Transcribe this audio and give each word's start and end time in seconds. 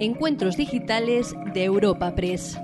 Encuentros 0.00 0.56
Digitales 0.56 1.36
de 1.54 1.64
Europa 1.64 2.16
Press. 2.16 2.58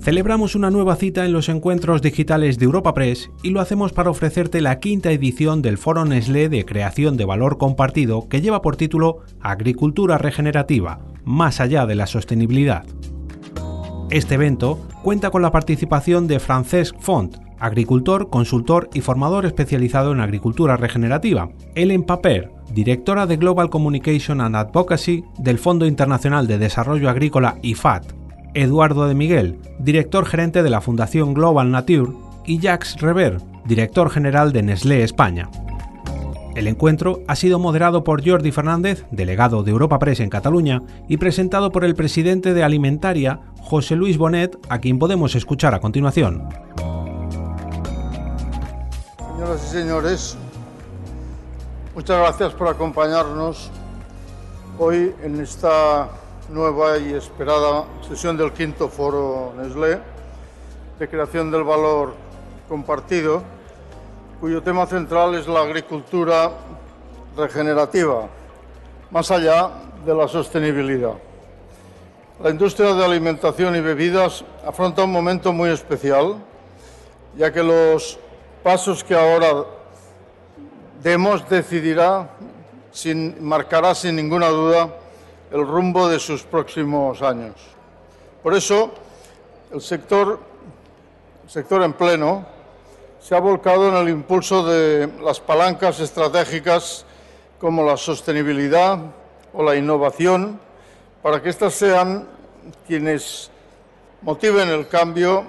Celebramos 0.00 0.54
una 0.54 0.70
nueva 0.70 0.94
cita 0.96 1.24
en 1.24 1.32
los 1.32 1.48
encuentros 1.48 2.02
digitales 2.02 2.58
de 2.58 2.66
Europa 2.66 2.92
Press 2.92 3.30
y 3.42 3.50
lo 3.50 3.60
hacemos 3.60 3.94
para 3.94 4.10
ofrecerte 4.10 4.60
la 4.60 4.78
quinta 4.78 5.10
edición 5.10 5.62
del 5.62 5.78
Foro 5.78 6.04
Nestlé 6.04 6.50
de 6.50 6.66
Creación 6.66 7.16
de 7.16 7.24
Valor 7.24 7.56
Compartido 7.56 8.28
que 8.28 8.42
lleva 8.42 8.60
por 8.60 8.76
título 8.76 9.20
Agricultura 9.40 10.18
Regenerativa, 10.18 11.00
más 11.24 11.58
allá 11.60 11.86
de 11.86 11.94
la 11.94 12.06
sostenibilidad. 12.06 12.84
Este 14.10 14.34
evento 14.34 14.86
cuenta 15.02 15.30
con 15.30 15.40
la 15.40 15.50
participación 15.50 16.28
de 16.28 16.40
Francesc 16.40 16.94
Font, 17.00 17.38
agricultor, 17.58 18.28
consultor 18.28 18.90
y 18.92 19.00
formador 19.00 19.46
especializado 19.46 20.12
en 20.12 20.20
agricultura 20.20 20.76
regenerativa, 20.76 21.48
Ellen 21.74 22.04
Paper, 22.04 22.55
directora 22.76 23.26
de 23.26 23.38
Global 23.38 23.70
Communication 23.70 24.42
and 24.42 24.54
Advocacy 24.54 25.24
del 25.38 25.58
Fondo 25.58 25.86
Internacional 25.86 26.46
de 26.46 26.58
Desarrollo 26.58 27.08
Agrícola 27.08 27.56
IFAD, 27.62 28.02
Eduardo 28.52 29.08
de 29.08 29.14
Miguel, 29.14 29.58
director 29.78 30.26
gerente 30.26 30.62
de 30.62 30.68
la 30.68 30.82
Fundación 30.82 31.32
Global 31.32 31.70
Nature, 31.70 32.12
y 32.44 32.58
Jacques 32.58 33.00
Rever, 33.00 33.38
director 33.64 34.10
general 34.10 34.52
de 34.52 34.62
Nestlé 34.62 35.02
España. 35.02 35.48
El 36.54 36.68
encuentro 36.68 37.22
ha 37.26 37.34
sido 37.34 37.58
moderado 37.58 38.04
por 38.04 38.22
Jordi 38.22 38.52
Fernández, 38.52 39.06
delegado 39.10 39.62
de 39.62 39.70
Europa 39.70 39.98
Press 39.98 40.20
en 40.20 40.28
Cataluña, 40.28 40.82
y 41.08 41.16
presentado 41.16 41.72
por 41.72 41.82
el 41.82 41.94
presidente 41.94 42.52
de 42.52 42.62
Alimentaria, 42.62 43.40
José 43.58 43.96
Luis 43.96 44.18
Bonet, 44.18 44.58
a 44.68 44.80
quien 44.80 44.98
podemos 44.98 45.34
escuchar 45.34 45.72
a 45.72 45.80
continuación. 45.80 46.46
Señoras 49.16 49.64
y 49.64 49.68
señores, 49.78 50.38
muchas 51.96 52.18
gracias 52.18 52.52
por 52.52 52.68
acompañarnos 52.68 53.70
hoy 54.78 55.14
en 55.22 55.40
esta 55.40 56.10
nueva 56.50 56.98
y 56.98 57.14
esperada 57.14 57.86
sesión 58.06 58.36
del 58.36 58.52
quinto 58.52 58.90
foro 58.90 59.54
Nestlé 59.56 59.98
de 60.98 61.08
creación 61.08 61.50
del 61.50 61.64
valor 61.64 62.12
compartido, 62.68 63.42
cuyo 64.40 64.62
tema 64.62 64.84
central 64.84 65.36
es 65.36 65.48
la 65.48 65.62
agricultura 65.62 66.50
regenerativa, 67.34 68.28
más 69.10 69.30
allá 69.30 69.70
de 70.04 70.14
la 70.14 70.28
sostenibilidad. 70.28 71.14
La 72.42 72.50
industria 72.50 72.92
de 72.92 73.06
alimentación 73.06 73.74
y 73.74 73.80
bebidas 73.80 74.44
afronta 74.66 75.04
un 75.04 75.12
momento 75.12 75.50
muy 75.50 75.70
especial, 75.70 76.36
ya 77.38 77.50
que 77.50 77.62
los 77.62 78.18
pasos 78.62 79.02
que 79.02 79.14
ahora 79.14 79.75
demos 81.06 81.48
decidirá, 81.48 82.28
sin, 82.90 83.38
marcará 83.38 83.94
sin 83.94 84.16
ninguna 84.16 84.48
duda 84.48 84.90
el 85.52 85.64
rumbo 85.64 86.08
de 86.08 86.18
sus 86.18 86.42
próximos 86.42 87.22
años. 87.22 87.54
Por 88.42 88.54
eso, 88.54 88.90
el 89.72 89.80
sector, 89.80 90.40
el 91.44 91.48
sector 91.48 91.84
en 91.84 91.92
pleno 91.92 92.44
se 93.20 93.36
ha 93.36 93.38
volcado 93.38 93.88
en 93.88 93.94
el 93.94 94.08
impulso 94.08 94.66
de 94.66 95.08
las 95.22 95.38
palancas 95.38 96.00
estratégicas 96.00 97.04
como 97.60 97.84
la 97.84 97.96
sostenibilidad 97.96 98.98
o 99.54 99.62
la 99.62 99.76
innovación, 99.76 100.58
para 101.22 101.40
que 101.40 101.50
éstas 101.50 101.74
sean 101.74 102.26
quienes 102.84 103.48
motiven 104.22 104.68
el 104.70 104.88
cambio 104.88 105.44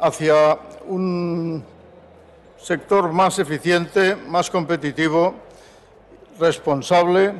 hacia 0.00 0.58
un 0.86 1.62
sector 2.62 3.12
más 3.12 3.38
eficiente, 3.40 4.14
más 4.14 4.48
competitivo, 4.48 5.34
responsable 6.38 7.34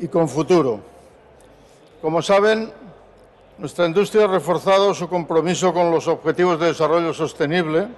y 0.00 0.08
con 0.08 0.28
futuro. 0.28 0.80
Como 2.02 2.20
saben, 2.20 2.72
nuestra 3.56 3.86
industria 3.86 4.24
ha 4.24 4.28
reforzado 4.28 4.92
su 4.94 5.08
compromiso 5.08 5.72
con 5.72 5.90
los 5.92 6.08
Objetivos 6.08 6.58
de 6.58 6.66
Desarrollo 6.66 7.14
Sostenible 7.14 7.88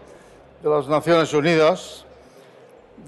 de 0.63 0.69
las 0.69 0.87
Naciones 0.87 1.33
Unidas, 1.33 2.05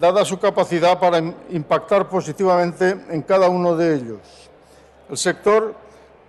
dada 0.00 0.24
su 0.24 0.38
capacidad 0.38 0.98
para 0.98 1.18
impactar 1.50 2.08
positivamente 2.08 2.98
en 3.10 3.20
cada 3.22 3.50
uno 3.50 3.76
de 3.76 3.96
ellos. 3.96 4.20
El 5.10 5.18
sector 5.18 5.74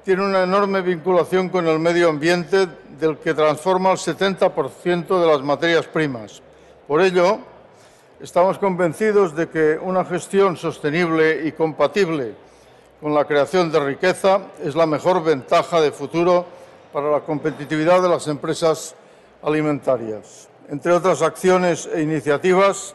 tiene 0.04 0.26
una 0.26 0.44
enorme 0.44 0.82
vinculación 0.82 1.48
con 1.48 1.66
el 1.68 1.80
medio 1.80 2.10
ambiente 2.10 2.68
del 3.00 3.18
que 3.18 3.34
transforma 3.34 3.92
el 3.92 3.98
70% 3.98 5.20
de 5.22 5.28
las 5.28 5.42
materias 5.42 5.88
primas. 5.88 6.42
Por 6.88 7.02
ello, 7.02 7.40
estamos 8.20 8.58
convencidos 8.58 9.34
de 9.34 9.48
que 9.48 9.80
una 9.82 10.04
gestión 10.04 10.58
sostenible 10.58 11.48
y 11.48 11.54
compatible 11.54 12.34
con 13.02 13.14
la 13.14 13.24
creación 13.24 13.72
de 13.72 13.80
riqueza 13.80 14.42
es 14.62 14.76
la 14.76 14.86
mejor 14.86 15.24
ventaja 15.24 15.80
de 15.80 15.92
futuro 15.92 16.46
para 16.92 17.10
la 17.10 17.22
competitividad 17.22 18.02
de 18.02 18.10
las 18.10 18.28
empresas 18.28 18.96
alimentarias. 19.42 20.50
Entre 20.70 20.92
otras 20.92 21.22
acciones 21.22 21.90
e 21.94 22.02
iniciativas, 22.02 22.94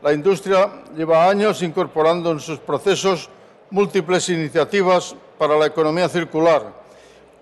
la 0.00 0.12
industria 0.12 0.70
lleva 0.96 1.28
años 1.28 1.62
incorporando 1.62 2.30
en 2.30 2.38
sus 2.38 2.60
procesos 2.60 3.30
múltiples 3.70 4.28
iniciativas 4.28 5.16
para 5.38 5.56
la 5.56 5.66
economía 5.66 6.08
circular, 6.08 6.72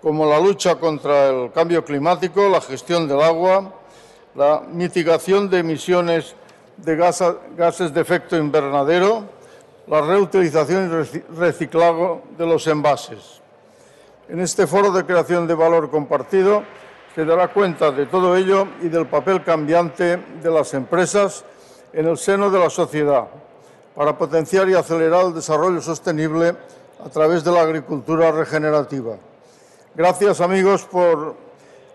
como 0.01 0.25
la 0.25 0.39
lucha 0.39 0.75
contra 0.75 1.29
el 1.29 1.51
cambio 1.51 1.83
climático, 1.83 2.47
la 2.49 2.61
gestión 2.61 3.07
del 3.07 3.21
agua, 3.21 3.73
la 4.35 4.61
mitigación 4.67 5.49
de 5.49 5.59
emisiones 5.59 6.35
de 6.77 6.95
gases 6.95 7.93
de 7.93 8.01
efecto 8.01 8.35
invernadero, 8.37 9.23
la 9.87 10.01
reutilización 10.01 11.07
y 11.13 11.35
reciclado 11.37 12.21
de 12.37 12.45
los 12.45 12.67
envases. 12.67 13.41
En 14.27 14.39
este 14.39 14.67
foro 14.67 14.91
de 14.91 15.05
creación 15.05 15.47
de 15.47 15.53
valor 15.53 15.89
compartido 15.89 16.63
se 17.13 17.23
dará 17.23 17.47
cuenta 17.47 17.91
de 17.91 18.07
todo 18.07 18.35
ello 18.35 18.67
y 18.81 18.89
del 18.89 19.05
papel 19.05 19.43
cambiante 19.43 20.17
de 20.17 20.51
las 20.51 20.73
empresas 20.73 21.45
en 21.93 22.07
el 22.07 22.17
seno 22.17 22.49
de 22.49 22.59
la 22.59 22.69
sociedad 22.69 23.27
para 23.95 24.17
potenciar 24.17 24.67
y 24.67 24.73
acelerar 24.73 25.27
el 25.27 25.33
desarrollo 25.33 25.81
sostenible 25.81 26.57
a 27.05 27.09
través 27.09 27.43
de 27.43 27.51
la 27.51 27.61
agricultura 27.61 28.31
regenerativa. 28.31 29.15
Gracias 29.93 30.41
amigos 30.41 30.83
por 30.85 31.35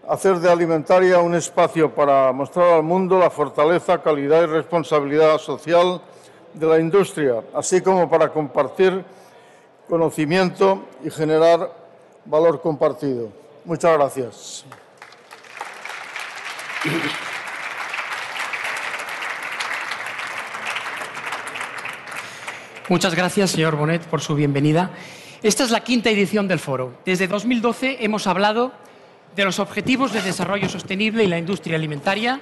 hacer 0.09 0.38
de 0.38 0.48
Alimentaria 0.48 1.19
un 1.19 1.34
espacio 1.34 1.93
para 1.93 2.31
mostrar 2.32 2.75
al 2.75 2.84
mundo 2.84 3.19
la 3.19 3.28
fortaleza, 3.28 4.00
calidad 4.00 4.44
y 4.44 4.47
responsabilidad 4.47 5.38
social 5.38 6.00
de 6.54 6.66
la 6.66 6.78
industria, 6.78 7.43
así 7.54 7.81
como 7.81 8.09
para 8.09 8.28
compartir 8.28 9.04
conocimiento 9.88 10.84
y 11.03 11.10
generar 11.10 11.72
valor 12.25 12.60
compartido. 12.60 13.31
Muchas 13.65 13.92
gracias. 13.98 14.65
Muchas 22.91 23.15
gracias, 23.15 23.53
señor 23.53 23.77
Bonet, 23.77 24.03
por 24.03 24.21
su 24.21 24.34
bienvenida. 24.34 24.91
Esta 25.45 25.62
es 25.62 25.71
la 25.71 25.84
quinta 25.84 26.11
edición 26.11 26.49
del 26.49 26.59
foro. 26.59 26.99
Desde 27.05 27.28
2012 27.28 27.99
hemos 28.01 28.27
hablado 28.27 28.73
de 29.37 29.45
los 29.45 29.61
objetivos 29.61 30.12
de 30.12 30.21
desarrollo 30.21 30.69
sostenible 30.69 31.23
y 31.23 31.28
la 31.28 31.39
industria 31.39 31.77
alimentaria, 31.77 32.41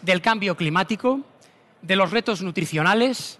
del 0.00 0.22
cambio 0.22 0.56
climático, 0.56 1.20
de 1.82 1.96
los 1.96 2.10
retos 2.10 2.40
nutricionales, 2.40 3.38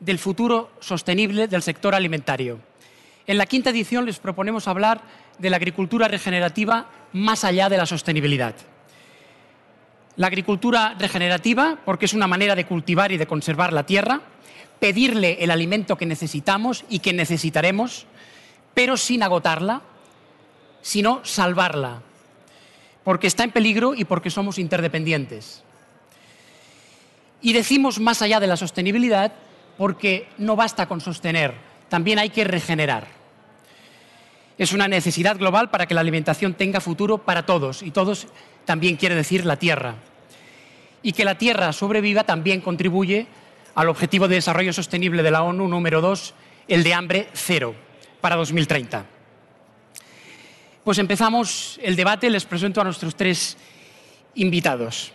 del 0.00 0.18
futuro 0.18 0.72
sostenible 0.80 1.46
del 1.46 1.62
sector 1.62 1.94
alimentario. 1.94 2.58
En 3.28 3.38
la 3.38 3.46
quinta 3.46 3.70
edición 3.70 4.04
les 4.04 4.18
proponemos 4.18 4.66
hablar 4.66 5.02
de 5.38 5.50
la 5.50 5.56
agricultura 5.58 6.08
regenerativa 6.08 6.90
más 7.12 7.44
allá 7.44 7.68
de 7.68 7.76
la 7.76 7.86
sostenibilidad. 7.86 8.56
La 10.16 10.26
agricultura 10.26 10.96
regenerativa, 10.98 11.78
porque 11.84 12.06
es 12.06 12.12
una 12.12 12.26
manera 12.26 12.56
de 12.56 12.66
cultivar 12.66 13.12
y 13.12 13.18
de 13.18 13.28
conservar 13.28 13.72
la 13.72 13.86
tierra, 13.86 14.20
pedirle 14.82 15.36
el 15.38 15.52
alimento 15.52 15.96
que 15.96 16.06
necesitamos 16.06 16.84
y 16.88 16.98
que 16.98 17.12
necesitaremos, 17.12 18.04
pero 18.74 18.96
sin 18.96 19.22
agotarla, 19.22 19.80
sino 20.80 21.20
salvarla, 21.22 22.02
porque 23.04 23.28
está 23.28 23.44
en 23.44 23.52
peligro 23.52 23.94
y 23.94 24.04
porque 24.04 24.28
somos 24.28 24.58
interdependientes. 24.58 25.62
Y 27.40 27.52
decimos 27.52 28.00
más 28.00 28.22
allá 28.22 28.40
de 28.40 28.48
la 28.48 28.56
sostenibilidad 28.56 29.32
porque 29.78 30.26
no 30.36 30.56
basta 30.56 30.86
con 30.86 31.00
sostener, 31.00 31.54
también 31.88 32.18
hay 32.18 32.30
que 32.30 32.42
regenerar. 32.42 33.06
Es 34.58 34.72
una 34.72 34.88
necesidad 34.88 35.38
global 35.38 35.70
para 35.70 35.86
que 35.86 35.94
la 35.94 36.00
alimentación 36.00 36.54
tenga 36.54 36.80
futuro 36.80 37.18
para 37.18 37.46
todos, 37.46 37.84
y 37.84 37.92
todos 37.92 38.26
también 38.64 38.96
quiere 38.96 39.14
decir 39.14 39.46
la 39.46 39.60
Tierra. 39.60 39.94
Y 41.04 41.12
que 41.12 41.24
la 41.24 41.38
Tierra 41.38 41.72
sobreviva 41.72 42.24
también 42.24 42.60
contribuye 42.60 43.28
al 43.74 43.88
Objetivo 43.88 44.28
de 44.28 44.36
Desarrollo 44.36 44.72
Sostenible 44.72 45.22
de 45.22 45.30
la 45.30 45.42
ONU 45.42 45.68
número 45.68 46.00
2, 46.00 46.34
el 46.68 46.82
de 46.82 46.94
hambre 46.94 47.28
cero, 47.32 47.74
para 48.20 48.36
2030. 48.36 49.06
Pues 50.84 50.98
empezamos 50.98 51.78
el 51.82 51.96
debate, 51.96 52.28
les 52.28 52.44
presento 52.44 52.80
a 52.80 52.84
nuestros 52.84 53.14
tres 53.14 53.56
invitados. 54.34 55.12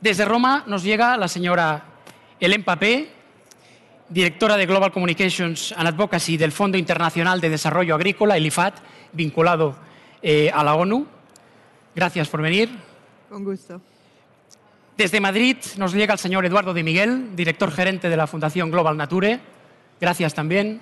Desde 0.00 0.24
Roma 0.24 0.64
nos 0.66 0.82
llega 0.82 1.16
la 1.16 1.28
señora 1.28 1.84
el 2.40 2.64
Papé, 2.64 3.10
directora 4.08 4.56
de 4.56 4.66
Global 4.66 4.92
Communications 4.92 5.72
and 5.76 5.88
Advocacy 5.88 6.36
del 6.36 6.52
Fondo 6.52 6.78
Internacional 6.78 7.40
de 7.40 7.50
Desarrollo 7.50 7.94
Agrícola, 7.94 8.36
el 8.36 8.46
IFAD, 8.46 8.74
vinculado 9.12 9.76
eh, 10.22 10.50
a 10.52 10.62
la 10.64 10.74
ONU. 10.74 11.06
Gracias 11.94 12.28
por 12.28 12.42
venir. 12.42 12.70
Con 13.28 13.44
gusto. 13.44 13.80
Desde 14.98 15.20
Madrid 15.20 15.58
nos 15.76 15.92
llega 15.92 16.14
el 16.14 16.18
señor 16.18 16.44
Eduardo 16.44 16.74
de 16.74 16.82
Miguel, 16.82 17.36
director 17.36 17.70
gerente 17.70 18.08
de 18.08 18.16
la 18.16 18.26
Fundación 18.26 18.68
Global 18.68 18.96
Nature. 18.96 19.38
Gracias 20.00 20.34
también. 20.34 20.80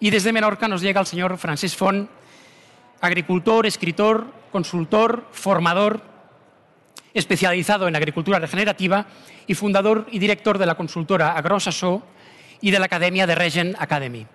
Y 0.00 0.08
desde 0.08 0.32
Menorca 0.32 0.66
nos 0.66 0.80
llega 0.80 0.98
el 0.98 1.06
señor 1.06 1.36
Francis 1.36 1.76
Font, 1.76 2.08
agricultor, 3.02 3.66
escritor, 3.66 4.32
consultor, 4.50 5.26
formador, 5.30 6.00
especializado 7.12 7.86
en 7.86 7.96
agricultura 7.96 8.38
regenerativa 8.38 9.04
y 9.46 9.52
fundador 9.52 10.06
y 10.10 10.18
director 10.18 10.56
de 10.56 10.64
la 10.64 10.76
consultora 10.76 11.36
Agrosasó 11.36 12.02
y 12.62 12.70
de 12.70 12.78
la 12.78 12.86
Academia 12.86 13.26
de 13.26 13.34
Regen 13.34 13.76
Academy. 13.78 14.26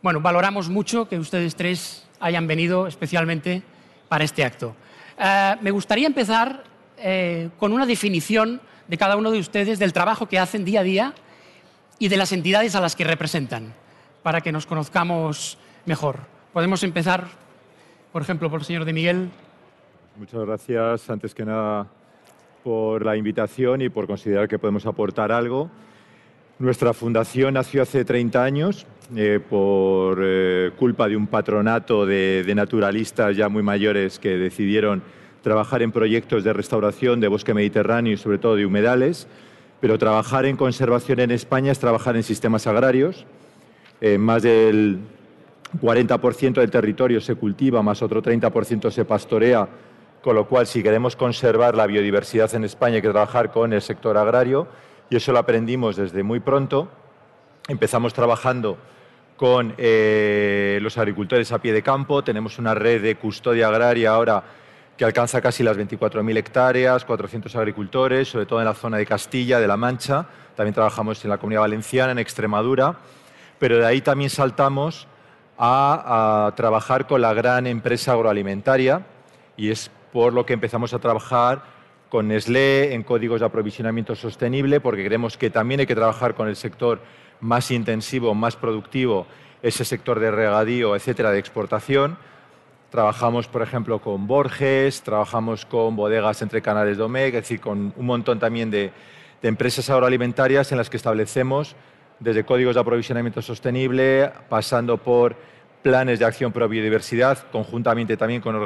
Bueno, 0.00 0.22
valoramos 0.22 0.70
mucho 0.70 1.10
que 1.10 1.18
ustedes 1.18 1.56
tres 1.56 2.08
hayan 2.20 2.46
venido 2.46 2.86
especialmente 2.86 3.62
para 4.08 4.24
este 4.24 4.46
acto. 4.46 4.74
Eh, 5.18 5.56
me 5.60 5.70
gustaría 5.70 6.06
empezar 6.06 6.71
eh, 7.02 7.50
con 7.58 7.72
una 7.72 7.86
definición 7.86 8.60
de 8.88 8.96
cada 8.96 9.16
uno 9.16 9.30
de 9.30 9.38
ustedes 9.38 9.78
del 9.78 9.92
trabajo 9.92 10.26
que 10.26 10.38
hacen 10.38 10.64
día 10.64 10.80
a 10.80 10.84
día 10.84 11.14
y 11.98 12.08
de 12.08 12.16
las 12.16 12.32
entidades 12.32 12.74
a 12.74 12.80
las 12.80 12.96
que 12.96 13.04
representan, 13.04 13.74
para 14.22 14.40
que 14.40 14.52
nos 14.52 14.66
conozcamos 14.66 15.58
mejor. 15.86 16.20
Podemos 16.52 16.82
empezar, 16.82 17.26
por 18.12 18.22
ejemplo, 18.22 18.50
por 18.50 18.60
el 18.60 18.66
señor 18.66 18.84
de 18.84 18.92
Miguel. 18.92 19.30
Muchas 20.16 20.44
gracias, 20.44 21.10
antes 21.10 21.34
que 21.34 21.44
nada, 21.44 21.86
por 22.62 23.04
la 23.04 23.16
invitación 23.16 23.82
y 23.82 23.88
por 23.88 24.06
considerar 24.06 24.48
que 24.48 24.58
podemos 24.58 24.86
aportar 24.86 25.32
algo. 25.32 25.70
Nuestra 26.58 26.92
fundación 26.92 27.54
nació 27.54 27.82
hace 27.82 28.04
30 28.04 28.44
años 28.44 28.86
eh, 29.16 29.40
por 29.40 30.20
eh, 30.22 30.70
culpa 30.76 31.08
de 31.08 31.16
un 31.16 31.26
patronato 31.26 32.06
de, 32.06 32.44
de, 32.44 32.54
naturalistas 32.54 33.36
ya 33.36 33.48
muy 33.48 33.62
mayores 33.62 34.18
que 34.18 34.36
decidieron 34.36 35.02
trabajar 35.42 35.82
en 35.82 35.92
proyectos 35.92 36.44
de 36.44 36.52
restauración 36.52 37.20
de 37.20 37.28
bosque 37.28 37.52
mediterráneo 37.52 38.12
y 38.12 38.16
sobre 38.16 38.38
todo 38.38 38.56
de 38.56 38.64
humedales, 38.64 39.26
pero 39.80 39.98
trabajar 39.98 40.46
en 40.46 40.56
conservación 40.56 41.20
en 41.20 41.32
España 41.32 41.72
es 41.72 41.78
trabajar 41.78 42.16
en 42.16 42.22
sistemas 42.22 42.66
agrarios. 42.66 43.26
Eh, 44.00 44.18
más 44.18 44.42
del 44.42 45.00
40% 45.80 46.54
del 46.54 46.70
territorio 46.70 47.20
se 47.20 47.34
cultiva, 47.34 47.82
más 47.82 48.02
otro 48.02 48.22
30% 48.22 48.90
se 48.90 49.04
pastorea, 49.04 49.68
con 50.22 50.36
lo 50.36 50.46
cual 50.46 50.66
si 50.66 50.82
queremos 50.82 51.16
conservar 51.16 51.74
la 51.74 51.86
biodiversidad 51.86 52.54
en 52.54 52.64
España 52.64 52.96
hay 52.96 53.02
que 53.02 53.10
trabajar 53.10 53.50
con 53.50 53.72
el 53.72 53.82
sector 53.82 54.16
agrario 54.16 54.68
y 55.10 55.16
eso 55.16 55.32
lo 55.32 55.40
aprendimos 55.40 55.96
desde 55.96 56.22
muy 56.22 56.40
pronto. 56.40 56.88
Empezamos 57.68 58.14
trabajando 58.14 58.78
con 59.36 59.74
eh, 59.78 60.78
los 60.82 60.96
agricultores 60.98 61.50
a 61.50 61.58
pie 61.58 61.72
de 61.72 61.82
campo, 61.82 62.22
tenemos 62.22 62.58
una 62.58 62.74
red 62.74 63.02
de 63.02 63.16
custodia 63.16 63.68
agraria 63.68 64.10
ahora 64.10 64.44
que 64.96 65.04
alcanza 65.04 65.40
casi 65.40 65.62
las 65.62 65.76
24.000 65.76 66.36
hectáreas, 66.36 67.04
400 67.04 67.54
agricultores, 67.56 68.28
sobre 68.28 68.46
todo 68.46 68.60
en 68.60 68.66
la 68.66 68.74
zona 68.74 68.98
de 68.98 69.06
Castilla, 69.06 69.58
de 69.58 69.66
La 69.66 69.76
Mancha. 69.76 70.26
También 70.54 70.74
trabajamos 70.74 71.24
en 71.24 71.30
la 71.30 71.38
Comunidad 71.38 71.62
Valenciana, 71.62 72.12
en 72.12 72.18
Extremadura. 72.18 72.96
Pero 73.58 73.78
de 73.78 73.86
ahí 73.86 74.00
también 74.00 74.28
saltamos 74.28 75.06
a, 75.58 76.52
trabajar 76.56 77.06
con 77.06 77.20
la 77.20 77.32
gran 77.34 77.66
empresa 77.66 78.12
agroalimentaria 78.12 79.06
y 79.56 79.70
es 79.70 79.90
por 80.12 80.32
lo 80.32 80.44
que 80.44 80.54
empezamos 80.54 80.92
a 80.92 80.98
trabajar 80.98 81.62
con 82.08 82.28
Nestlé 82.28 82.92
en 82.92 83.04
códigos 83.04 83.40
de 83.40 83.46
aprovisionamiento 83.46 84.14
sostenible, 84.14 84.80
porque 84.80 85.04
creemos 85.04 85.36
que 85.36 85.48
también 85.48 85.80
hay 85.80 85.86
que 85.86 85.94
trabajar 85.94 86.34
con 86.34 86.48
el 86.48 86.56
sector 86.56 87.00
más 87.40 87.70
intensivo, 87.70 88.34
más 88.34 88.56
productivo, 88.56 89.26
ese 89.62 89.84
sector 89.84 90.20
de 90.20 90.30
regadío, 90.30 90.94
etcétera, 90.94 91.30
de 91.30 91.38
exportación. 91.38 92.18
Trabajamos, 92.92 93.48
por 93.48 93.62
ejemplo, 93.62 94.00
con 94.00 94.26
Borges, 94.26 95.00
trabajamos 95.00 95.64
con 95.64 95.96
bodegas 95.96 96.42
entre 96.42 96.60
canales 96.60 96.98
Domecq, 96.98 97.36
es 97.36 97.40
decir, 97.40 97.58
con 97.58 97.94
un 97.96 98.04
montón 98.04 98.38
también 98.38 98.70
de, 98.70 98.92
de 99.40 99.48
empresas 99.48 99.88
agroalimentarias 99.88 100.70
en 100.72 100.76
las 100.76 100.90
que 100.90 100.98
establecemos 100.98 101.74
desde 102.20 102.44
códigos 102.44 102.74
de 102.74 102.82
aprovisionamiento 102.82 103.40
sostenible, 103.40 104.30
pasando 104.50 104.98
por 104.98 105.36
planes 105.80 106.18
de 106.18 106.26
acción 106.26 106.52
pro 106.52 106.68
biodiversidad, 106.68 107.38
conjuntamente 107.50 108.18
también 108.18 108.42
con, 108.42 108.58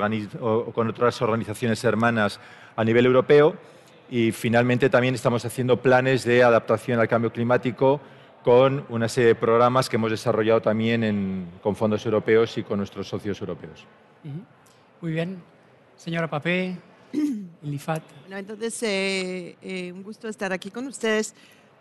con, 0.72 0.88
otras 0.88 1.22
organizaciones 1.22 1.84
hermanas 1.84 2.40
a 2.74 2.82
nivel 2.82 3.06
europeo. 3.06 3.54
Y 4.10 4.32
finalmente 4.32 4.90
también 4.90 5.14
estamos 5.14 5.44
haciendo 5.44 5.76
planes 5.76 6.24
de 6.24 6.42
adaptación 6.42 6.98
al 6.98 7.06
cambio 7.06 7.32
climático 7.32 8.00
con 8.46 8.86
una 8.90 9.08
serie 9.08 9.30
de 9.30 9.34
programas 9.34 9.88
que 9.88 9.96
hemos 9.96 10.12
desarrollado 10.12 10.62
también 10.62 11.02
en, 11.02 11.48
con 11.60 11.74
fondos 11.74 12.06
europeos 12.06 12.56
y 12.56 12.62
con 12.62 12.78
nuestros 12.78 13.08
socios 13.08 13.40
europeos. 13.40 13.84
Muy 15.00 15.10
bien. 15.10 15.42
Señora 15.96 16.30
Papé, 16.30 16.76
el 17.12 17.74
IFAT. 17.74 18.04
Bueno, 18.20 18.36
entonces, 18.36 18.80
eh, 18.84 19.56
eh, 19.60 19.90
un 19.90 20.04
gusto 20.04 20.28
estar 20.28 20.52
aquí 20.52 20.70
con 20.70 20.86
ustedes. 20.86 21.34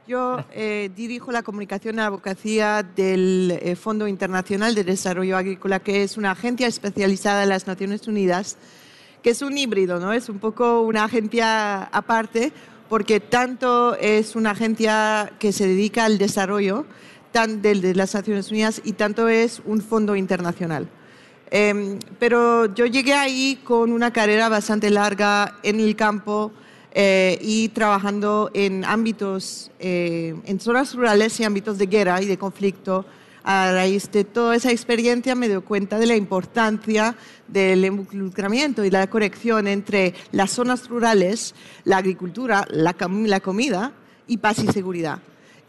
Yo 0.08 0.44
eh, 0.54 0.90
dirijo 0.96 1.32
la 1.32 1.44
comunicación 1.44 1.98
y 1.98 2.00
abogacía 2.00 2.82
del 2.82 3.60
eh, 3.62 3.76
Fondo 3.76 4.08
Internacional 4.08 4.74
de 4.74 4.84
Desarrollo 4.84 5.38
Agrícola, 5.38 5.80
que 5.82 6.02
es 6.02 6.18
una 6.18 6.32
agencia 6.32 6.66
especializada 6.66 7.44
en 7.44 7.50
las 7.50 7.68
Naciones 7.68 8.08
Unidas, 8.08 8.58
que 9.22 9.30
es 9.30 9.44
un 9.44 9.56
híbrido, 9.56 10.00
¿no? 10.00 10.14
Es 10.14 10.30
un 10.30 10.40
poco 10.40 10.82
una 10.82 11.04
agencia 11.04 11.84
aparte, 11.84 12.52
porque 12.90 13.20
tanto 13.20 13.96
es 13.96 14.36
una 14.36 14.52
agencia 14.52 15.32
que 15.40 15.52
se 15.52 15.68
dedica 15.68 16.06
al 16.06 16.18
desarrollo 16.18 16.86
tan 17.32 17.62
de, 17.62 17.76
de 17.76 17.96
las 17.96 18.14
Naciones 18.14 18.52
Unidas 18.52 18.82
y 18.84 18.94
tanto 18.94 19.28
es 19.28 19.62
un 19.66 19.82
fondo 19.82 20.16
internacional. 20.16 20.88
Eh, 21.52 22.00
pero 22.20 22.74
yo 22.74 22.86
llegué 22.86 23.14
ahí 23.14 23.60
con 23.64 23.92
una 23.92 24.12
carrera 24.12 24.50
bastante 24.50 24.90
larga 24.90 25.56
en 25.64 25.80
el 25.80 25.96
campo 25.96 26.52
eh, 26.92 27.38
y 27.42 27.70
trabajando 27.70 28.50
en 28.54 28.84
ámbitos, 28.86 29.72
eh, 29.80 30.36
en 30.46 30.60
zonas 30.60 30.96
rurales 30.96 31.40
y 31.40 31.44
ámbitos 31.44 31.78
de 31.78 31.86
guerra 31.86 32.22
y 32.22 32.26
de 32.26 32.38
conflicto. 32.38 33.06
A 33.48 33.72
raíz 33.72 34.12
de 34.12 34.24
toda 34.24 34.56
esa 34.56 34.72
experiencia 34.72 35.36
me 35.36 35.48
doy 35.48 35.62
cuenta 35.62 36.00
de 36.00 36.08
la 36.08 36.16
importancia 36.16 37.16
del 37.48 37.86
involucramiento 37.86 38.84
y 38.84 38.90
la 38.90 39.08
conexión 39.08 39.68
entre 39.68 40.16
las 40.32 40.50
zonas 40.50 40.90
rurales, 40.90 41.54
la 41.84 41.98
agricultura, 41.98 42.66
la, 42.72 42.96
la 43.00 43.40
comida 43.42 43.94
y 44.26 44.38
paz 44.38 44.64
y 44.64 44.68
seguridad. 44.70 45.20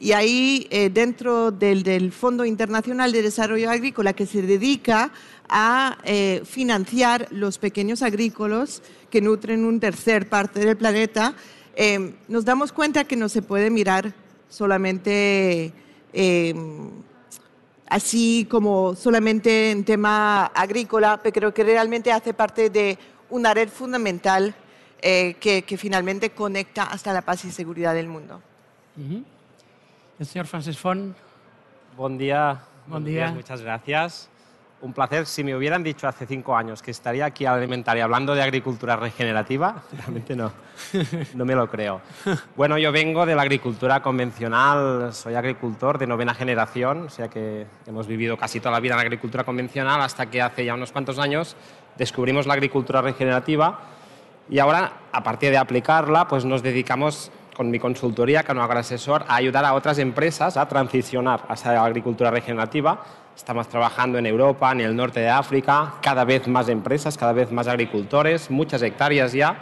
Y 0.01 0.13
ahí, 0.13 0.67
eh, 0.71 0.89
dentro 0.89 1.51
del, 1.51 1.83
del, 1.83 2.13
Fondo 2.13 2.47
Internacional 2.47 3.13
de 3.13 3.21
Desarrollo 3.21 3.71
Agrícola, 3.71 4.15
que 4.15 4.25
se 4.25 4.41
dedica 4.41 5.13
a 5.47 5.99
eh, 6.05 6.41
financiar 6.47 7.29
los 7.31 7.59
pequeños 7.59 8.01
agrícolas 8.01 8.83
que 9.11 9.21
nutren 9.21 9.67
un 9.67 9.81
tercer 9.81 10.31
parte 10.31 10.61
del 10.61 10.79
planeta, 10.79 11.35
eh, 11.75 12.15
nos 12.29 12.47
damos 12.47 12.73
cuenta 12.73 13.05
que 13.05 13.17
no 13.17 13.29
se 13.29 13.43
puede 13.43 13.69
mirar 13.69 14.15
solamente 14.49 15.75
eh, 16.15 16.55
así 17.89 18.47
como 18.51 18.95
solamente 18.95 19.71
en 19.71 19.85
tema 19.85 20.47
agrícola, 20.47 21.21
pero 21.23 21.35
creo 21.35 21.55
que 21.55 21.65
realmente 21.65 22.13
hace 22.13 22.35
parte 22.35 22.71
de 22.71 22.99
una 23.31 23.55
red 23.55 23.69
fundamental 23.69 24.55
que, 25.01 25.65
que, 25.67 25.77
finalmente 25.77 26.31
conecta 26.31 26.85
hasta 26.85 27.13
la 27.13 27.23
paz 27.23 27.45
y 27.45 27.53
seguridad 27.53 27.95
del 27.95 28.09
mundo. 28.09 28.43
Uh 28.97 29.01
-huh. 29.01 29.25
El 30.19 30.27
señor 30.27 30.47
Francis 30.47 30.79
Font. 30.79 31.17
Buen 31.97 32.19
día. 32.19 32.61
Buen 32.87 33.05
día. 33.05 33.31
Muchas 33.33 33.61
gracias. 33.61 34.29
Un 34.83 34.93
placer. 34.93 35.25
Si 35.27 35.43
me 35.43 35.57
hubieran 35.57 35.83
dicho 35.83 36.07
hace 36.07 36.27
cinco 36.27 36.55
años 36.55 36.83
que 36.83 36.91
estaría 36.91 37.25
aquí 37.25 37.47
Alimentaria 37.47 38.05
hablando 38.05 38.35
de 38.35 38.43
agricultura 38.43 38.95
regenerativa, 38.97 39.83
realmente 39.93 40.37
no, 40.37 40.53
no 41.35 41.45
me 41.45 41.55
lo 41.55 41.69
creo. 41.69 42.03
Bueno, 42.57 42.77
yo 42.77 42.93
vengo 42.93 43.25
de 43.25 43.35
la 43.35 43.43
agricultura 43.43 44.03
convencional, 44.03 45.15
soy 45.15 45.35
agricultor 45.35 45.99
de 45.99 46.07
novena 46.07 46.35
generación, 46.35 47.07
o 47.07 47.11
sea 47.11 47.29
que 47.29 47.67
hemos 47.87 48.07
vivido 48.07 48.37
casi 48.37 48.61
toda 48.61 48.73
la 48.73 48.81
vida 48.81 48.95
en 48.95 48.99
la 48.99 49.03
agricultura 49.03 49.45
convencional 49.45 50.01
hasta 50.03 50.27
que 50.27 50.43
hace 50.43 50.65
ya 50.65 50.75
unos 50.75 50.93
cuantos 50.93 51.19
años 51.19 51.57
descubrimos 51.97 52.47
la 52.47 52.55
agricultura 52.55 53.01
regenerativa 53.01 53.81
y 54.49 54.61
ahora, 54.61 54.93
a 55.11 55.23
partir 55.23 55.51
de 55.51 55.59
aplicarla, 55.59 56.29
pues 56.29 56.45
nos 56.45 56.63
dedicamos 56.63 57.33
con 57.57 57.71
mi 57.71 57.79
consultoría, 57.81 58.45
Cano 58.45 58.63
Asesor, 58.63 59.25
a 59.27 59.37
ayudar 59.37 59.65
a 59.65 59.75
otras 59.75 59.99
empresas 59.99 60.57
a 60.57 60.69
transicionar 60.69 61.45
hacia 61.49 61.73
la 61.73 61.85
agricultura 61.85 62.31
regenerativa. 62.31 63.03
Estamos 63.37 63.69
trabajando 63.69 64.19
en 64.19 64.25
Europa, 64.25 64.73
en 64.73 64.81
el 64.81 64.97
norte 64.97 65.21
de 65.21 65.29
África, 65.29 65.95
cada 66.01 66.25
vez 66.25 66.49
más 66.49 66.71
empresas, 66.71 67.19
cada 67.19 67.35
vez 67.35 67.53
más 67.53 67.69
agricultores, 67.69 68.51
muchas 68.51 68.81
hectáreas 68.81 69.35
ya. 69.35 69.59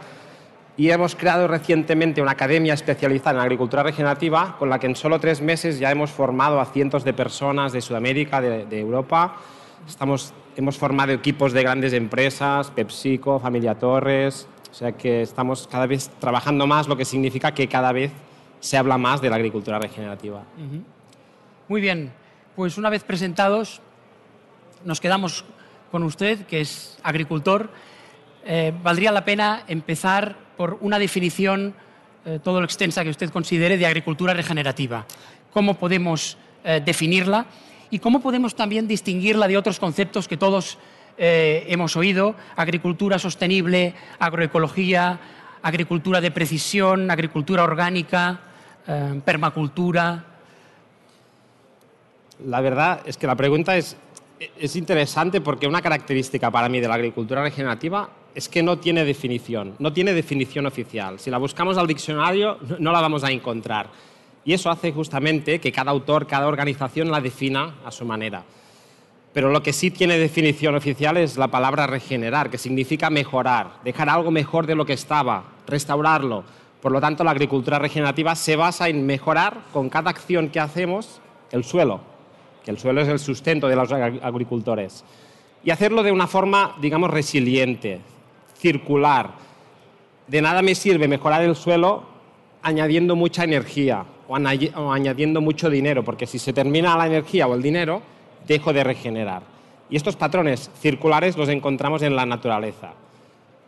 Y 0.76 0.90
hemos 0.90 1.16
creado 1.16 1.48
recientemente 1.48 2.22
una 2.22 2.30
academia 2.30 2.72
especializada 2.74 3.38
en 3.38 3.42
agricultura 3.42 3.82
regenerativa 3.82 4.56
con 4.58 4.70
la 4.70 4.78
que 4.78 4.86
en 4.86 4.94
solo 4.94 5.18
tres 5.18 5.40
meses 5.40 5.80
ya 5.80 5.90
hemos 5.90 6.10
formado 6.10 6.60
a 6.60 6.66
cientos 6.66 7.04
de 7.04 7.12
personas 7.12 7.72
de 7.72 7.80
Sudamérica, 7.80 8.40
de, 8.40 8.64
de 8.64 8.78
Europa. 8.78 9.36
Estamos, 9.88 10.32
hemos 10.56 10.78
formado 10.78 11.12
equipos 11.12 11.52
de 11.52 11.62
grandes 11.62 11.92
empresas, 11.92 12.70
PepsiCo, 12.70 13.40
Familia 13.40 13.74
Torres, 13.74 14.46
o 14.70 14.74
sea 14.74 14.92
que 14.92 15.22
estamos 15.22 15.66
cada 15.66 15.86
vez 15.86 16.10
trabajando 16.20 16.66
más, 16.66 16.88
lo 16.88 16.96
que 16.96 17.04
significa 17.04 17.52
que 17.52 17.68
cada 17.68 17.92
vez 17.92 18.12
se 18.60 18.76
habla 18.76 18.98
más 18.98 19.20
de 19.20 19.30
la 19.30 19.36
agricultura 19.36 19.78
regenerativa. 19.78 20.38
Uh 20.56 20.60
-huh. 20.60 20.82
Muy 21.68 21.80
bien, 21.80 22.12
pues 22.56 22.78
una 22.78 22.90
vez 22.90 23.02
presentados, 23.02 23.80
nos 24.84 25.00
quedamos 25.00 25.44
con 25.90 26.02
usted, 26.04 26.46
que 26.46 26.60
es 26.60 26.98
agricultor. 27.02 27.70
Eh, 28.44 28.72
valdría 28.82 29.10
la 29.10 29.24
pena 29.24 29.64
empezar 29.66 30.36
por 30.56 30.78
una 30.80 30.98
definición 30.98 31.74
eh, 32.24 32.38
todo 32.42 32.60
lo 32.60 32.64
extensa 32.64 33.02
que 33.02 33.10
usted 33.10 33.30
considere 33.30 33.76
de 33.76 33.86
agricultura 33.86 34.34
regenerativa. 34.34 35.06
¿Cómo 35.52 35.74
podemos 35.74 36.36
eh, 36.62 36.80
definirla? 36.84 37.46
Y 37.90 37.98
cómo 37.98 38.20
podemos 38.20 38.54
también 38.54 38.86
distinguirla 38.86 39.48
de 39.48 39.58
otros 39.58 39.78
conceptos 39.78 40.28
que 40.28 40.36
todos 40.36 40.78
hemos 41.16 41.94
oído, 41.94 42.34
agricultura 42.56 43.20
sostenible, 43.20 43.94
agroecología, 44.18 45.20
agricultura 45.62 46.20
de 46.20 46.32
precisión, 46.32 47.08
agricultura 47.08 47.62
orgánica, 47.62 48.40
permacultura. 49.24 50.33
La 52.44 52.60
verdad 52.60 53.00
es 53.06 53.16
que 53.16 53.26
la 53.26 53.36
pregunta 53.36 53.76
es, 53.76 53.96
es 54.58 54.76
interesante 54.76 55.40
porque 55.40 55.66
una 55.66 55.82
característica 55.82 56.50
para 56.50 56.68
mí 56.68 56.80
de 56.80 56.88
la 56.88 56.94
agricultura 56.94 57.42
regenerativa 57.42 58.08
es 58.34 58.48
que 58.48 58.62
no 58.62 58.78
tiene 58.78 59.04
definición, 59.04 59.74
no 59.78 59.92
tiene 59.92 60.12
definición 60.12 60.66
oficial. 60.66 61.18
Si 61.18 61.30
la 61.30 61.38
buscamos 61.38 61.78
al 61.78 61.86
diccionario 61.86 62.58
no 62.78 62.92
la 62.92 63.00
vamos 63.00 63.24
a 63.24 63.30
encontrar. 63.30 63.88
Y 64.44 64.52
eso 64.52 64.70
hace 64.70 64.92
justamente 64.92 65.58
que 65.58 65.72
cada 65.72 65.90
autor, 65.90 66.26
cada 66.26 66.48
organización 66.48 67.10
la 67.10 67.20
defina 67.20 67.76
a 67.84 67.90
su 67.90 68.04
manera. 68.04 68.44
Pero 69.32 69.50
lo 69.50 69.62
que 69.62 69.72
sí 69.72 69.90
tiene 69.90 70.18
definición 70.18 70.74
oficial 70.74 71.16
es 71.16 71.36
la 71.36 71.48
palabra 71.48 71.86
regenerar, 71.86 72.50
que 72.50 72.58
significa 72.58 73.10
mejorar, 73.10 73.78
dejar 73.82 74.08
algo 74.08 74.30
mejor 74.30 74.66
de 74.66 74.74
lo 74.74 74.84
que 74.84 74.92
estaba, 74.92 75.44
restaurarlo. 75.66 76.44
Por 76.82 76.92
lo 76.92 77.00
tanto, 77.00 77.24
la 77.24 77.30
agricultura 77.30 77.78
regenerativa 77.78 78.34
se 78.34 78.54
basa 78.54 78.88
en 78.88 79.06
mejorar 79.06 79.62
con 79.72 79.88
cada 79.88 80.10
acción 80.10 80.50
que 80.50 80.60
hacemos 80.60 81.20
el 81.50 81.64
suelo, 81.64 82.00
que 82.64 82.70
el 82.70 82.78
suelo 82.78 83.02
es 83.02 83.08
el 83.08 83.18
sustento 83.18 83.68
de 83.68 83.76
los 83.76 83.92
agricultores, 83.92 85.04
y 85.62 85.70
hacerlo 85.70 86.02
de 86.02 86.12
una 86.12 86.26
forma, 86.26 86.76
digamos, 86.80 87.10
resiliente, 87.10 88.00
circular. 88.56 89.30
De 90.26 90.40
nada 90.40 90.62
me 90.62 90.74
sirve 90.74 91.08
mejorar 91.08 91.42
el 91.42 91.56
suelo 91.56 92.04
añadiendo 92.62 93.16
mucha 93.16 93.44
energía 93.44 94.04
o, 94.28 94.36
añadiendo 94.36 95.40
mucho 95.40 95.68
dinero, 95.70 96.04
porque 96.04 96.26
si 96.26 96.38
se 96.38 96.52
termina 96.52 96.96
la 96.96 97.06
energía 97.06 97.46
o 97.46 97.54
el 97.54 97.62
dinero, 97.62 98.02
dejo 98.46 98.72
de 98.72 98.84
regenerar. 98.84 99.42
Y 99.90 99.96
estos 99.96 100.16
patrones 100.16 100.70
circulares 100.80 101.36
los 101.36 101.48
encontramos 101.48 102.02
en 102.02 102.16
la 102.16 102.24
naturaleza. 102.24 102.92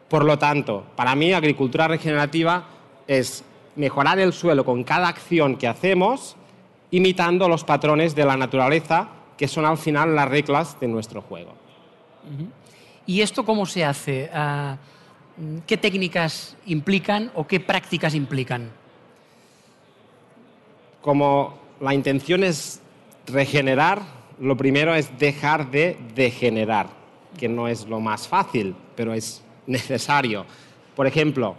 Por 0.09 0.25
lo 0.25 0.39
tanto, 0.39 0.85
para 0.97 1.15
mí 1.15 1.33
agricultura 1.33 1.89
regenerativa 1.89 2.65
es 3.07 3.45
mejorar 3.75 4.19
el 4.19 4.33
suelo 4.33 4.65
con 4.65 4.85
cada 4.85 5.09
acción 5.09 5.57
que 5.57 5.69
hacemos, 5.69 6.37
imitando 6.91 7.49
los 7.49 7.65
patrones 7.65 8.15
de 8.15 8.25
la 8.25 8.37
naturaleza, 8.37 9.09
que 9.37 9.49
son 9.49 9.65
al 9.65 9.79
final 9.79 10.15
las 10.15 10.29
reglas 10.29 10.79
de 10.81 10.89
nuestro 10.89 11.23
juego. 11.23 11.53
¿Y 13.07 13.21
esto 13.21 13.45
cómo 13.45 13.67
se 13.67 13.85
hace? 13.85 14.31
Ah, 14.33 14.77
¿Qué 15.67 15.77
técnicas 15.77 16.57
implican 16.67 17.31
o 17.35 17.47
qué 17.47 17.61
prácticas 17.61 18.15
implican? 18.15 18.71
Como 21.03 21.59
la 21.81 21.93
intención 21.95 22.43
es 22.43 22.81
regenerar, 23.27 24.03
lo 24.41 24.57
primero 24.57 24.95
es 24.95 25.19
dejar 25.19 25.71
de 25.71 25.99
degenerar, 26.15 26.89
que 27.39 27.49
no 27.49 27.69
es 27.69 27.87
lo 27.87 28.01
más 28.01 28.27
fácil, 28.27 28.75
pero 28.97 29.13
es 29.13 29.43
necesario. 29.67 30.47
Por 30.95 31.07
ejemplo, 31.07 31.55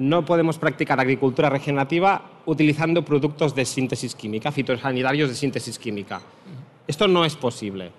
no 0.00 0.24
podemos 0.24 0.56
practicar 0.56 0.98
agricultura 0.98 1.50
regenerativa 1.50 2.22
utilizando 2.46 3.04
productos 3.04 3.54
de 3.54 3.66
síntesis 3.66 4.14
química, 4.14 4.50
fitosanitarios 4.50 5.28
de 5.28 5.34
síntesis 5.34 5.78
química. 5.78 6.22
Esto 6.86 7.06
no 7.06 7.22
es 7.22 7.36
posible. 7.36 7.90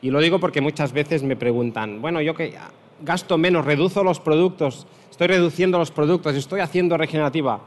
Y 0.00 0.10
lo 0.10 0.20
digo 0.20 0.38
porque 0.38 0.60
muchas 0.60 0.92
veces 0.92 1.24
me 1.24 1.34
preguntan, 1.34 2.00
bueno, 2.00 2.20
yo 2.20 2.32
que 2.32 2.54
gasto 3.00 3.36
menos, 3.38 3.64
reduzo 3.64 4.04
los 4.04 4.20
productos, 4.20 4.86
estoy 5.10 5.26
reduciendo 5.26 5.78
los 5.78 5.90
productos, 5.90 6.36
estoy 6.36 6.60
haciendo 6.60 6.96
regenerativa. 6.96 7.60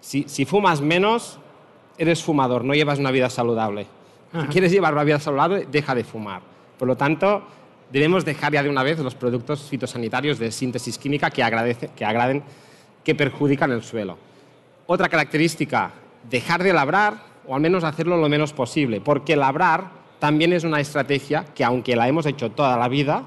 Si, 0.00 0.22
si 0.28 0.44
fumas 0.44 0.80
menos, 0.80 1.40
eres 1.98 2.22
fumador, 2.22 2.64
no 2.64 2.72
llevas 2.72 3.00
una 3.00 3.10
vida 3.10 3.28
saludable. 3.30 3.88
Si 4.42 4.46
quieres 4.46 4.70
llevar 4.70 4.92
una 4.92 5.02
vida 5.02 5.18
saludable, 5.18 5.66
deja 5.68 5.92
de 5.92 6.04
fumar. 6.04 6.40
Por 6.78 6.86
lo 6.86 6.96
tanto, 6.96 7.42
debemos 7.90 8.24
dejar 8.24 8.52
ya 8.52 8.62
de 8.62 8.68
una 8.68 8.84
vez 8.84 9.00
los 9.00 9.16
productos 9.16 9.62
fitosanitarios 9.62 10.38
de 10.38 10.52
síntesis 10.52 10.98
química 10.98 11.30
que, 11.30 11.42
agradece, 11.42 11.90
que 11.96 12.04
agraden, 12.04 12.44
que 13.06 13.14
perjudican 13.14 13.70
el 13.70 13.84
suelo. 13.84 14.18
Otra 14.88 15.08
característica, 15.08 15.92
dejar 16.28 16.64
de 16.64 16.72
labrar 16.72 17.14
o 17.46 17.54
al 17.54 17.60
menos 17.60 17.84
hacerlo 17.84 18.16
lo 18.16 18.28
menos 18.28 18.52
posible, 18.52 19.00
porque 19.00 19.36
labrar 19.36 19.90
también 20.18 20.52
es 20.52 20.64
una 20.64 20.80
estrategia 20.80 21.44
que, 21.54 21.62
aunque 21.62 21.94
la 21.94 22.08
hemos 22.08 22.26
hecho 22.26 22.50
toda 22.50 22.76
la 22.76 22.88
vida, 22.88 23.22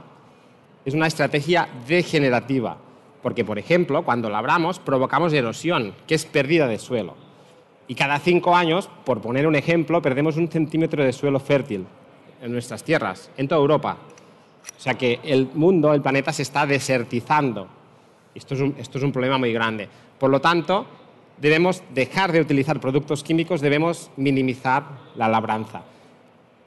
es 0.83 0.93
una 0.93 1.07
estrategia 1.07 1.69
degenerativa. 1.87 2.75
Porque, 3.23 3.45
por 3.45 3.57
ejemplo, 3.57 4.03
cuando 4.03 4.29
labramos 4.29 4.79
provocamos 4.79 5.31
erosión, 5.31 5.93
que 6.05 6.15
es 6.15 6.25
pérdida 6.25 6.67
de 6.67 6.77
suelo. 6.77 7.15
Y 7.87 7.95
cada 7.95 8.19
cinco 8.19 8.57
años, 8.57 8.89
por 9.05 9.21
poner 9.21 9.47
un 9.47 9.55
ejemplo, 9.55 10.01
perdemos 10.01 10.35
un 10.35 10.49
centímetro 10.49 11.05
de 11.05 11.13
suelo 11.13 11.39
fértil 11.39 11.85
en 12.41 12.51
nuestras 12.51 12.83
tierras, 12.83 13.31
en 13.37 13.47
toda 13.47 13.61
Europa. 13.61 13.95
O 14.77 14.81
sea 14.81 14.95
que 14.95 15.21
el 15.23 15.49
mundo, 15.53 15.93
el 15.93 16.01
planeta 16.01 16.33
se 16.33 16.41
está 16.41 16.65
desertizando. 16.65 17.78
Esto 18.39 18.55
es 18.55 19.03
un, 19.03 19.11
problema 19.11 19.37
muy 19.37 19.53
grande. 19.53 19.87
Por 20.17 20.29
lo 20.29 20.39
tanto, 20.41 20.85
debemos 21.37 21.83
dejar 21.93 22.31
de 22.31 22.41
utilizar 22.41 22.79
productos 22.79 23.23
químicos, 23.23 23.61
debemos 23.61 24.09
minimizar 24.15 24.83
la 25.15 25.27
labranza. 25.27 25.83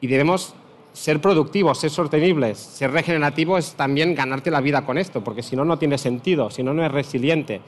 Y 0.01 0.07
debemos 0.07 0.55
ser 0.93 1.21
productivos, 1.21 1.79
ser 1.79 1.91
sostenibles. 1.91 2.59
Ser 2.59 2.93
regenerativo 2.93 3.57
es 3.57 3.75
también 3.75 4.15
ganarte 4.15 4.51
la 4.51 4.61
vida 4.61 4.85
con 4.85 4.99
esto, 4.99 5.25
porque 5.25 5.43
si 5.43 5.57
no, 5.57 5.65
no 5.65 5.79
tiene 5.79 5.97
sentido, 5.97 6.51
si 6.51 6.63
no, 6.63 6.75
no 6.75 6.85
es 6.85 6.93
resiliente. 6.93 7.61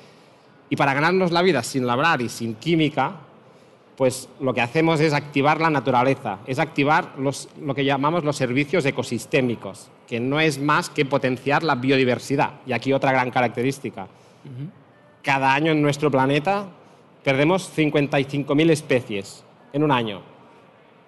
Y 0.68 0.76
para 0.76 0.94
ganarnos 0.94 1.32
la 1.32 1.42
vida 1.42 1.62
sin 1.62 1.86
labrar 1.86 2.20
y 2.20 2.28
sin 2.28 2.54
química, 2.54 3.16
pues 3.96 4.28
lo 4.40 4.52
que 4.52 4.60
hacemos 4.60 5.00
es 5.00 5.12
activar 5.12 5.60
la 5.60 5.70
naturaleza, 5.70 6.40
es 6.46 6.58
activar 6.58 7.12
lo 7.16 7.74
que 7.74 7.84
llamamos 7.84 8.24
los 8.24 8.36
servicios 8.36 8.84
ecosistémicos, 8.84 9.88
que 10.06 10.20
no 10.20 10.40
es 10.40 10.58
más 10.58 10.90
que 10.90 11.04
potenciar 11.04 11.62
la 11.62 11.74
biodiversidad. 11.76 12.60
Y 12.66 12.72
aquí 12.72 12.92
otra 12.92 13.12
gran 13.12 13.30
característica. 13.30 14.06
Cada 15.22 15.54
año 15.54 15.72
en 15.72 15.80
nuestro 15.80 16.10
planeta 16.10 16.66
perdemos 17.22 17.70
55.000 17.76 18.70
especies 18.70 19.44
en 19.72 19.82
un 19.82 19.90
año. 19.90 20.22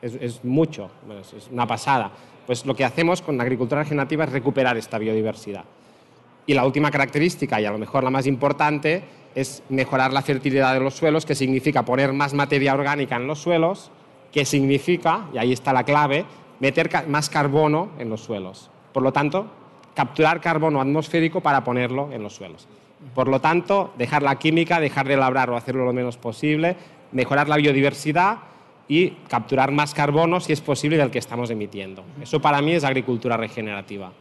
Es, 0.00 0.44
mucho, 0.44 0.90
es 1.36 1.48
una 1.50 1.66
pasada. 1.66 2.10
Pues 2.46 2.64
lo 2.64 2.74
que 2.74 2.84
hacemos 2.84 3.22
con 3.22 3.36
la 3.36 3.42
agricultura 3.42 3.82
regenerativa 3.82 4.24
es 4.24 4.32
recuperar 4.32 4.76
esta 4.76 4.98
biodiversidad. 4.98 5.64
Y 6.46 6.54
la 6.54 6.64
última 6.64 6.90
característica, 6.90 7.60
y 7.60 7.64
a 7.64 7.72
lo 7.72 7.78
mejor 7.78 8.04
la 8.04 8.10
más 8.10 8.26
importante, 8.26 9.02
es 9.34 9.62
mejorar 9.68 10.12
la 10.12 10.22
fertilidad 10.22 10.72
de 10.72 10.80
los 10.80 10.94
suelos, 10.94 11.26
que 11.26 11.34
significa 11.34 11.84
poner 11.84 12.12
más 12.12 12.34
materia 12.34 12.72
orgánica 12.72 13.16
en 13.16 13.26
los 13.26 13.40
suelos, 13.40 13.90
que 14.32 14.44
significa, 14.44 15.26
y 15.34 15.38
ahí 15.38 15.52
está 15.52 15.72
la 15.72 15.84
clave, 15.84 16.24
meter 16.60 16.88
más 17.08 17.28
carbono 17.28 17.90
en 17.98 18.08
los 18.08 18.20
suelos. 18.20 18.70
Por 18.96 19.02
lo 19.02 19.12
tanto, 19.12 19.44
capturar 19.94 20.40
carbono 20.40 20.80
atmosférico 20.80 21.42
para 21.42 21.62
ponerlo 21.62 22.10
en 22.12 22.22
los 22.22 22.34
suelos. 22.34 22.66
Por 23.14 23.28
lo 23.28 23.42
tanto, 23.42 23.92
dejar 23.98 24.22
la 24.22 24.36
química, 24.36 24.80
dejar 24.80 25.06
de 25.06 25.18
labrar 25.18 25.50
o 25.50 25.56
hacerlo 25.58 25.84
lo 25.84 25.92
menos 25.92 26.16
posible, 26.16 26.78
mejorar 27.12 27.46
la 27.46 27.58
biodiversidad 27.58 28.38
y 28.88 29.10
capturar 29.28 29.70
más 29.70 29.92
carbono, 29.92 30.40
si 30.40 30.54
es 30.54 30.62
posible, 30.62 30.96
del 30.96 31.10
que 31.10 31.18
estamos 31.18 31.50
emitiendo. 31.50 32.04
Eso 32.22 32.40
para 32.40 32.62
mí 32.62 32.72
es 32.72 32.84
agricultura 32.84 33.36
regenerativa. 33.36 34.12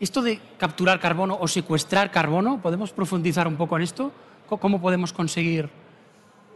Esto 0.00 0.22
de 0.22 0.40
capturar 0.56 0.98
carbono 0.98 1.36
o 1.38 1.46
secuestrar 1.46 2.10
carbono, 2.10 2.58
¿podemos 2.62 2.92
profundizar 2.92 3.46
un 3.46 3.56
poco 3.56 3.76
en 3.76 3.82
esto? 3.82 4.10
¿Cómo 4.48 4.80
podemos 4.80 5.12
conseguir 5.12 5.68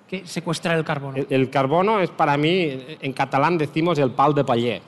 que 0.09 0.27
secuestrar 0.27 0.79
el 0.79 0.85
carbono? 0.85 1.23
El, 1.29 1.51
carbono 1.51 2.01
es 2.01 2.09
para 2.09 2.39
mí, 2.39 2.79
en 2.99 3.13
catalán 3.13 3.59
decimos 3.59 3.99
el 3.99 4.11
pal 4.13 4.35
de 4.35 4.43
paller, 4.43 4.81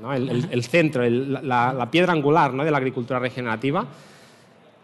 ¿no? 0.00 0.12
el, 0.12 0.64
centro, 0.64 1.02
la, 1.08 1.88
piedra 1.90 2.12
angular 2.12 2.54
¿no? 2.54 2.64
de 2.64 2.70
la 2.70 2.78
agricultura 2.78 3.18
regenerativa, 3.18 3.84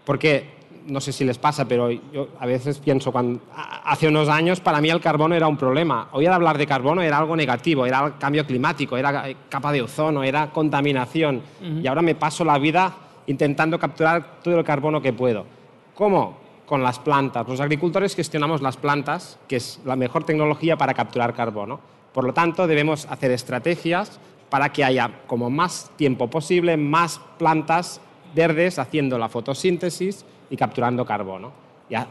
porque 0.05 0.55
no 0.87 1.01
sé 1.01 1.13
si 1.13 1.25
les 1.25 1.39
pasa, 1.39 1.67
pero 1.67 1.91
yo 1.91 2.29
a 2.39 2.47
veces 2.47 2.79
pienso, 2.79 3.11
cuando, 3.11 3.41
hace 3.85 4.09
unos 4.09 4.29
años 4.29 4.61
para 4.61 4.81
mí 4.81 4.91
el 4.91 5.01
carbono 5.01 5.35
era 5.35 5.49
un 5.49 5.57
problema. 5.57 6.09
Hoy 6.13 6.27
al 6.27 6.35
hablar 6.35 6.59
de 6.59 6.67
carbono 6.67 7.03
era 7.03 7.19
algo 7.19 7.37
negativo, 7.37 7.87
era 7.87 8.15
cambio 8.19 8.47
climático, 8.47 8.97
era 8.97 9.35
capa 9.49 9.73
de 9.73 9.83
ozono, 9.83 10.23
era 10.23 10.51
contaminación. 10.51 11.43
Y 11.83 11.87
ahora 11.87 12.03
me 12.03 12.15
paso 12.15 12.45
la 12.45 12.59
vida 12.59 12.95
intentando 13.27 13.79
capturar 13.79 14.41
todo 14.43 14.59
el 14.59 14.65
carbono 14.65 15.01
que 15.01 15.13
puedo. 15.13 15.47
¿Cómo? 15.95 16.39
Con 16.67 16.83
las 16.83 16.99
plantas. 16.99 17.49
Los 17.49 17.61
agricultores 17.61 18.15
gestionamos 18.15 18.61
las 18.61 18.77
plantas, 18.77 19.39
que 19.49 19.57
es 19.57 19.81
la 19.85 19.97
mejor 19.97 20.25
tecnología 20.25 20.77
para 20.77 20.95
capturar 20.95 21.35
carbono. 21.35 21.81
Por 22.13 22.25
lo 22.25 22.33
tanto, 22.33 22.67
debemos 22.67 23.07
hacer 23.07 23.31
estrategias 23.31 24.21
para 24.55 24.69
que 24.69 24.85
haya 24.85 25.11
como 25.27 25.51
más 25.51 25.91
tiempo 25.97 26.31
posible, 26.31 26.77
más 26.77 27.21
plantas 27.41 28.01
verdes 28.37 28.79
haciendo 28.79 29.19
la 29.19 29.29
fotosíntesis 29.29 30.25
y 30.49 30.57
capturando 30.57 31.05
carbono. 31.05 31.51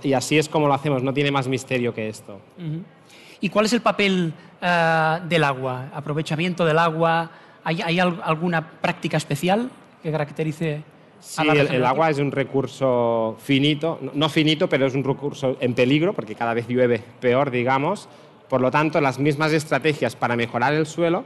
Y, 0.04 0.12
así 0.12 0.38
es 0.38 0.50
como 0.50 0.68
lo 0.68 0.74
hacemos, 0.74 1.02
no 1.04 1.14
tiene 1.14 1.32
más 1.32 1.48
misterio 1.48 1.94
que 1.94 2.10
esto. 2.10 2.42
¿Y 3.40 3.48
cuál 3.48 3.68
es 3.68 3.72
el 3.72 3.80
papel 3.80 4.34
eh, 4.62 5.20
del 5.30 5.42
agua? 5.46 5.88
¿Aprovechamiento 5.94 6.66
del 6.66 6.80
agua? 6.80 7.32
¿Hay, 7.64 7.98
alguna 7.98 8.72
práctica 8.72 9.16
especial 9.16 9.70
que 10.04 10.12
caracterice 10.12 10.84
Sí, 11.22 11.48
el, 11.48 11.86
agua 11.86 12.10
es 12.10 12.20
un 12.20 12.34
recurso 12.34 13.38
finito, 13.40 14.02
no 14.14 14.28
finito, 14.28 14.68
pero 14.68 14.86
es 14.86 14.96
un 14.96 15.06
recurso 15.06 15.56
en 15.62 15.76
peligro, 15.76 16.12
porque 16.12 16.36
cada 16.36 16.54
vez 16.54 16.68
llueve 16.68 17.02
peor, 17.22 17.52
digamos. 17.52 18.10
Por 18.50 18.60
lo 18.60 18.70
tanto, 18.70 19.00
las 19.00 19.18
mismas 19.18 19.54
estrategias 19.54 20.18
para 20.18 20.36
mejorar 20.36 20.74
el 20.74 20.86
suelo, 20.86 21.24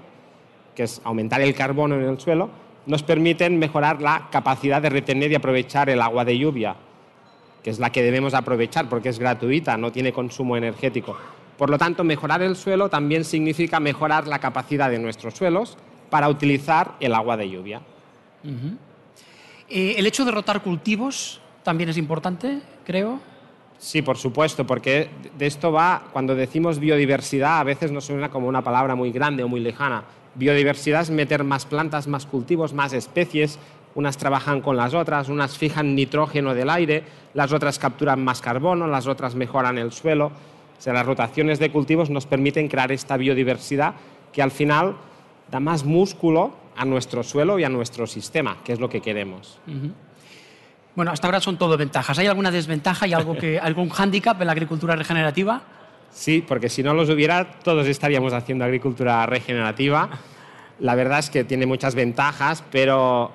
que 0.77 0.83
es 0.83 1.01
aumentar 1.03 1.41
el 1.41 1.55
carbono 1.55 1.95
en 1.95 2.03
el 2.03 2.19
suelo, 2.19 2.51
nos 2.85 3.01
permiten 3.01 3.57
mejorar 3.57 3.99
la 3.99 4.29
capacidad 4.29 4.79
de 4.79 4.91
retener 4.91 5.31
y 5.31 5.35
aprovechar 5.35 5.89
el 5.89 5.99
agua 5.99 6.23
de 6.23 6.37
lluvia, 6.37 6.75
que 7.63 7.71
es 7.71 7.79
la 7.79 7.91
que 7.91 8.03
debemos 8.03 8.35
aprovechar 8.35 8.87
porque 8.87 9.09
es 9.09 9.17
gratuita, 9.17 9.75
no 9.75 9.91
tiene 9.91 10.13
consumo 10.13 10.55
energético. 10.55 11.17
Por 11.57 11.71
lo 11.71 11.79
tanto, 11.79 12.03
mejorar 12.03 12.43
el 12.43 12.55
suelo 12.55 12.89
también 12.89 13.25
significa 13.25 13.79
mejorar 13.79 14.27
la 14.27 14.37
capacidad 14.37 14.91
de 14.91 14.99
nuestros 14.99 15.33
suelos 15.33 15.79
para 16.11 16.29
utilizar 16.29 16.93
el 16.99 17.15
agua 17.15 17.37
de 17.37 17.49
lluvia. 17.49 17.81
Eh, 19.67 19.95
¿El 19.97 20.05
hecho 20.05 20.25
de 20.25 20.31
rotar 20.31 20.61
cultivos 20.61 21.41
también 21.63 21.89
es 21.89 21.97
importante, 21.97 22.61
creo? 22.85 23.19
Sí, 23.79 24.03
por 24.03 24.17
supuesto, 24.17 24.67
porque 24.67 25.09
de 25.35 25.47
esto 25.47 25.71
va, 25.71 26.03
cuando 26.13 26.35
decimos 26.35 26.77
biodiversidad, 26.77 27.61
a 27.61 27.63
veces 27.63 27.91
nos 27.91 28.05
suena 28.05 28.29
como 28.29 28.47
una 28.47 28.63
palabra 28.63 28.93
muy 28.93 29.11
grande 29.11 29.43
o 29.43 29.47
muy 29.47 29.59
lejana. 29.59 30.03
Biodiversidad 30.37 31.01
es 31.01 31.09
meter 31.09 31.43
más 31.43 31.65
plantas, 31.65 32.07
más 32.07 32.27
cultivos, 32.27 32.73
más 32.73 32.93
especies, 32.93 33.57
unas 33.95 34.17
trabajan 34.17 34.61
con 34.61 34.77
las 34.77 34.93
otras, 34.93 35.29
unas 35.29 35.57
fijan 35.57 35.95
nitrógeno 35.95 36.53
del 36.53 36.69
aire, 36.69 37.03
las 37.33 37.51
otras 37.51 37.79
capturan 37.79 38.23
más 38.23 38.41
carbono, 38.41 38.85
las 38.85 39.07
otras 39.07 39.33
mejoran 39.33 39.79
el 39.79 39.91
suelo. 39.91 40.27
O 40.27 40.81
sea, 40.81 40.93
las 40.93 41.07
rotaciones 41.07 41.57
de 41.57 41.71
cultivos 41.71 42.11
nos 42.11 42.27
permiten 42.27 42.67
crear 42.67 42.91
esta 42.91 43.17
biodiversidad 43.17 43.95
que 44.31 44.43
al 44.43 44.51
final 44.51 44.95
da 45.49 45.59
más 45.59 45.83
músculo 45.83 46.53
a 46.75 46.85
nuestro 46.85 47.23
suelo 47.23 47.57
y 47.57 47.63
a 47.63 47.69
nuestro 47.69 48.05
sistema, 48.05 48.57
que 48.63 48.73
es 48.73 48.79
lo 48.79 48.87
que 48.87 49.01
queremos. 49.01 49.59
Bueno, 50.95 51.11
hasta 51.11 51.27
ahora 51.27 51.39
son 51.39 51.57
todo 51.57 51.75
ventajas. 51.77 52.19
¿Hay 52.19 52.27
alguna 52.27 52.51
desventaja 52.51 53.07
y 53.07 53.13
algo 53.13 53.35
que, 53.35 53.59
algún 53.61 53.89
hándicap 53.89 54.39
en 54.39 54.45
la 54.45 54.53
agricultura 54.53 54.95
regenerativa? 54.95 55.63
Sí, 56.11 56.43
porque 56.45 56.69
si 56.69 56.83
no 56.83 56.93
los 56.93 57.09
hubiera, 57.09 57.59
todos 57.59 57.87
estaríamos 57.87 58.33
haciendo 58.33 58.65
agricultura 58.65 59.25
regenerativa. 59.25 60.09
La 60.79 60.95
verdad 60.95 61.19
es 61.19 61.29
que 61.29 61.43
tiene 61.43 61.65
muchas 61.65 61.95
ventajas, 61.95 62.63
pero 62.71 63.31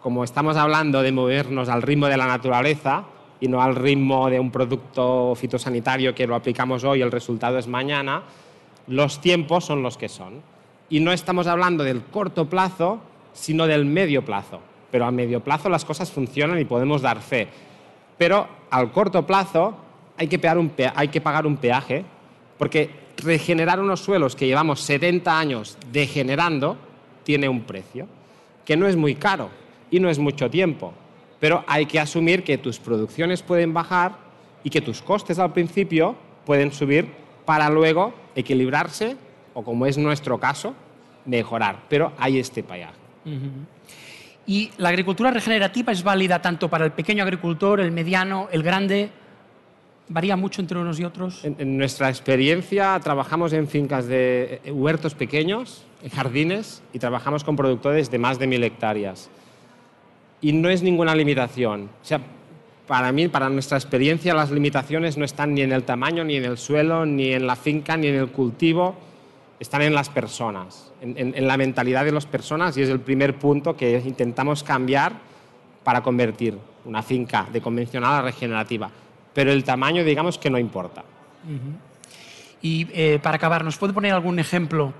como 0.00 0.22
estamos 0.22 0.56
hablando 0.56 1.02
de 1.02 1.12
movernos 1.12 1.68
al 1.68 1.82
ritmo 1.82 2.06
de 2.06 2.16
la 2.16 2.26
naturaleza 2.26 3.04
y 3.40 3.48
no 3.48 3.62
al 3.62 3.74
ritmo 3.74 4.28
de 4.28 4.38
un 4.38 4.50
producto 4.50 5.34
fitosanitario 5.34 6.14
que 6.14 6.26
lo 6.26 6.34
aplicamos 6.34 6.84
hoy 6.84 6.98
y 6.98 7.02
el 7.02 7.10
resultado 7.10 7.58
es 7.58 7.66
mañana, 7.66 8.22
los 8.86 9.20
tiempos 9.20 9.64
son 9.64 9.82
los 9.82 9.96
que 9.96 10.08
son. 10.08 10.42
Y 10.88 11.00
no 11.00 11.12
estamos 11.12 11.46
hablando 11.46 11.84
del 11.84 12.02
corto 12.02 12.48
plazo, 12.48 13.00
sino 13.32 13.66
del 13.66 13.84
medio 13.84 14.24
plazo. 14.24 14.60
Pero 14.90 15.06
a 15.06 15.10
medio 15.10 15.40
plazo 15.40 15.68
las 15.68 15.84
cosas 15.84 16.12
funcionan 16.12 16.58
y 16.58 16.64
podemos 16.64 17.02
dar 17.02 17.20
fe. 17.20 17.48
Pero 18.18 18.46
al 18.70 18.92
corto 18.92 19.26
plazo 19.26 19.74
hay 20.16 20.28
que, 20.28 20.38
pagar 20.38 21.46
un 21.46 21.56
peaje, 21.56 22.04
porque 22.58 22.90
regenerar 23.18 23.80
unos 23.80 24.00
suelos 24.00 24.36
que 24.36 24.46
llevamos 24.46 24.80
70 24.80 25.38
años 25.38 25.78
degenerando 25.92 26.76
tiene 27.24 27.48
un 27.48 27.62
precio, 27.62 28.06
que 28.64 28.76
no 28.76 28.86
es 28.86 28.96
muy 28.96 29.14
caro 29.14 29.50
y 29.90 30.00
no 30.00 30.08
es 30.08 30.18
mucho 30.18 30.50
tiempo. 30.50 30.92
Pero 31.40 31.64
hay 31.66 31.86
que 31.86 32.00
asumir 32.00 32.44
que 32.44 32.58
tus 32.58 32.78
producciones 32.78 33.42
pueden 33.42 33.74
bajar 33.74 34.16
y 34.62 34.70
que 34.70 34.80
tus 34.80 35.02
costes 35.02 35.38
al 35.38 35.52
principio 35.52 36.16
pueden 36.46 36.72
subir 36.72 37.08
para 37.44 37.68
luego 37.68 38.14
equilibrarse 38.34 39.16
o 39.52 39.62
como 39.62 39.86
es 39.86 39.98
nuestro 39.98 40.38
caso, 40.38 40.74
mejorar. 41.26 41.82
Pero 41.88 42.12
hay 42.18 42.38
este 42.38 42.62
payaje. 42.62 42.94
¿Y 44.46 44.70
la 44.76 44.90
agricultura 44.90 45.30
regenerativa 45.30 45.92
es 45.92 46.02
válida 46.02 46.42
tanto 46.42 46.68
para 46.68 46.84
el 46.84 46.92
pequeño 46.92 47.22
agricultor, 47.22 47.80
el 47.80 47.92
mediano, 47.92 48.48
el 48.52 48.62
grande? 48.62 49.10
¿Varía 50.08 50.36
mucho 50.36 50.60
entre 50.60 50.78
unos 50.78 51.00
y 51.00 51.04
otros? 51.04 51.44
En, 51.44 51.78
nuestra 51.78 52.08
experiencia 52.10 53.00
trabajamos 53.02 53.52
en 53.52 53.66
fincas 53.68 54.06
de 54.06 54.60
eh, 54.64 54.70
huertos 54.70 55.14
pequeños, 55.14 55.84
en 56.02 56.10
jardines, 56.10 56.82
y 56.92 56.98
trabajamos 56.98 57.42
con 57.42 57.56
productores 57.56 58.10
de 58.10 58.18
más 58.18 58.38
de 58.38 58.46
mil 58.46 58.62
hectáreas. 58.62 59.30
Y 60.40 60.52
no 60.52 60.68
es 60.68 60.82
ninguna 60.82 61.14
limitación. 61.14 61.88
O 62.02 62.04
sea, 62.04 62.20
para 62.86 63.12
mí, 63.12 63.28
para 63.28 63.48
nuestra 63.48 63.78
experiencia, 63.78 64.34
las 64.34 64.50
limitaciones 64.50 65.16
no 65.16 65.24
están 65.24 65.54
ni 65.54 65.62
en 65.62 65.72
el 65.72 65.84
tamaño, 65.84 66.22
ni 66.22 66.36
en 66.36 66.44
el 66.44 66.58
suelo, 66.58 67.06
ni 67.06 67.32
en 67.32 67.46
la 67.46 67.56
finca, 67.56 67.96
ni 67.96 68.08
en 68.08 68.16
el 68.16 68.28
cultivo 68.28 68.96
están 69.64 69.82
en 69.82 69.94
las 69.94 70.08
personas, 70.08 70.92
en, 71.00 71.46
la 71.46 71.56
mentalidad 71.56 72.04
de 72.04 72.12
las 72.12 72.26
personas 72.26 72.76
y 72.76 72.82
es 72.82 72.88
el 72.88 73.00
primer 73.00 73.38
punto 73.38 73.76
que 73.76 73.98
intentamos 74.04 74.62
cambiar 74.62 75.12
para 75.82 76.02
convertir 76.02 76.58
una 76.84 77.02
finca 77.02 77.46
de 77.52 77.60
convencional 77.60 78.14
a 78.14 78.22
regenerativa. 78.22 78.90
Pero 79.34 79.52
el 79.52 79.64
tamaño, 79.64 80.04
digamos 80.04 80.38
que 80.38 80.48
no 80.48 80.58
importa. 80.58 81.04
Y 82.62 82.86
eh, 82.92 83.18
para 83.22 83.36
acabar, 83.36 83.64
¿nos 83.64 83.76
puede 83.76 83.92
poner 83.92 84.14
algún 84.14 84.38
ejemplo 84.38 84.94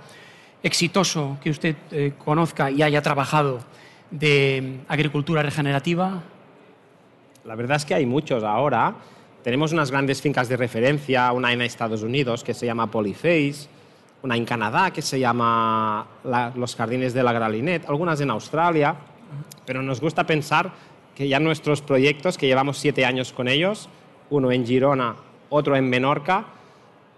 exitoso 0.63 1.39
que 1.43 1.51
usted 1.51 1.77
eh, 1.91 2.13
conozca 2.23 2.71
y 2.71 2.83
haya 2.83 3.01
trabajado 3.01 3.61
de 4.11 4.81
mm, 4.87 4.93
agricultura 4.93 5.43
regenerativa? 5.43 6.23
La 7.45 7.55
verdad 7.55 7.77
es 7.77 7.85
que 7.85 7.95
hay 7.95 8.07
muchos 8.07 8.43
ahora. 8.45 8.95
Tenemos 9.43 9.73
unas 9.73 9.91
grandes 9.91 10.21
fincas 10.21 10.49
de 10.49 10.57
referencia, 10.57 11.31
una 11.33 11.53
en 11.53 11.63
Estados 11.63 12.03
Unidos 12.03 12.43
que 12.43 12.55
se 12.55 12.67
llama 12.67 12.91
Polyface, 12.91 13.69
una 14.23 14.37
en 14.37 14.47
Canadá 14.47 14.91
que 14.91 15.03
se 15.03 15.21
llama 15.21 16.07
Los 16.57 16.75
Jardines 16.75 17.13
de 17.13 17.23
la 17.23 17.33
Gralinet, 17.33 17.87
algunas 17.87 18.21
en 18.23 18.31
Australia, 18.31 18.97
pero 19.67 19.83
nos 19.83 20.01
gusta 20.01 20.25
pensar 20.25 20.73
que 21.15 21.29
ya 21.29 21.39
nuestros 21.41 21.83
proyectos, 21.83 22.39
que 22.39 22.47
llevamos 22.47 22.79
siete 22.79 23.05
años 23.05 23.35
con 23.35 23.49
ellos, 23.49 23.91
uno 24.31 24.51
en 24.53 24.67
Girona, 24.67 25.17
otro 25.51 25.77
en 25.77 25.89
Menorca, 25.89 26.47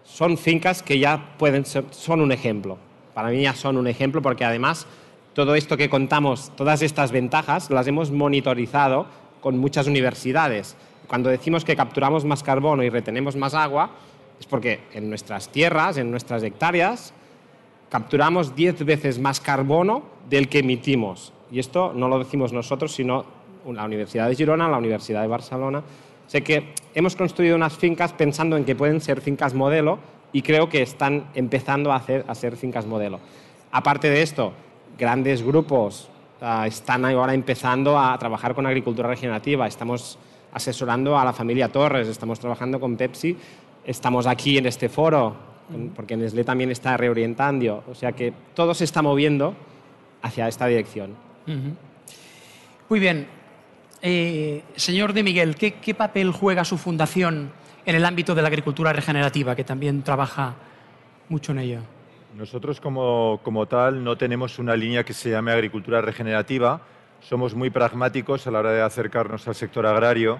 son 0.04 0.38
fincas 0.38 0.82
que 0.82 0.98
ya 0.98 1.34
pueden 1.38 1.64
ser, 1.64 1.84
son 1.90 2.20
un 2.20 2.32
ejemplo. 2.32 2.78
Para 3.14 3.28
mí 3.28 3.42
ya 3.42 3.54
son 3.54 3.76
un 3.76 3.86
ejemplo 3.86 4.22
porque 4.22 4.44
además 4.44 4.86
todo 5.34 5.54
esto 5.54 5.76
que 5.76 5.90
contamos, 5.90 6.52
todas 6.56 6.82
estas 6.82 7.12
ventajas, 7.12 7.70
las 7.70 7.86
hemos 7.86 8.10
monitorizado 8.10 9.06
con 9.40 9.58
muchas 9.58 9.86
universidades. 9.86 10.76
Cuando 11.06 11.28
decimos 11.28 11.64
que 11.64 11.76
capturamos 11.76 12.24
más 12.24 12.42
carbono 12.42 12.82
y 12.82 12.88
retenemos 12.88 13.36
más 13.36 13.54
agua, 13.54 13.90
es 14.40 14.46
porque 14.46 14.80
en 14.92 15.08
nuestras 15.08 15.50
tierras, 15.50 15.98
en 15.98 16.10
nuestras 16.10 16.42
hectáreas, 16.42 17.12
capturamos 17.90 18.54
10 18.56 18.84
veces 18.84 19.18
más 19.18 19.40
carbono 19.40 20.02
del 20.28 20.48
que 20.48 20.60
emitimos. 20.60 21.32
Y 21.50 21.58
esto 21.58 21.92
no 21.94 22.08
lo 22.08 22.18
decimos 22.18 22.52
nosotros, 22.52 22.92
sino 22.94 23.24
la 23.66 23.84
Universidad 23.84 24.28
de 24.28 24.34
Girona, 24.34 24.68
la 24.68 24.78
Universidad 24.78 25.22
de 25.22 25.28
Barcelona. 25.28 25.82
Sé 26.26 26.42
que 26.42 26.74
hemos 26.94 27.16
construido 27.16 27.56
unas 27.56 27.76
fincas 27.76 28.12
pensando 28.12 28.56
en 28.56 28.64
que 28.64 28.74
pueden 28.74 29.00
ser 29.00 29.20
fincas 29.20 29.54
modelo 29.54 29.98
y 30.32 30.42
creo 30.42 30.68
que 30.68 30.82
están 30.82 31.28
empezando 31.34 31.92
a, 31.92 31.96
hacer, 31.96 32.24
a 32.26 32.34
ser 32.34 32.56
fincas 32.56 32.86
modelo. 32.86 33.20
Aparte 33.72 34.10
de 34.10 34.22
esto, 34.22 34.52
grandes 34.98 35.42
grupos 35.42 36.08
ah, 36.40 36.66
están 36.66 37.04
ahora 37.04 37.34
empezando 37.34 37.98
a 37.98 38.18
trabajar 38.18 38.54
con 38.54 38.66
agricultura 38.66 39.08
regenerativa. 39.08 39.66
Estamos 39.66 40.18
asesorando 40.52 41.18
a 41.18 41.24
la 41.24 41.32
familia 41.32 41.68
Torres, 41.68 42.08
estamos 42.08 42.40
trabajando 42.40 42.80
con 42.80 42.96
Pepsi 42.96 43.36
estamos 43.86 44.26
aquí 44.26 44.58
en 44.58 44.66
este 44.66 44.88
foro, 44.88 45.34
porque 45.94 46.16
Nestlé 46.16 46.44
también 46.44 46.70
está 46.70 46.96
reorientando, 46.96 47.84
o 47.88 47.94
sea 47.94 48.12
que 48.12 48.32
todo 48.54 48.74
se 48.74 48.84
está 48.84 49.00
moviendo 49.00 49.54
hacia 50.22 50.48
esta 50.48 50.66
dirección. 50.66 51.14
Muy 52.88 53.00
bien. 53.00 53.28
Eh, 54.08 54.62
señor 54.76 55.12
de 55.14 55.24
Miguel, 55.24 55.56
¿qué, 55.56 55.92
papel 55.92 56.30
juega 56.30 56.64
su 56.64 56.78
fundación 56.78 57.50
en 57.84 57.96
el 57.96 58.04
ámbito 58.04 58.36
de 58.36 58.42
la 58.42 58.46
agricultura 58.46 58.92
regenerativa, 58.92 59.56
que 59.56 59.64
también 59.64 60.04
trabaja 60.04 60.54
mucho 61.28 61.50
en 61.50 61.58
ello? 61.58 61.80
Nosotros 62.36 62.80
como, 62.80 63.66
tal 63.68 64.04
no 64.04 64.16
tenemos 64.16 64.60
una 64.60 64.76
línea 64.76 65.02
que 65.02 65.12
se 65.12 65.30
llame 65.30 65.50
agricultura 65.50 66.02
regenerativa, 66.02 66.80
somos 67.20 67.56
muy 67.56 67.70
pragmáticos 67.70 68.46
a 68.46 68.52
la 68.52 68.60
hora 68.60 68.70
de 68.70 68.82
acercarnos 68.82 69.48
al 69.48 69.56
sector 69.56 69.84
agrario 69.84 70.38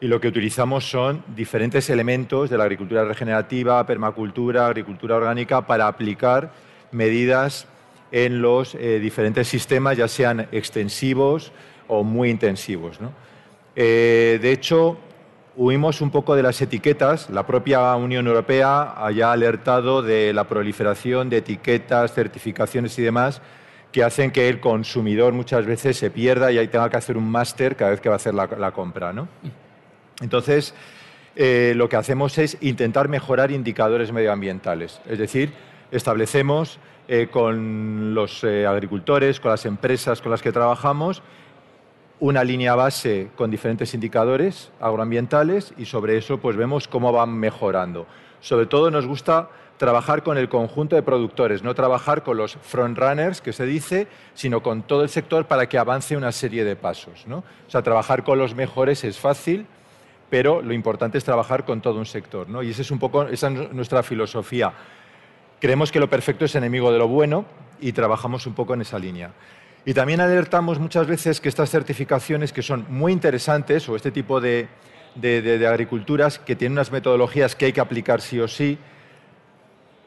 y 0.00 0.08
lo 0.08 0.20
que 0.20 0.26
utilizamos 0.26 0.90
son 0.90 1.22
diferentes 1.36 1.88
elementos 1.90 2.50
de 2.50 2.58
la 2.58 2.64
agricultura 2.64 3.04
regenerativa, 3.04 3.86
permacultura, 3.86 4.66
agricultura 4.66 5.14
orgánica 5.14 5.64
para 5.64 5.86
aplicar 5.86 6.50
medidas 6.90 7.68
en 8.10 8.42
los 8.42 8.74
eh, 8.74 8.98
diferentes 8.98 9.46
sistemas, 9.46 9.96
ya 9.96 10.08
sean 10.08 10.48
extensivos 10.50 11.52
o 11.88 12.04
muy 12.04 12.30
intensivos. 12.30 12.98
Eh, 13.74 14.38
de 14.40 14.52
hecho, 14.52 14.96
huimos 15.56 16.00
un 16.00 16.10
poco 16.10 16.34
de 16.34 16.42
las 16.42 16.60
etiquetas. 16.60 17.30
La 17.30 17.46
propia 17.46 17.94
Unión 17.96 18.26
Europea 18.26 18.94
haya 18.96 19.32
alertado 19.32 20.02
de 20.02 20.32
la 20.32 20.44
proliferación 20.44 21.28
de 21.28 21.38
etiquetas, 21.38 22.14
certificaciones 22.14 22.98
y 22.98 23.02
demás 23.02 23.42
que 23.92 24.02
hacen 24.04 24.30
que 24.30 24.48
el 24.48 24.60
consumidor 24.60 25.32
muchas 25.32 25.64
veces 25.64 25.96
se 25.96 26.10
pierda 26.10 26.52
y 26.52 26.58
ahí 26.58 26.68
tenga 26.68 26.90
que 26.90 26.98
hacer 26.98 27.16
un 27.16 27.30
máster 27.30 27.76
cada 27.76 27.92
vez 27.92 28.00
que 28.00 28.10
va 28.10 28.16
a 28.16 28.16
hacer 28.16 28.34
la, 28.34 28.70
compra. 28.72 29.12
¿no? 29.12 29.26
Entonces, 30.20 30.74
eh, 31.34 31.72
lo 31.76 31.88
que 31.88 31.96
hacemos 31.96 32.36
es 32.36 32.58
intentar 32.60 33.08
mejorar 33.08 33.50
indicadores 33.50 34.12
medioambientales. 34.12 35.00
Es 35.08 35.18
decir, 35.18 35.52
establecemos 35.90 36.78
eh, 37.08 37.28
con 37.30 38.14
los 38.14 38.44
agricultores, 38.44 39.40
con 39.40 39.52
las 39.52 39.64
empresas 39.64 40.20
con 40.20 40.30
las 40.30 40.42
que 40.42 40.52
trabajamos, 40.52 41.22
una 42.18 42.44
línea 42.44 42.74
base 42.74 43.28
con 43.36 43.50
diferentes 43.50 43.92
indicadores 43.94 44.70
agroambientales 44.80 45.74
y 45.76 45.84
sobre 45.84 46.16
eso 46.16 46.38
pues 46.38 46.56
vemos 46.56 46.88
cómo 46.88 47.12
van 47.12 47.36
mejorando. 47.36 48.06
Sobre 48.40 48.66
todo 48.66 48.90
nos 48.90 49.06
gusta 49.06 49.50
trabajar 49.76 50.22
con 50.22 50.38
el 50.38 50.48
conjunto 50.48 50.96
de 50.96 51.02
productores, 51.02 51.62
no 51.62 51.74
trabajar 51.74 52.22
con 52.22 52.36
los 52.36 52.56
frontrunners, 52.56 53.40
que 53.40 53.52
se 53.52 53.66
dice, 53.66 54.06
sino 54.34 54.62
con 54.62 54.82
todo 54.82 55.02
el 55.02 55.08
sector 55.08 55.46
para 55.46 55.68
que 55.68 55.78
avance 55.78 56.16
una 56.16 56.32
serie 56.32 56.64
de 56.64 56.76
pasos. 56.76 57.26
¿no? 57.26 57.38
O 57.38 57.70
sea, 57.70 57.82
trabajar 57.82 58.24
con 58.24 58.38
los 58.38 58.54
mejores 58.54 59.04
es 59.04 59.18
fácil, 59.18 59.66
pero 60.30 60.62
lo 60.62 60.72
importante 60.72 61.18
es 61.18 61.24
trabajar 61.24 61.64
con 61.64 61.82
todo 61.82 61.98
un 61.98 62.06
sector. 62.06 62.48
¿no? 62.48 62.62
Y 62.62 62.70
esa 62.70 62.82
es 62.82 62.90
un 62.90 62.98
poco 62.98 63.24
esa 63.24 63.48
es 63.48 63.72
nuestra 63.72 64.02
filosofía. 64.02 64.72
Creemos 65.60 65.92
que 65.92 66.00
lo 66.00 66.08
perfecto 66.08 66.44
es 66.44 66.54
enemigo 66.54 66.90
de 66.92 66.98
lo 66.98 67.08
bueno 67.08 67.44
y 67.80 67.92
trabajamos 67.92 68.46
un 68.46 68.54
poco 68.54 68.74
en 68.74 68.80
esa 68.80 68.98
línea. 68.98 69.32
Y 69.86 69.94
también 69.94 70.20
alertamos 70.20 70.78
muchas 70.78 71.06
veces 71.06 71.40
que 71.40 71.48
estas 71.48 71.70
certificaciones, 71.70 72.52
que 72.52 72.60
son 72.60 72.84
muy 72.90 73.12
interesantes, 73.12 73.88
o 73.88 73.96
este 73.96 74.10
tipo 74.10 74.40
de, 74.40 74.68
de 75.14 75.66
agriculturas, 75.66 76.40
que 76.40 76.56
tienen 76.56 76.72
unas 76.72 76.90
metodologías 76.90 77.54
que 77.54 77.66
hay 77.66 77.72
que 77.72 77.80
aplicar 77.80 78.20
sí 78.20 78.38
o 78.40 78.48
sí, 78.48 78.78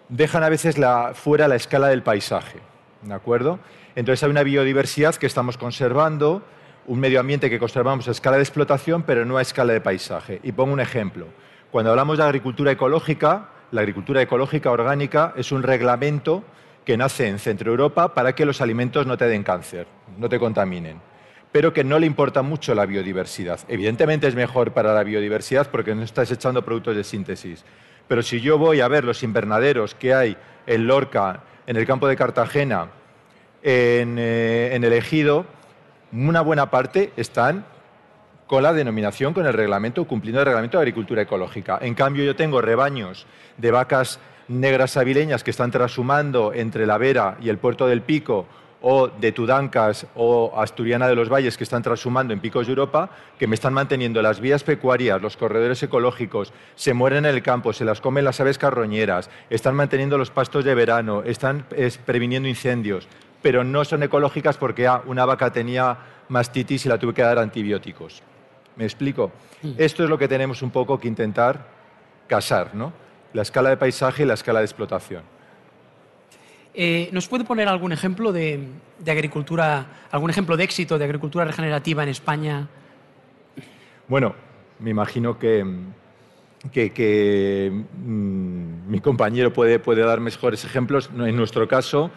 dejan 0.10 0.44
a 0.44 0.50
veces 0.50 0.76
fuera 1.14 1.48
la 1.48 1.56
escala 1.56 1.88
del 1.88 2.04
paisaje. 2.04 2.60
¿De 3.04 3.14
acuerdo? 3.14 3.60
Entonces 3.96 4.22
hay 4.24 4.30
una 4.30 4.44
biodiversidad 4.44 5.16
que 5.16 5.26
estamos 5.26 5.58
conservando, 5.58 6.44
un 6.86 7.00
medio 7.00 7.22
ambiente 7.22 7.50
que 7.50 7.58
conservamos 7.58 8.08
a 8.10 8.12
escala 8.12 8.36
de 8.36 8.44
explotación, 8.44 9.04
pero 9.04 9.24
no 9.24 9.38
a 9.38 9.42
escala 9.42 9.72
de 9.72 9.80
paisaje. 9.80 10.42
Y 10.44 10.52
pongo 10.52 10.74
un 10.74 10.82
ejemplo. 10.82 11.28
Cuando 11.72 11.92
hablamos 11.92 12.18
de 12.18 12.26
agricultura 12.26 12.72
ecológica, 12.72 13.52
la 13.72 13.80
agricultura 13.80 14.22
ecológica 14.22 14.72
orgánica 14.72 15.34
es 15.38 15.54
un 15.54 15.64
reglamento 15.64 16.44
que 16.86 16.98
nace 16.98 17.28
en 17.28 17.40
Centro 17.40 17.72
Europa 17.72 18.14
para 18.14 18.34
que 18.34 18.46
los 18.46 18.62
alimentos 18.62 19.06
no 19.06 19.18
te 19.18 19.26
den 19.26 19.44
cáncer, 19.44 19.88
no 20.18 20.30
te 20.30 20.40
contaminen, 20.40 21.00
pero 21.52 21.74
que 21.74 21.84
no 21.84 22.00
le 22.00 22.06
importa 22.06 22.42
mucho 22.42 22.74
la 22.76 22.86
biodiversidad. 22.86 23.60
Evidentemente 23.68 24.28
es 24.28 24.36
mejor 24.36 24.72
para 24.72 24.94
la 24.94 25.04
biodiversidad 25.04 25.70
porque 25.70 25.96
no 25.96 26.04
estás 26.04 26.32
echando 26.32 26.64
productos 26.64 26.96
de 26.96 27.04
síntesis. 27.04 27.66
Pero 28.08 28.24
si 28.24 28.42
yo 28.42 28.58
voy 28.58 28.82
a 28.82 28.88
ver 28.88 29.04
los 29.04 29.22
invernaderos 29.22 29.94
que 29.94 30.14
hay 30.14 30.36
en 30.66 30.88
Lorca, 30.88 31.44
en 31.68 31.78
el 31.78 31.86
campo 31.86 32.08
de 32.08 32.16
Cartagena, 32.16 32.90
en, 33.62 34.18
eh, 34.18 34.76
el 34.76 34.94
ejido, 34.94 35.46
una 36.12 36.42
buena 36.42 36.72
parte 36.72 37.12
están 37.18 37.66
con 38.48 38.64
la 38.64 38.74
denominación, 38.74 39.34
con 39.34 39.46
el 39.46 39.54
reglamento, 39.54 40.06
cumpliendo 40.06 40.40
el 40.40 40.46
reglamento 40.46 40.78
de 40.78 40.82
agricultura 40.82 41.22
ecológica. 41.22 41.78
En 41.82 41.94
cambio, 41.94 42.24
yo 42.24 42.36
tengo 42.36 42.62
rebaños 42.62 43.28
de 43.58 43.70
vacas 43.70 44.20
negras 44.50 44.98
avileñas 44.98 45.44
que 45.44 45.52
están 45.52 45.72
trashumando 45.72 46.54
entre 46.54 46.86
la 46.86 46.98
Vera 46.98 47.38
y 47.40 47.50
el 47.50 47.60
puerto 47.60 47.88
del 47.88 48.02
Pico 48.02 48.48
o 48.82 49.08
de 49.08 49.32
Tudancas 49.32 50.08
o 50.16 50.54
Asturiana 50.56 51.08
de 51.08 51.16
los 51.16 51.30
Valles 51.30 51.58
que 51.58 51.64
están 51.64 51.84
trashumando 51.84 52.34
en 52.34 52.40
picos 52.40 52.66
de 52.66 52.72
Europa, 52.72 53.10
que 53.38 53.48
me 53.48 53.56
están 53.56 53.74
manteniendo 53.74 54.22
las 54.22 54.40
vías 54.40 54.64
pecuarias, 54.64 55.22
los 55.22 55.38
corredores 55.38 55.84
ecológicos, 55.84 56.54
se 56.76 56.94
mueren 56.94 57.26
en 57.26 57.36
el 57.36 57.44
campo, 57.44 57.74
se 57.74 57.86
las 57.86 58.02
comen 58.02 58.26
las 58.26 58.40
aves 58.40 58.58
carroñeras, 58.58 59.30
están 59.50 59.76
manteniendo 59.76 60.18
los 60.18 60.32
pastos 60.32 60.66
de 60.66 60.76
verano, 60.76 61.24
están 61.24 61.66
previniendo 62.06 62.48
incendios, 62.48 63.08
pero 63.42 63.64
no 63.64 63.84
son 63.86 64.04
ecológicas 64.04 64.58
porque 64.58 64.88
ah, 64.88 65.02
una 65.06 65.26
vaca 65.26 65.52
tenía 65.52 65.98
mastitis 66.30 66.86
y 66.86 66.90
la 66.90 66.98
tuve 66.98 67.14
que 67.14 67.22
dar 67.22 67.38
antibióticos. 67.38 68.24
¿Me 68.78 68.86
explico? 68.86 69.32
Esto 69.78 70.06
es 70.06 70.10
lo 70.10 70.18
que 70.18 70.30
tenemos 70.30 70.62
un 70.62 70.72
poco 70.72 70.98
que 70.98 71.10
intentar 71.10 71.68
casar, 72.28 72.74
¿no? 72.74 72.94
La 73.34 73.42
escala 73.44 73.70
de 73.70 73.78
paisaje 73.78 74.24
y 74.24 74.26
la 74.26 74.34
escala 74.34 74.60
de 74.60 74.66
explotación. 74.66 75.24
Eh, 76.74 77.10
¿Nos 77.12 77.28
puede 77.28 77.44
poner 77.44 77.68
algún 77.68 77.92
ejemplo 77.92 78.32
de, 78.32 78.68
agricultura, 79.06 79.86
algún 80.12 80.30
ejemplo 80.30 80.56
de 80.56 80.64
éxito 80.64 80.98
de 80.98 81.06
agricultura 81.06 81.46
regenerativa 81.46 82.04
en 82.04 82.10
España? 82.10 82.68
Bueno, 84.08 84.36
me 84.80 84.92
imagino 84.92 85.38
que, 85.38 85.66
que, 86.72 87.72
mm, 87.72 88.90
mi 88.90 89.00
compañero 89.02 89.52
puede, 89.52 89.80
puede 89.80 90.04
dar 90.04 90.20
mejores 90.20 90.64
ejemplos. 90.64 91.10
En 91.14 91.36
nuestro 91.36 91.68
caso, 91.68 92.12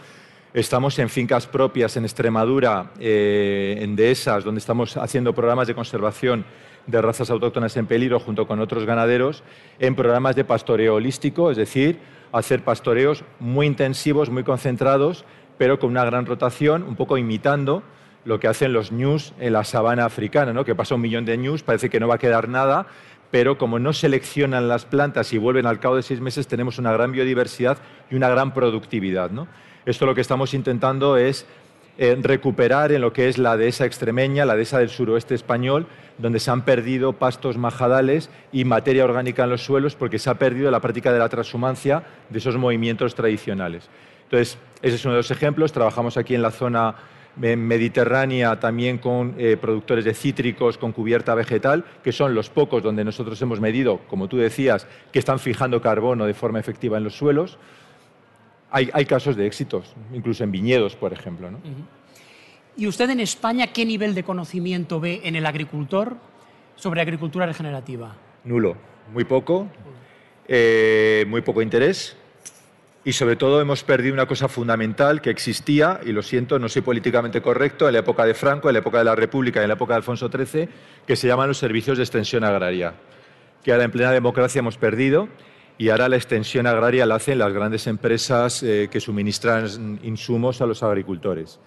estamos 0.55 0.99
en 0.99 1.09
fincas 1.09 1.47
propias 1.47 1.97
en 1.97 2.05
Extremadura, 2.05 2.93
eh, 3.01 3.79
en 3.81 3.97
dehesas, 3.97 4.45
donde 4.45 4.61
estamos 4.61 4.97
haciendo 4.97 5.35
programas 5.35 5.67
de 5.67 5.75
conservación 5.75 6.45
de 6.87 7.03
razas 7.03 7.31
autóctonas 7.31 7.77
en 7.77 7.87
peligro 7.87 8.21
junto 8.21 8.47
con 8.47 8.61
otros 8.61 8.85
ganaderos, 8.85 9.43
en 9.79 9.95
programas 9.95 10.37
de 10.37 10.45
pastoreo 10.45 10.97
holístico, 10.97 11.51
es 11.51 11.57
decir, 11.57 11.99
hacer 12.33 12.65
pastoreos 12.65 13.25
muy 13.39 13.67
intensivos, 13.67 14.31
muy 14.31 14.45
concentrados, 14.45 15.25
pero 15.59 15.79
con 15.79 15.91
una 15.91 16.05
gran 16.05 16.27
rotación, 16.27 16.83
un 16.83 16.97
poco 16.97 17.19
imitando 17.19 17.83
lo 18.25 18.41
que 18.41 18.49
hacen 18.49 18.73
los 18.73 18.93
ñus 18.93 19.35
en 19.39 19.53
la 19.53 19.65
sabana 19.65 20.05
africana, 20.05 20.53
¿no? 20.53 20.65
que 20.65 20.75
pasa 20.75 20.95
un 20.95 21.01
millón 21.01 21.25
de 21.25 21.37
ñus, 21.37 21.63
parece 21.63 21.91
que 21.91 22.01
no 22.01 22.09
va 22.09 22.17
a 22.17 22.19
quedar 22.19 22.49
nada, 22.49 22.87
pero 23.31 23.59
como 23.59 23.79
no 23.79 23.93
seleccionan 23.93 24.69
las 24.69 24.85
plantas 24.85 25.33
y 25.33 25.39
vuelven 25.39 25.67
al 25.67 25.81
cabo 25.81 25.97
de 25.97 26.03
seis 26.03 26.21
meses, 26.21 26.47
tenemos 26.47 26.79
una 26.79 26.93
gran 26.93 27.13
biodiversidad 27.13 27.79
y 28.11 28.15
una 28.15 28.29
gran 28.29 28.53
productividad. 28.53 29.31
Esto 29.87 30.07
lo 30.07 30.15
que 30.15 30.21
estamos 30.21 30.55
intentando 30.55 31.17
es 31.17 31.47
eh, 31.99 32.17
recuperar 32.21 32.93
en 32.93 33.01
lo 33.01 33.13
que 33.13 33.29
es 33.29 33.39
la 33.39 33.57
dehesa 33.57 33.85
extremeña, 33.85 34.45
la 34.45 34.57
dehesa 34.57 34.79
del 34.79 34.89
suroeste 34.89 35.35
español, 35.35 35.87
donde 36.19 36.41
se 36.41 36.51
han 36.51 36.65
perdido 36.65 37.15
pastos 37.15 37.59
majadales 37.59 38.31
y 38.53 38.65
materia 38.65 39.05
orgánica 39.05 39.45
en 39.45 39.51
los 39.51 39.65
suelos 39.65 39.95
porque 39.95 40.19
se 40.19 40.31
ha 40.31 40.35
perdido 40.35 40.71
la 40.71 40.81
práctica 40.81 41.13
de 41.13 41.19
la 41.19 41.29
transhumancia 41.29 42.03
de 42.31 42.39
esos 42.39 42.57
movimientos 42.57 43.15
tradicionales. 43.15 43.89
Entonces, 44.25 44.59
ese 44.81 44.97
es 44.97 45.05
uno 45.05 45.15
de 45.15 45.19
los 45.19 45.31
ejemplos. 45.31 45.73
Trabajamos 45.73 46.17
aquí 46.17 46.35
en 46.35 46.43
la 46.43 46.51
zona 46.51 46.95
eh, 47.41 47.57
mediterránea 47.57 48.61
también 48.61 48.99
con 48.99 49.35
eh, 49.39 49.57
productores 49.59 50.05
de 50.05 50.13
cítricos 50.13 50.77
con 50.79 50.93
cubierta 50.93 51.35
vegetal, 51.35 51.85
que 52.03 52.13
son 52.13 52.35
los 52.35 52.51
pocos 52.51 52.83
donde 52.83 53.05
nosotros 53.05 53.41
hemos 53.43 53.61
medido, 53.61 54.01
como 54.09 54.29
tú 54.29 54.37
decías, 54.37 54.87
que 55.13 55.19
están 55.19 55.39
fijando 55.39 55.81
carbono 55.81 56.27
de 56.27 56.35
forma 56.35 56.61
efectiva 56.61 56.99
en 56.99 57.05
los 57.05 57.17
suelos. 57.17 57.59
Hay, 58.75 59.05
casos 59.05 59.37
de 59.37 59.47
éxitos, 59.47 59.95
incluso 60.15 60.45
en 60.45 60.51
viñedos, 60.51 60.97
por 60.97 61.13
ejemplo. 61.13 61.51
¿no? 61.51 61.59
¿Y 62.75 62.87
usted 62.87 63.11
en 63.11 63.21
España 63.21 63.67
qué 63.67 63.85
nivel 63.85 64.15
de 64.15 64.23
conocimiento 64.23 64.99
ve 64.99 65.21
en 65.25 65.37
el 65.37 65.45
agricultor 65.45 66.17
sobre 66.75 67.03
agricultura 67.03 67.45
regenerativa? 67.45 68.17
Nulo, 68.45 68.77
muy 69.13 69.25
poco, 69.25 69.69
eh, 70.49 71.27
muy 71.29 71.43
poco 71.43 71.61
interés 71.61 72.17
y 73.05 73.13
sobre 73.13 73.37
todo 73.37 73.61
hemos 73.61 73.83
perdido 73.83 74.15
una 74.15 74.27
cosa 74.27 74.49
fundamental 74.49 75.21
que 75.21 75.31
existía, 75.31 76.01
y 76.05 76.13
lo 76.13 76.23
siento, 76.23 76.59
no 76.59 76.69
soy 76.69 76.83
políticamente 76.83 77.43
correcto, 77.43 77.89
en 77.89 77.95
la 77.95 78.01
época 78.01 78.25
de 78.25 78.35
Franco, 78.35 78.69
en 78.69 78.75
la 78.75 78.79
época 78.79 78.99
de 78.99 79.05
la 79.05 79.17
República 79.17 79.61
y 79.61 79.65
en 79.65 79.69
la 79.69 79.75
época 79.75 79.95
de 79.95 79.99
Alfonso 79.99 80.31
XIII, 80.31 80.69
que 81.07 81.17
se 81.17 81.27
llaman 81.27 81.49
los 81.49 81.59
servicios 81.59 81.99
de 81.99 82.05
extensión 82.05 82.45
agraria, 82.45 82.95
que 83.65 83.73
ahora 83.73 83.85
en 83.85 83.91
plena 83.91 84.13
democracia 84.13 84.61
hemos 84.61 84.77
perdido 84.77 85.29
y 85.79 85.89
ahora 85.89 86.09
la 86.09 86.17
extensión 86.17 86.67
agraria 86.67 87.07
la 87.07 87.17
hacen 87.17 87.39
las 87.39 87.53
grandes 87.53 87.87
empresas 87.87 88.63
eh, 88.63 88.89
que 88.91 89.01
suministran 89.01 89.99
insumos 90.03 90.61
a 90.61 90.67
los 90.67 90.83
agricultores. 90.83 91.59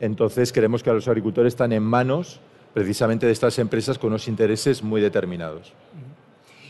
Entonces 0.00 0.52
creemos 0.52 0.82
que 0.82 0.92
los 0.92 1.06
agricultores 1.08 1.52
están 1.52 1.72
en 1.72 1.82
manos 1.82 2.40
precisamente 2.74 3.26
de 3.26 3.32
estas 3.32 3.58
empresas 3.58 3.98
con 3.98 4.10
unos 4.10 4.28
intereses 4.28 4.82
muy 4.82 5.00
determinados. 5.00 5.72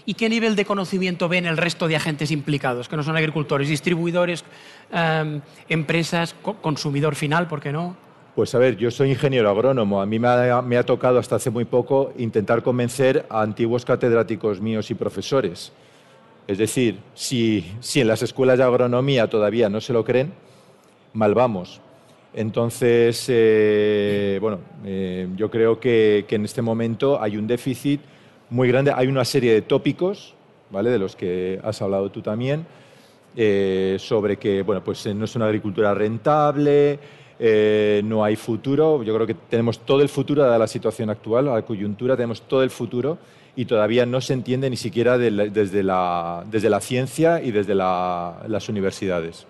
¿Y 0.05 0.15
qué 0.15 0.29
nivel 0.29 0.57
de 0.57 0.65
conocimiento 0.65 1.29
ven 1.29 1.47
el 1.47 1.57
resto 1.57 1.87
de 1.87 1.95
agentes 1.95 2.31
implicados, 2.33 2.89
que 2.89 2.97
no 2.97 3.05
son 3.05 3.17
agricultores, 3.17 3.69
distribuidores, 3.69 4.45
em, 4.91 5.41
empresas, 5.69 6.35
consumidor 6.61 7.15
final, 7.15 7.47
por 7.47 7.61
qué 7.61 7.73
no? 7.73 7.97
Pues 8.35 8.55
a 8.55 8.59
ver, 8.59 8.77
yo 8.77 8.91
soy 8.91 9.11
ingeniero 9.11 9.51
agrónomo. 9.51 10.01
A 10.01 10.07
mí 10.07 10.19
me 10.19 10.27
ha, 10.29 10.83
tocado 10.85 11.19
hasta 11.19 11.37
hace 11.37 11.51
muy 11.51 11.67
poco 11.67 12.13
intentar 12.17 12.63
convencer 12.63 13.27
a 13.29 13.43
antiguos 13.43 13.85
catedráticos 13.85 14.61
míos 14.61 14.91
y 14.91 14.95
profesores. 14.95 15.71
Es 16.47 16.59
decir, 16.59 16.99
si 17.15 17.65
en 17.95 18.09
las 18.09 18.23
escuelas 18.23 18.59
de 18.59 18.65
agronomía 18.65 19.29
todavía 19.29 19.69
no 19.69 19.81
se 19.81 19.93
lo 19.93 20.05
creen, 20.05 20.33
mal 21.13 21.35
vamos. 21.35 21.81
Entonces, 22.35 23.27
eh, 23.29 24.39
bueno, 24.41 24.61
eh, 24.85 25.29
yo 25.37 25.51
creo 25.51 25.79
que, 25.79 26.25
en 26.29 26.45
este 26.45 26.63
momento 26.63 27.21
hay 27.21 27.37
un 27.37 27.47
déficit 27.47 28.01
muy 28.51 28.69
grande. 28.69 28.93
Hay 28.95 29.07
una 29.07 29.25
serie 29.25 29.53
de 29.53 29.63
tópicos, 29.63 30.35
¿vale? 30.71 30.91
De 30.91 30.99
los 30.99 31.15
que 31.15 31.61
has 31.63 31.83
hablado 31.83 32.11
tú 32.11 32.23
también, 32.23 32.67
eh, 33.37 33.97
sobre 33.99 34.39
que, 34.39 34.63
bueno, 34.63 34.83
pues 34.83 35.07
no 35.15 35.25
es 35.25 35.37
una 35.37 35.47
agricultura 35.47 35.95
rentable, 35.95 36.99
no 38.05 38.25
hay 38.25 38.37
futuro. 38.37 39.03
Yo 39.03 39.15
creo 39.15 39.27
que 39.27 39.35
tenemos 39.35 39.81
todo 39.81 40.01
el 40.01 40.09
futuro, 40.09 40.43
dada 40.43 40.59
la 40.59 40.69
situación 40.69 41.11
actual, 41.11 41.47
la 41.47 41.63
coyuntura, 41.63 42.17
tenemos 42.17 42.43
todo 42.43 42.63
el 42.63 42.71
futuro 42.71 43.19
y 43.55 43.67
todavía 43.67 44.07
no 44.07 44.21
se 44.21 44.33
entiende 44.33 44.71
ni 44.71 44.77
siquiera 44.77 45.19
desde, 45.19 45.83
la, 45.83 46.45
desde, 46.47 46.71
la, 46.71 46.81
ciencia 46.81 47.43
y 47.43 47.51
desde 47.51 47.75
las 47.75 48.69
universidades. 48.69 49.47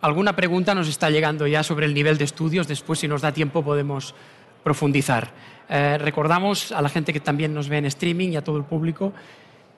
Alguna 0.00 0.36
pregunta 0.36 0.74
nos 0.74 0.88
está 0.88 1.10
llegando 1.10 1.46
ya 1.46 1.62
sobre 1.62 1.86
el 1.86 1.94
nivel 1.94 2.18
de 2.18 2.24
estudios, 2.24 2.68
después 2.68 2.98
si 2.98 3.08
nos 3.08 3.22
da 3.22 3.32
tiempo 3.32 3.64
podemos 3.64 4.14
profundizar. 4.62 5.30
Eh, 5.68 5.98
recordamos 5.98 6.72
a 6.72 6.82
la 6.82 6.88
gente 6.88 7.12
que 7.12 7.20
también 7.20 7.54
nos 7.54 7.68
ve 7.68 7.78
en 7.78 7.86
streaming 7.86 8.30
y 8.30 8.36
a 8.36 8.44
todo 8.44 8.56
el 8.56 8.64
público 8.64 9.12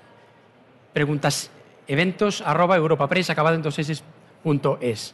Preguntaseventos@europapress 0.94 3.30
acabado 3.30 3.56
en 3.56 3.62
dos 3.62 3.78
es. 4.82 5.14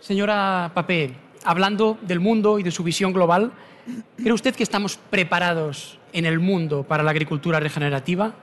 Señora 0.00 0.70
Papé, 0.74 1.14
hablando 1.44 1.98
del 2.02 2.20
mundo 2.20 2.58
y 2.58 2.62
de 2.62 2.70
su 2.70 2.82
visión 2.82 3.12
global, 3.12 3.52
¿cree 4.16 4.32
usted 4.32 4.54
que 4.54 4.62
estamos 4.62 4.98
preparados 5.10 5.98
en 6.12 6.26
el 6.26 6.40
mundo 6.40 6.82
para 6.82 7.02
la 7.02 7.10
agricultura 7.10 7.60
regenerativa? 7.60 8.34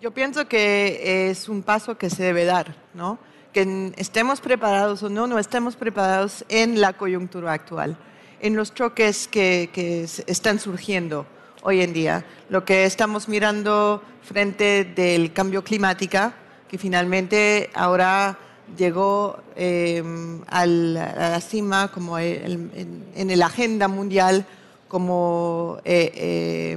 Yo 0.00 0.12
pienso 0.12 0.46
que 0.46 1.30
es 1.30 1.48
un 1.48 1.62
paso 1.62 1.98
que 1.98 2.08
se 2.10 2.22
debe 2.22 2.44
dar, 2.44 2.76
¿no? 2.94 3.18
Que 3.52 3.92
estemos 3.96 4.40
preparados 4.40 5.02
o 5.02 5.08
no, 5.08 5.26
no 5.26 5.38
estemos 5.38 5.74
preparados 5.74 6.44
en 6.48 6.80
la 6.80 6.92
coyuntura 6.92 7.52
actual 7.52 7.98
en 8.40 8.56
los 8.56 8.74
choques 8.74 9.28
que, 9.28 10.06
están 10.26 10.58
surgiendo 10.58 11.26
hoy 11.62 11.80
en 11.80 11.92
día. 11.92 12.24
Lo 12.48 12.64
que 12.64 12.84
estamos 12.84 13.28
mirando 13.28 14.02
frente 14.22 14.84
del 14.84 15.32
cambio 15.32 15.64
climático, 15.64 16.32
que 16.68 16.78
finalmente 16.78 17.70
ahora 17.74 18.38
llegó 18.76 19.38
eh, 19.56 20.02
a 20.46 20.66
la 20.66 21.40
cima 21.40 21.88
como 21.88 22.18
en, 22.18 22.70
la 23.14 23.46
agenda 23.46 23.88
mundial 23.88 24.46
como 24.88 25.78
eh, 25.84 26.76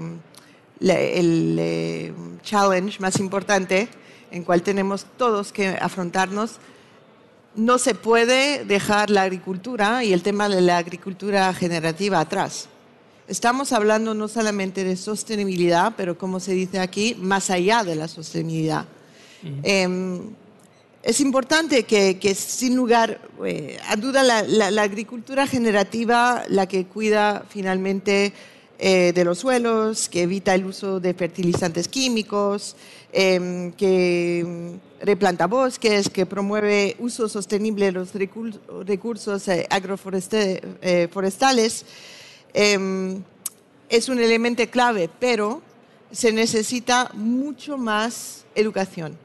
eh, 0.80 1.60
el 1.60 2.14
challenge 2.44 3.00
más 3.00 3.20
importante 3.20 3.88
en 4.32 4.44
cual 4.44 4.62
tenemos 4.64 5.06
todos 5.18 5.52
que 5.52 5.68
afrontarnos 5.68 6.60
no 7.56 7.78
se 7.78 7.96
puede 7.96 8.64
dejar 8.66 9.10
la 9.10 9.24
agricultura 9.24 10.04
y 10.04 10.14
el 10.14 10.24
tema 10.24 10.48
de 10.48 10.62
la 10.62 10.78
agricultura 10.78 11.54
generativa 11.54 12.20
atrás. 12.20 12.70
Estamos 13.28 13.72
hablando 13.72 14.14
no 14.14 14.28
solamente 14.28 14.84
de 14.84 14.96
sostenibilidad, 14.96 15.94
pero 15.96 16.18
como 16.18 16.40
se 16.40 16.54
dice 16.54 16.80
aquí, 16.80 17.16
más 17.20 17.50
allá 17.50 17.84
de 17.84 17.96
la 17.96 18.08
sostenibilidad. 18.08 18.86
Em, 19.64 20.30
es 21.04 21.20
importante 21.20 21.84
que, 21.84 22.36
sin 22.36 22.76
lugar 22.76 23.20
eh, 23.44 23.80
a 23.88 23.96
duda, 23.96 24.22
la, 24.24 24.84
agricultura 24.84 25.48
generativa, 25.48 26.44
la 26.48 26.68
que 26.68 26.86
cuida 26.86 27.44
finalmente 27.50 28.34
eh, 28.78 29.12
de 29.14 29.26
los 29.26 29.40
suelos, 29.40 30.10
que 30.10 30.22
evita 30.24 30.54
el 30.54 30.66
uso 30.66 31.00
de 31.00 31.16
fertilizantes 31.16 31.88
químicos, 31.88 32.76
em, 33.12 33.72
que 33.72 34.76
replanta 35.02 35.48
bosques, 35.48 36.08
que 36.10 36.28
promueve 36.28 36.96
uso 37.00 37.28
sostenible 37.28 37.86
de 37.86 37.94
los 37.94 38.10
recursos 38.86 39.48
eh, 39.48 39.66
agroforestales, 39.72 41.86
em, 42.54 43.24
es 43.90 44.08
un 44.08 44.20
elemento 44.20 44.64
clave, 44.70 45.10
pero 45.20 45.64
se 46.12 46.32
necesita 46.32 47.10
mucho 47.16 47.76
más 47.78 48.46
educación 48.54 49.18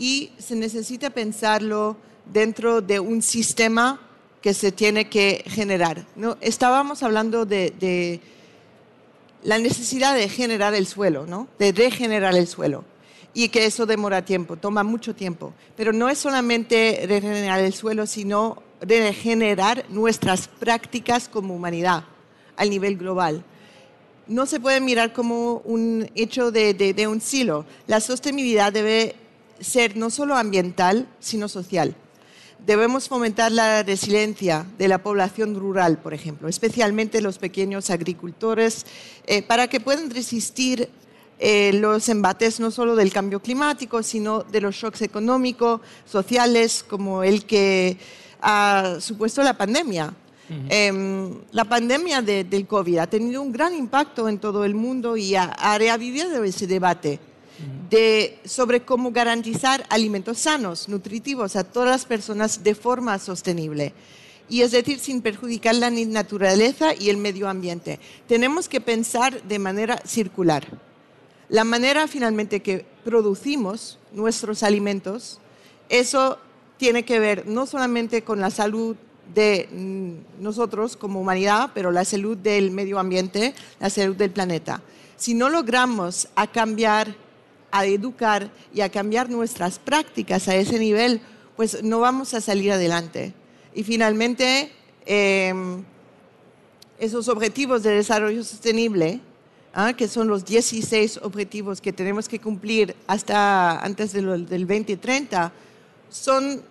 y 0.00 0.32
se 0.38 0.56
necesita 0.56 1.10
pensarlo 1.10 1.94
dentro 2.24 2.80
de 2.80 2.98
un 2.98 3.20
sistema 3.20 4.00
que 4.40 4.54
se 4.54 4.72
tiene 4.72 5.10
que 5.10 5.44
generar. 5.46 6.06
¿no? 6.16 6.38
Estábamos 6.40 7.02
hablando 7.02 7.44
de, 7.44 8.20
la 9.44 9.58
necesidad 9.58 10.16
de 10.16 10.28
generar 10.30 10.74
el 10.74 10.86
suelo, 10.86 11.26
¿no? 11.26 11.48
de 11.58 11.72
regenerar 11.72 12.34
el 12.34 12.46
suelo 12.48 12.84
y 13.34 13.50
que 13.50 13.66
eso 13.66 13.86
demora 13.86 14.24
tiempo, 14.24 14.56
toma 14.56 14.82
mucho 14.82 15.14
tiempo. 15.14 15.52
Pero 15.76 15.92
no 15.92 16.08
es 16.08 16.18
solamente 16.18 17.04
regenerar 17.06 17.60
el 17.60 17.74
suelo, 17.74 18.06
sino 18.06 18.62
regenerar 18.80 19.84
nuestras 19.90 20.48
prácticas 20.48 21.28
como 21.28 21.54
humanidad 21.54 22.04
a 22.56 22.64
nivel 22.64 22.96
global. 22.96 23.44
No 24.26 24.46
se 24.46 24.60
puede 24.60 24.80
mirar 24.80 25.12
como 25.12 25.56
un 25.64 26.10
hecho 26.14 26.50
de, 26.50 26.72
de 26.72 27.06
un 27.06 27.20
silo. 27.20 27.66
La 27.86 28.00
sostenibilidad 28.00 28.72
debe 28.72 29.14
ser 29.60 29.96
no 29.96 30.10
solo 30.10 30.36
ambiental, 30.36 31.06
sino 31.20 31.48
social. 31.48 31.94
Debemos 32.66 33.08
fomentar 33.08 33.52
la 33.52 33.82
resiliencia 33.82 34.66
de 34.76 34.88
la 34.88 35.02
población 35.02 35.54
rural, 35.54 35.98
por 35.98 36.12
ejemplo, 36.12 36.48
especialmente 36.48 37.22
los 37.22 37.38
pequeños 37.38 37.88
agricultores, 37.88 38.84
eh, 39.26 39.42
para 39.42 39.68
que 39.68 39.80
puedan 39.80 40.10
resistir 40.10 40.90
eh, 41.38 41.72
los 41.72 42.06
embates 42.10 42.60
no 42.60 42.70
solo 42.70 42.96
del 42.96 43.12
cambio 43.12 43.40
climático, 43.40 44.02
sino 44.02 44.42
de 44.42 44.60
los 44.60 44.76
shocks 44.76 45.00
económicos, 45.00 45.80
sociales, 46.04 46.84
como 46.86 47.22
el 47.22 47.46
que 47.46 47.96
ha 48.42 48.96
supuesto 49.00 49.42
la 49.42 49.56
pandemia. 49.56 50.14
Em, 50.68 51.32
la 51.52 51.64
pandemia 51.64 52.22
del 52.22 52.66
COVID 52.66 52.98
ha 52.98 53.06
tenido 53.06 53.40
un 53.40 53.52
gran 53.52 53.72
impacto 53.72 54.28
en 54.28 54.38
todo 54.38 54.64
el 54.64 54.74
mundo 54.74 55.16
y 55.16 55.36
ha, 55.36 55.78
reavivido 55.78 56.42
ese 56.42 56.66
debate 56.66 57.20
de, 57.88 58.38
sobre 58.44 58.82
cómo 58.82 59.10
garantizar 59.10 59.84
alimentos 59.88 60.38
sanos, 60.38 60.88
nutritivos 60.88 61.56
a 61.56 61.64
todas 61.64 61.90
las 61.90 62.04
personas 62.04 62.62
de 62.62 62.74
forma 62.74 63.18
sostenible. 63.18 63.92
Y 64.48 64.62
es 64.62 64.72
decir, 64.72 64.98
sin 64.98 65.22
perjudicar 65.22 65.74
la 65.76 65.90
naturaleza 65.90 66.94
y 66.94 67.10
el 67.10 67.16
medio 67.16 67.48
ambiente. 67.48 68.00
Tenemos 68.26 68.68
que 68.68 68.80
pensar 68.80 69.42
de 69.42 69.58
manera 69.58 70.02
circular 70.04 70.66
la 71.50 71.64
manera 71.64 72.06
finalmente 72.06 72.60
que 72.60 72.86
producimos 73.04 73.98
nuestros 74.12 74.62
alimentos, 74.62 75.40
eso 75.88 76.38
tiene 76.76 77.04
que 77.04 77.18
ver 77.18 77.46
no 77.46 77.66
solamente 77.66 78.22
con 78.22 78.40
la 78.40 78.50
salud 78.50 78.96
de 79.34 79.68
mm, 79.70 80.42
nosotros 80.42 80.96
como 80.96 81.20
humanidad, 81.20 81.72
pero 81.74 81.90
la 81.90 82.04
salud 82.04 82.36
del 82.36 82.70
medio 82.70 83.00
ambiente, 83.00 83.54
la 83.80 83.90
salud 83.90 84.14
del 84.14 84.30
planeta. 84.30 84.80
Si 85.16 85.34
no 85.34 85.48
logramos 85.48 86.28
a 86.36 86.46
cambiar, 86.46 87.16
a 87.70 87.86
educar 87.86 88.50
y 88.74 88.80
a 88.80 88.88
cambiar 88.88 89.30
nuestras 89.30 89.78
prácticas 89.78 90.48
a 90.48 90.56
ese 90.56 90.78
nivel, 90.78 91.20
pues 91.56 91.82
no 91.82 92.00
vamos 92.00 92.34
a 92.34 92.40
salir 92.40 92.72
adelante. 92.72 93.32
Y 93.74 93.82
finalmente, 93.82 94.72
em, 95.06 95.84
esos 96.98 97.28
objetivos 97.28 97.82
de 97.82 97.92
desarrollo 97.92 98.42
sostenible 98.44 99.20
¿ah? 99.74 99.92
que 99.92 100.08
son 100.08 100.28
los 100.28 100.44
16 100.44 101.20
objetivos 101.22 101.80
que 101.80 101.92
tenemos 101.92 102.28
que 102.28 102.38
cumplir 102.38 102.94
hasta 103.06 103.80
antes 103.80 104.12
del 104.12 104.46
2030, 104.46 105.52
son, 106.08 106.62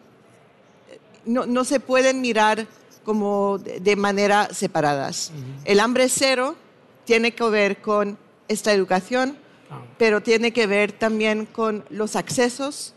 no, 1.25 1.45
no, 1.45 1.63
se 1.63 1.79
pueden 1.79 2.21
mirar 2.21 2.67
como 3.03 3.57
de, 3.57 3.95
manera 3.95 4.49
separadas. 4.53 5.31
El 5.65 5.79
hambre 5.79 6.09
cero 6.09 6.55
tiene 7.05 7.33
que 7.33 7.43
ver 7.45 7.81
con 7.81 8.17
esta 8.47 8.73
educación. 8.73 9.37
Pero 9.97 10.21
tiene 10.21 10.51
que 10.51 10.67
ver 10.67 10.91
también 10.91 11.45
con 11.45 11.83
los 11.89 12.15
accesos 12.15 12.93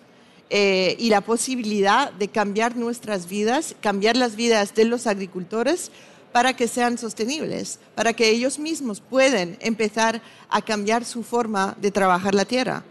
eh, 0.51 0.97
y 0.99 1.09
la 1.09 1.23
posibilidad 1.23 2.13
de 2.13 2.29
cambiar 2.29 2.77
nuestras 2.77 3.29
vidas, 3.29 3.75
cambiar 3.81 4.17
las 4.17 4.37
vidas 4.37 4.75
de 4.75 4.85
los 4.85 5.07
agricultores 5.07 5.91
para 6.33 6.55
que 6.55 6.69
sean 6.69 6.99
sostenibles, 6.99 7.79
para 7.95 8.13
que 8.13 8.31
ellos 8.31 8.59
mismos 8.59 9.01
puedan 9.01 9.57
empezar 9.61 10.23
a 10.49 10.63
cambiar 10.63 11.05
su 11.05 11.23
forma 11.23 11.77
de 11.81 11.91
trabajar 11.91 12.35
la 12.35 12.45
tierra. 12.45 12.85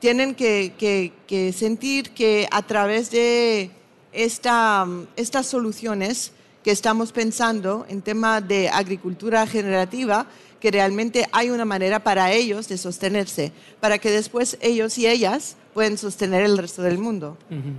Tienen 0.00 0.34
que, 0.34 1.52
sentir 1.56 2.10
que 2.10 2.48
a 2.50 2.62
través 2.62 3.10
de 3.10 3.70
estas 4.12 5.46
soluciones 5.46 6.32
que 6.62 6.70
estamos 6.70 7.12
pensando 7.12 7.86
en 7.88 8.02
tema 8.02 8.40
de 8.40 8.68
agricultura 8.68 9.46
generativa, 9.46 10.26
que 10.60 10.70
realmente 10.70 11.26
hay 11.32 11.50
una 11.50 11.64
manera 11.64 12.02
para 12.02 12.32
ellos 12.32 12.68
de 12.68 12.78
sostenerse, 12.78 13.52
para 13.80 13.98
que 13.98 14.10
después 14.10 14.58
ellos 14.60 14.98
y 14.98 15.06
ellas 15.06 15.56
puedan 15.74 15.96
sostener 15.98 16.42
el 16.42 16.58
resto 16.58 16.82
del 16.82 16.98
mundo. 16.98 17.36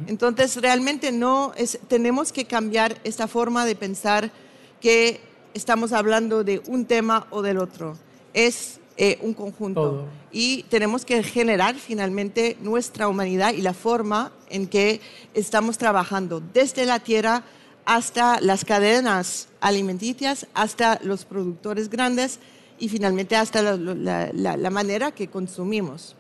Entonces, 0.08 0.56
realmente 0.58 1.12
no 1.12 1.54
tenemos 1.88 2.32
que 2.32 2.46
cambiar 2.46 2.98
esta 3.04 3.28
forma 3.28 3.66
de 3.66 3.76
pensar 3.76 4.32
que 4.80 5.20
estamos 5.54 5.92
hablando 5.92 6.44
de 6.44 6.62
un 6.68 6.86
tema 6.86 7.28
o 7.32 7.42
del 7.42 7.58
otro. 7.58 7.98
Es 8.34 8.80
eh, 8.96 9.18
un 9.22 9.34
conjunto. 9.34 10.08
Y 10.32 10.64
tenemos 10.64 11.06
que 11.06 11.24
generar 11.24 11.76
finalmente 11.76 12.58
nuestra 12.62 13.08
humanidad 13.08 13.54
y 13.54 13.62
la 13.62 13.74
forma 13.74 14.32
en 14.50 14.68
que 14.68 15.02
estamos 15.34 15.78
trabajando 15.78 16.42
desde 16.54 16.86
la 16.86 17.00
tierra 17.00 17.44
hasta 17.86 18.40
las 18.40 18.66
cadenas 18.66 19.48
alimenticias, 19.62 20.48
hasta 20.54 21.00
los 21.02 21.26
productores 21.26 21.90
grandes 21.90 22.40
y 22.80 22.90
finalmente 22.90 23.36
hasta 23.36 23.62
la, 23.62 24.32
la 24.34 24.70
manera 24.70 25.12
que 25.12 25.28
consumimos. 25.28 26.16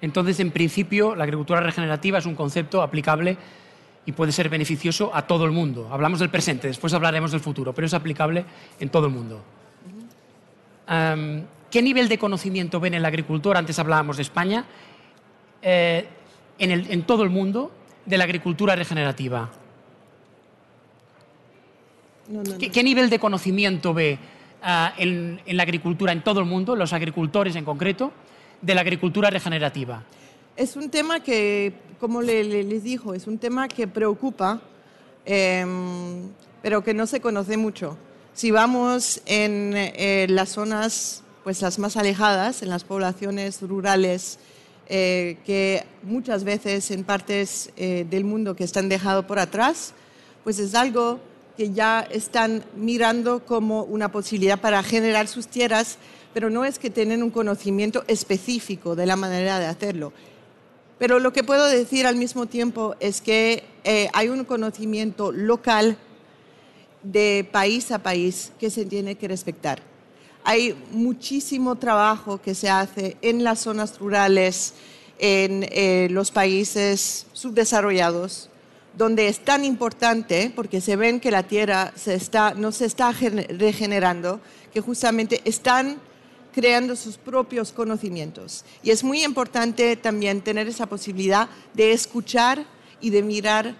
Entonces, 0.00 0.40
en 0.40 0.50
principio, 0.50 1.14
la 1.14 1.24
agricultura 1.24 1.60
regenerativa 1.60 2.18
es 2.18 2.26
un 2.26 2.34
concepto 2.34 2.82
aplicable 2.82 3.36
y 4.06 4.12
puede 4.12 4.32
ser 4.32 4.48
beneficioso 4.48 5.10
a 5.14 5.26
todo 5.26 5.44
el 5.44 5.50
mundo. 5.50 5.88
Hablamos 5.90 6.20
del 6.20 6.30
presente, 6.30 6.68
después 6.68 6.94
hablaremos 6.94 7.32
del 7.32 7.40
futuro, 7.40 7.74
pero 7.74 7.86
es 7.86 7.94
aplicable 7.94 8.44
en 8.80 8.88
todo 8.88 9.06
el 9.06 9.12
mundo. 9.12 9.42
¿Qué 11.70 11.82
nivel 11.82 12.08
de 12.08 12.18
conocimiento 12.18 12.80
ven 12.80 12.94
el 12.94 13.04
agricultor? 13.04 13.56
Antes 13.56 13.78
hablábamos 13.78 14.16
de 14.16 14.22
España. 14.22 14.64
Eh, 15.60 16.08
en, 16.58 17.02
todo 17.02 17.22
el 17.22 17.30
mundo 17.30 17.70
de 18.06 18.16
la 18.16 18.24
agricultura 18.24 18.74
regenerativa? 18.74 19.50
No, 22.28 22.42
no, 22.42 22.52
no. 22.52 22.58
¿Qué, 22.58 22.70
qué 22.70 22.82
nivel 22.82 23.10
de 23.10 23.18
conocimiento 23.18 23.92
ve 23.92 24.18
en, 24.62 25.40
en 25.46 25.56
la 25.56 25.62
agricultura 25.62 26.12
en 26.12 26.22
todo 26.22 26.40
el 26.40 26.46
mundo, 26.46 26.74
los 26.76 26.92
agricultores 26.92 27.56
en 27.56 27.64
concreto, 27.64 28.12
de 28.60 28.74
la 28.74 28.80
agricultura 28.80 29.30
regenerativa? 29.30 30.02
Es 30.56 30.74
un 30.76 30.90
tema 30.90 31.20
que, 31.20 31.72
como 32.00 32.20
le- 32.22 32.42
le- 32.44 32.64
les 32.64 32.82
dijo, 32.82 33.14
es 33.14 33.26
un 33.28 33.38
tema 33.38 33.68
que 33.68 33.86
preocupa, 33.86 34.60
em, 35.24 36.22
pero 36.62 36.82
que 36.82 36.94
no 36.94 37.06
se 37.06 37.20
conoce 37.20 37.56
mucho. 37.56 37.96
Si 38.34 38.50
vamos 38.50 39.20
en 39.26 39.72
eh, 39.76 40.26
las 40.28 40.50
zonas 40.50 41.22
pues, 41.44 41.62
las 41.62 41.78
más 41.78 41.96
alejadas, 41.96 42.62
en 42.62 42.68
las 42.70 42.84
poblaciones 42.84 43.62
rurales, 43.62 44.38
eh, 44.88 45.38
que 45.44 45.84
muchas 46.02 46.44
veces 46.44 46.90
en 46.90 47.04
partes 47.04 47.70
eh, 47.76 48.06
del 48.08 48.24
mundo 48.24 48.56
que 48.56 48.64
están 48.64 48.88
dejado 48.88 49.26
por 49.26 49.38
atrás, 49.38 49.92
pues 50.44 50.58
es 50.58 50.74
algo 50.74 51.20
que 51.58 51.72
ya 51.72 52.06
están 52.12 52.62
mirando 52.76 53.44
como 53.44 53.82
una 53.82 54.12
posibilidad 54.12 54.60
para 54.60 54.80
generar 54.84 55.26
sus 55.26 55.48
tierras, 55.48 55.98
pero 56.32 56.50
no 56.50 56.64
es 56.64 56.78
que 56.78 56.88
tienen 56.88 57.20
un 57.20 57.30
conocimiento 57.30 58.04
específico 58.06 58.94
de 58.94 59.06
la 59.06 59.16
manera 59.16 59.58
de 59.58 59.66
hacerlo. 59.66 60.12
Pero 61.00 61.18
lo 61.18 61.32
que 61.32 61.42
puedo 61.42 61.66
decir 61.66 62.06
al 62.06 62.14
mismo 62.14 62.46
tiempo 62.46 62.94
es 63.00 63.20
que 63.20 63.64
eh, 63.82 64.08
hay 64.12 64.28
un 64.28 64.44
conocimiento 64.44 65.32
local 65.32 65.98
de 67.02 67.48
país 67.50 67.90
a 67.90 67.98
país 68.04 68.52
que 68.60 68.70
se 68.70 68.84
tiene 68.84 69.16
que 69.16 69.26
respetar. 69.26 69.82
Hay 70.44 70.76
muchísimo 70.92 71.74
trabajo 71.74 72.40
que 72.40 72.54
se 72.54 72.70
hace 72.70 73.16
en 73.20 73.42
las 73.42 73.58
zonas 73.58 73.98
rurales, 73.98 74.74
en 75.18 75.66
eh, 75.72 76.06
los 76.12 76.30
países 76.30 77.26
subdesarrollados, 77.32 78.48
donde 78.98 79.28
es 79.28 79.44
tan 79.44 79.64
importante, 79.64 80.52
porque 80.54 80.80
se 80.80 80.96
ven 80.96 81.20
que 81.20 81.30
la 81.30 81.44
tierra 81.44 81.92
no 82.56 82.72
se 82.72 82.84
está 82.84 83.14
gen- 83.14 83.46
regenerando, 83.58 84.40
que 84.74 84.80
justamente 84.80 85.40
están 85.44 86.00
creando 86.52 86.96
sus 86.96 87.16
propios 87.16 87.70
conocimientos. 87.72 88.64
Y 88.82 88.90
es 88.90 89.04
muy 89.04 89.22
importante 89.22 89.94
también 89.96 90.40
tener 90.40 90.66
esa 90.66 90.86
posibilidad 90.86 91.48
de 91.74 91.92
escuchar 91.92 92.66
y 93.00 93.10
de 93.10 93.22
mirar 93.22 93.76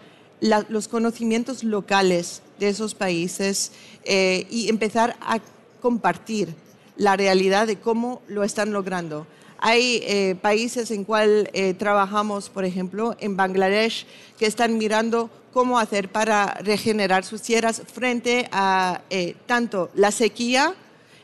los 0.69 0.87
conocimientos 0.87 1.65
locales 1.65 2.43
de 2.61 2.69
esos 2.69 2.95
países 2.95 3.73
eh, 4.05 4.47
y 4.51 4.69
empezar 4.69 5.17
a 5.21 5.41
compartir 5.83 6.55
la 6.97 7.17
realidad 7.17 7.67
de 7.67 7.77
cómo 7.81 8.23
lo 8.29 8.45
están 8.45 8.73
logrando. 8.73 9.27
Hay 9.59 10.03
eh, 10.05 10.37
países 10.41 10.91
en 10.91 11.05
cual 11.05 11.51
eh, 11.53 11.75
trabajamos, 11.75 12.49
por 12.49 12.65
ejemplo, 12.65 13.17
en 13.19 13.37
Bangladesh, 13.37 14.07
que 14.39 14.47
están 14.47 14.79
mirando 14.79 15.31
cómo 15.53 15.79
hacer 15.79 16.09
para 16.11 16.55
regenerar 16.63 17.25
sus 17.25 17.43
tierras 17.43 17.83
frente 17.93 18.49
a 18.53 19.01
eh, 19.11 19.35
tanto 19.47 19.91
la 19.95 20.13
sequía 20.13 20.75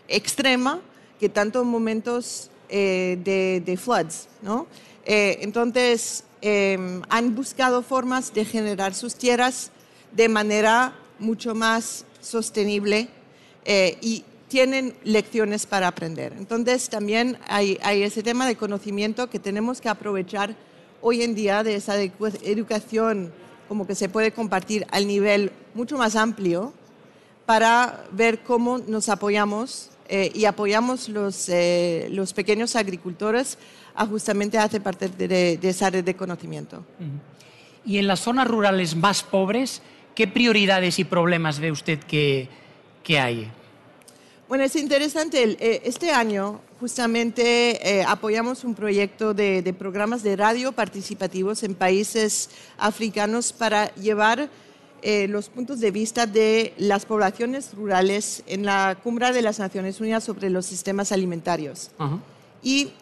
extrema 0.09 0.81
que 1.20 1.29
tanto 1.29 1.64
momentos 1.64 2.51
eh, 2.68 3.18
de, 3.23 3.62
de 3.64 3.77
floods, 3.77 4.29
¿no? 4.42 4.66
Eh, 5.05 5.38
entonces, 5.42 6.25
eh, 6.42 7.01
han 7.09 7.35
buscado 7.35 7.83
formas 7.83 8.35
de 8.35 8.44
generar 8.44 8.94
sus 8.94 9.14
tierras 9.14 9.70
de 10.12 10.29
manera 10.29 10.94
mucho 11.18 11.55
más 11.55 12.05
sostenible 12.20 13.09
eh, 13.64 13.97
y 14.01 14.25
tienen 14.55 14.95
lecciones 15.03 15.67
para 15.67 15.88
aprender. 15.88 16.33
Entonces, 16.38 16.88
también 16.88 17.38
hay, 17.49 17.77
hay 17.83 18.05
ese 18.05 18.23
tema 18.23 18.47
de 18.47 18.55
conocimiento 18.55 19.29
que 19.29 19.40
tenemos 19.40 19.81
que 19.81 19.88
aprovechar 19.88 20.55
hoy 21.03 21.23
en 21.25 21.35
día 21.35 21.64
de 21.64 21.75
esa 21.75 22.01
edu- 22.01 22.38
educación 22.45 23.33
como 23.67 23.85
que 23.85 23.97
se 23.97 24.09
puede 24.09 24.31
compartir 24.31 24.87
al 24.93 25.09
nivel 25.09 25.51
mucho 25.75 25.99
más 25.99 26.14
amplio 26.14 26.73
para 27.47 28.05
ver 28.12 28.45
cómo 28.45 28.79
nos 28.79 29.09
apoyamos 29.09 29.90
eh, 30.09 30.31
y 30.33 30.45
apoyamos 30.45 31.09
los, 31.09 31.49
eh, 31.49 32.07
los 32.12 32.33
pequeños 32.33 32.77
agricultores 32.77 33.59
a 33.97 34.07
justamente 34.07 34.57
hacer 34.57 34.83
parte 34.83 35.09
de, 35.09 35.57
de 35.59 35.69
esa 35.69 35.90
red 35.90 36.05
de 36.05 36.14
conocimiento. 36.14 36.85
Y 37.85 37.99
en 37.99 38.07
las 38.07 38.21
zonas 38.21 38.47
rurales 38.47 38.95
más 38.95 39.25
pobres, 39.25 39.83
¿qué 40.14 40.29
prioridades 40.29 41.01
y 41.01 41.05
problemas 41.05 41.59
ve 41.59 41.73
usted 41.73 41.99
que, 41.99 42.49
que 43.03 43.19
hay? 43.19 43.51
Bueno, 44.48 44.64
es 44.64 44.76
interesante. 44.76 45.57
eh, 45.59 45.80
Este 45.85 46.11
año 46.11 46.61
justamente 46.78 47.98
eh, 47.98 48.04
apoyamos 48.07 48.62
un 48.64 48.74
proyecto 48.74 49.33
de, 49.33 49.62
de 49.62 49.72
programas 49.72 50.22
de 50.22 50.37
radio 50.37 50.72
participativos 50.72 51.62
en 51.62 51.74
países 51.74 52.50
africanos 52.76 53.54
para 53.54 53.94
llevar 53.94 54.50
eh, 55.00 55.28
los 55.28 55.48
puntos 55.48 55.80
de 55.80 55.90
vista 55.90 56.26
de 56.26 56.74
las 56.76 57.07
poblaciones 57.07 57.72
rurales 57.74 58.42
en 58.46 58.66
la 58.66 58.98
Cumbre 59.02 59.33
de 59.33 59.40
las 59.40 59.59
Naciones 59.59 60.00
Unidas 60.00 60.24
sobre 60.24 60.50
los 60.50 60.66
sistemas 60.66 61.11
alimentarios. 61.11 61.90
Ajá. 61.98 62.18
Y 62.62 62.92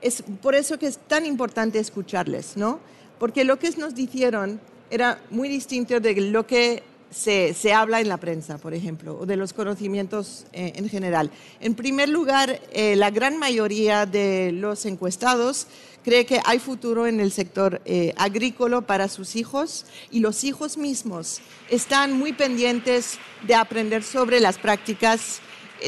es 0.00 0.22
por 0.42 0.54
eso 0.54 0.78
que 0.78 0.86
es 0.86 0.98
tan 0.98 1.26
importante 1.26 1.78
escucharles, 1.80 2.56
¿no? 2.56 2.78
Porque 3.18 3.44
lo 3.44 3.58
que 3.58 3.70
nos 3.72 3.94
dijeron 3.94 4.60
era 4.90 5.20
muy 5.30 5.48
distinto 5.48 5.98
de 5.98 6.14
lo 6.20 6.46
que 6.46 6.82
se, 7.14 7.54
se 7.54 7.72
habla 7.72 8.00
en 8.00 8.08
la 8.08 8.16
prensa, 8.16 8.58
por 8.58 8.74
ejemplo, 8.74 9.16
o 9.20 9.26
de 9.26 9.36
los 9.36 9.52
conocimientos 9.52 10.46
eh, 10.52 10.72
en 10.76 10.88
general. 10.88 11.30
En 11.60 11.74
primer 11.74 12.08
lugar, 12.08 12.60
eh, 12.72 12.96
la 12.96 13.10
gran 13.10 13.38
mayoría 13.38 14.04
de 14.06 14.50
los 14.52 14.84
encuestados 14.84 15.66
cree 16.04 16.26
que 16.26 16.40
hay 16.44 16.58
futuro 16.58 17.06
en 17.06 17.20
el 17.20 17.30
sector 17.30 17.80
eh, 17.84 18.12
agrícola 18.16 18.80
para 18.82 19.08
sus 19.08 19.36
hijos 19.36 19.86
y 20.10 20.20
los 20.20 20.44
hijos 20.44 20.76
mismos 20.76 21.40
están 21.70 22.12
muy 22.12 22.32
pendientes 22.32 23.18
de 23.46 23.54
aprender 23.54 24.02
sobre 24.02 24.40
las 24.40 24.58
prácticas 24.58 25.40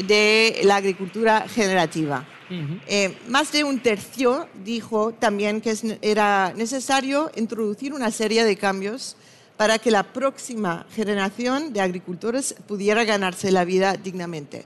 de 0.05 0.61
la 0.63 0.77
agricultura 0.77 1.47
generativa. 1.47 2.25
Eh, 2.87 3.17
más 3.27 3.51
de 3.51 3.65
un 3.65 3.79
tercio 3.81 4.47
dijo 4.63 5.11
también 5.13 5.59
que 5.59 5.71
es- 5.71 5.83
era 6.01 6.53
necesario 6.55 7.29
introducir 7.35 7.93
una 7.93 8.09
serie 8.09 8.45
de 8.45 8.55
cambios 8.55 9.17
para 9.57 9.79
que 9.79 9.91
la 9.91 10.03
próxima 10.03 10.85
generación 10.91 11.73
de 11.73 11.81
agricultores 11.81 12.55
pudiera 12.67 13.03
ganarse 13.03 13.51
la 13.51 13.65
vida 13.65 13.97
dignamente. 13.97 14.65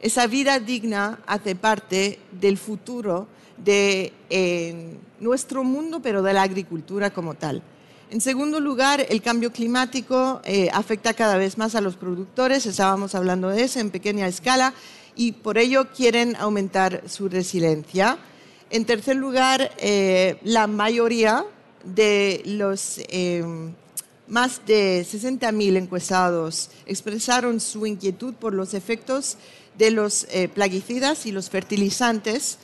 Esa 0.00 0.26
vida 0.26 0.58
digna 0.58 1.20
hace 1.26 1.54
parte 1.54 2.18
del 2.32 2.58
futuro 2.58 3.28
de 3.56 4.12
eh, 4.28 4.96
nuestro 5.20 5.64
mundo, 5.64 6.00
pero 6.02 6.22
de 6.22 6.34
la 6.34 6.42
agricultura 6.42 7.10
como 7.10 7.34
tal. 7.34 7.62
En 8.10 8.20
segundo 8.20 8.60
lugar, 8.60 9.04
el 9.08 9.22
cambio 9.22 9.50
climático 9.50 10.40
eh, 10.44 10.68
afecta 10.72 11.14
cada 11.14 11.36
vez 11.36 11.56
más 11.58 11.74
a 11.74 11.80
los 11.80 11.96
productores, 11.96 12.66
estábamos 12.66 13.14
hablando 13.14 13.48
de 13.48 13.62
eso 13.62 13.80
en 13.80 13.90
pequeña 13.90 14.28
escala, 14.28 14.74
y 15.16 15.32
por 15.32 15.56
ello 15.56 15.88
quieren 15.90 16.36
aumentar 16.36 17.02
su 17.08 17.28
resiliencia. 17.28 18.18
En 18.70 18.84
tercer 18.84 19.16
lugar, 19.16 19.72
eh, 19.78 20.38
la 20.42 20.66
mayoría 20.66 21.44
de 21.84 22.42
los 22.44 22.98
eh, 23.08 23.42
más 24.28 24.60
de 24.66 25.06
60.000 25.08 25.76
encuestados 25.76 26.70
expresaron 26.86 27.60
su 27.60 27.86
inquietud 27.86 28.34
por 28.34 28.54
los 28.54 28.74
efectos 28.74 29.36
de 29.78 29.90
los 29.90 30.26
eh, 30.30 30.48
plaguicidas 30.48 31.26
y 31.26 31.32
los 31.32 31.50
fertilizantes 31.50 32.58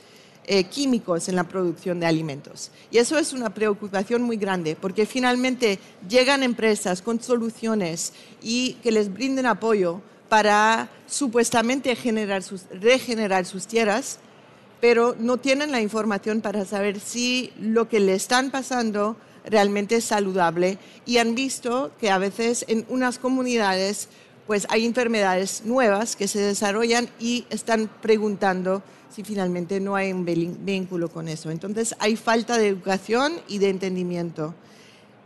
eh, 0.45 0.65
químicos 0.65 1.29
en 1.29 1.37
la 1.37 1.45
producción 1.45 2.01
de 2.01 2.05
alimentos. 2.05 2.71
Y 2.91 2.97
eso 2.97 3.17
es 3.17 3.31
una 3.31 3.53
preocupación 3.53 4.23
muy 4.23 4.35
grande, 4.35 4.75
porque 4.75 5.05
finalmente 5.05 5.79
llegan 6.09 6.43
empresas 6.43 7.01
con 7.01 7.21
soluciones 7.21 8.11
y 8.41 8.73
que 8.83 8.91
les 8.91 9.13
brinden 9.13 9.45
apoyo 9.45 10.01
para 10.27 10.89
supuestamente 11.07 11.95
generar 11.95 12.43
sus, 12.43 12.63
regenerar 12.71 13.45
sus 13.45 13.67
tierras, 13.67 14.19
pero 14.81 15.15
no 15.17 15.37
tienen 15.37 15.71
la 15.71 15.79
información 15.79 16.41
para 16.41 16.65
saber 16.65 16.99
si 16.99 17.53
lo 17.57 17.87
que 17.87 18.01
le 18.01 18.15
están 18.15 18.51
pasando 18.51 19.15
realmente 19.45 20.01
saludable 20.01 20.77
y 21.05 21.17
han 21.17 21.35
visto 21.35 21.91
que 21.99 22.09
a 22.09 22.17
veces 22.17 22.65
en 22.67 22.85
unas 22.89 23.19
comunidades 23.19 24.09
pues 24.47 24.67
hay 24.69 24.85
enfermedades 24.85 25.63
nuevas 25.65 26.15
que 26.15 26.27
se 26.27 26.39
desarrollan 26.39 27.09
y 27.19 27.45
están 27.49 27.89
preguntando 28.01 28.83
si 29.13 29.23
finalmente 29.23 29.79
no 29.79 29.95
hay 29.95 30.11
un 30.11 30.25
vínculo 30.25 31.09
con 31.09 31.27
eso. 31.27 31.51
Entonces 31.51 31.95
hay 31.99 32.15
falta 32.15 32.57
de 32.57 32.67
educación 32.67 33.33
y 33.47 33.59
de 33.59 33.69
entendimiento. 33.69 34.55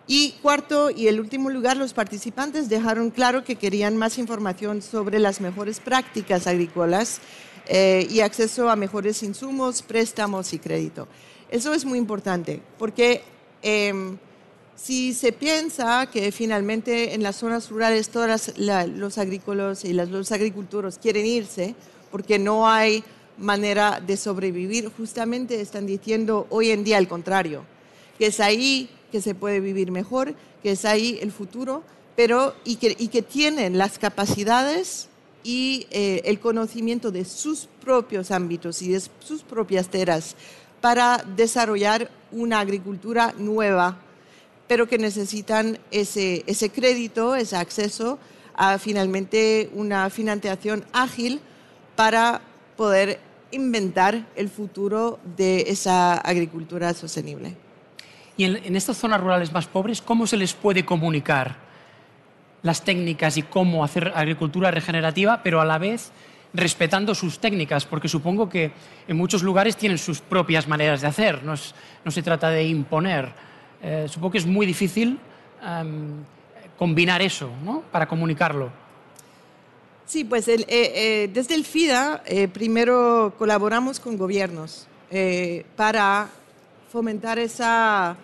Y 0.07 0.33
cuarto 0.41 0.89
y 0.89 1.07
el 1.07 1.19
último 1.19 1.49
lugar, 1.49 1.75
los 1.75 1.93
participantes 1.93 2.69
dejaron 2.69 3.09
claro 3.09 3.43
que 3.43 3.55
querían 3.55 3.97
más 3.97 4.17
información 4.17 4.81
sobre 4.81 5.19
las 5.19 5.41
mejores 5.41 5.79
prácticas 5.79 6.47
agrícolas 6.47 7.19
eh, 7.67 8.07
y 8.09 8.21
acceso 8.21 8.69
a 8.69 8.77
mejores 8.77 9.21
insumos, 9.23 9.81
préstamos 9.81 10.53
y 10.53 10.59
crédito. 10.59 11.07
Eso 11.49 11.73
es 11.73 11.83
muy 11.83 11.97
importante 11.97 12.61
porque 12.77 13.23
em, 13.61 14.17
si 14.75 15.13
se 15.13 15.31
piensa 15.31 16.05
que 16.11 16.31
finalmente 16.31 17.13
en 17.13 17.23
las 17.23 17.37
zonas 17.37 17.69
rurales 17.69 18.09
todos 18.09 18.51
los 18.57 19.17
agrícolas 19.17 19.83
y 19.85 19.93
las- 19.93 20.09
los 20.09 20.31
agricultores 20.31 20.99
quieren 20.99 21.25
irse 21.25 21.75
porque 22.11 22.37
no 22.39 22.67
hay 22.69 23.03
manera 23.37 23.99
de 24.05 24.17
sobrevivir, 24.17 24.91
justamente 24.95 25.61
están 25.61 25.85
diciendo 25.85 26.47
hoy 26.49 26.71
en 26.71 26.83
día 26.83 26.97
el 26.97 27.07
contrario, 27.07 27.63
que 28.17 28.27
es 28.27 28.39
ahí 28.39 28.89
que 29.11 29.21
se 29.21 29.35
puede 29.35 29.59
vivir 29.59 29.91
mejor, 29.91 30.33
que 30.63 30.71
es 30.71 30.85
ahí 30.85 31.19
el 31.21 31.31
futuro, 31.31 31.83
pero 32.15 32.55
y 32.63 32.77
que, 32.77 32.95
y 32.97 33.09
que 33.09 33.21
tienen 33.21 33.77
las 33.77 33.99
capacidades 33.99 35.07
y 35.43 35.87
eh, 35.91 36.21
el 36.25 36.39
conocimiento 36.39 37.11
de 37.11 37.25
sus 37.25 37.67
propios 37.83 38.31
ámbitos 38.31 38.81
y 38.81 38.89
de 38.89 39.01
sus 39.19 39.43
propias 39.43 39.87
teras 39.89 40.35
para 40.81 41.23
desarrollar 41.35 42.09
una 42.31 42.59
agricultura 42.59 43.33
nueva, 43.37 43.97
pero 44.67 44.87
que 44.87 44.97
necesitan 44.97 45.79
ese, 45.91 46.43
ese 46.47 46.69
crédito, 46.69 47.35
ese 47.35 47.55
acceso 47.55 48.19
a 48.55 48.77
finalmente 48.79 49.69
una 49.73 50.09
financiación 50.09 50.83
ágil 50.91 51.39
para 51.95 52.41
poder 52.75 53.19
inventar 53.51 54.25
el 54.35 54.49
futuro 54.49 55.19
de 55.37 55.65
esa 55.67 56.15
agricultura 56.15 56.93
sostenible. 56.93 57.55
Y 58.35 58.43
en, 58.43 58.75
estas 58.75 58.97
zonas 58.97 59.19
rurales 59.19 59.51
más 59.51 59.67
pobres, 59.67 60.01
¿cómo 60.01 60.27
se 60.27 60.37
les 60.37 60.53
puede 60.53 60.85
comunicar 60.85 61.55
las 62.61 62.83
técnicas 62.83 63.37
y 63.37 63.43
cómo 63.43 63.83
hacer 63.83 64.11
agricultura 64.15 64.71
regenerativa, 64.71 65.41
pero 65.43 65.61
a 65.61 65.65
la 65.65 65.77
vez 65.77 66.11
respetando 66.53 67.13
sus 67.15 67.39
técnicas? 67.39 67.85
Porque 67.85 68.07
supongo 68.07 68.49
que 68.49 68.71
en 69.07 69.17
muchos 69.17 69.43
lugares 69.43 69.77
tienen 69.77 69.97
sus 69.97 70.21
propias 70.21 70.67
maneras 70.67 71.01
de 71.01 71.07
hacer, 71.07 71.43
no, 71.43 71.55
se 71.57 72.23
trata 72.23 72.49
de 72.49 72.63
imponer. 72.65 73.31
Eh, 73.81 74.07
supongo 74.09 74.31
que 74.31 74.37
es 74.39 74.45
muy 74.45 74.65
difícil 74.65 75.19
em, 75.63 76.23
combinar 76.77 77.21
eso 77.21 77.49
¿no? 77.63 77.81
para 77.91 78.07
comunicarlo. 78.07 78.71
Sí, 80.05 80.23
pues 80.23 80.47
eh, 80.47 80.65
eh, 80.69 81.29
desde 81.33 81.55
el 81.55 81.65
FIDA 81.65 82.23
primero 82.53 83.33
colaboramos 83.37 83.99
con 83.99 84.17
gobiernos 84.17 84.87
para 85.75 86.29
fomentar 86.89 87.39
ese 87.39 88.15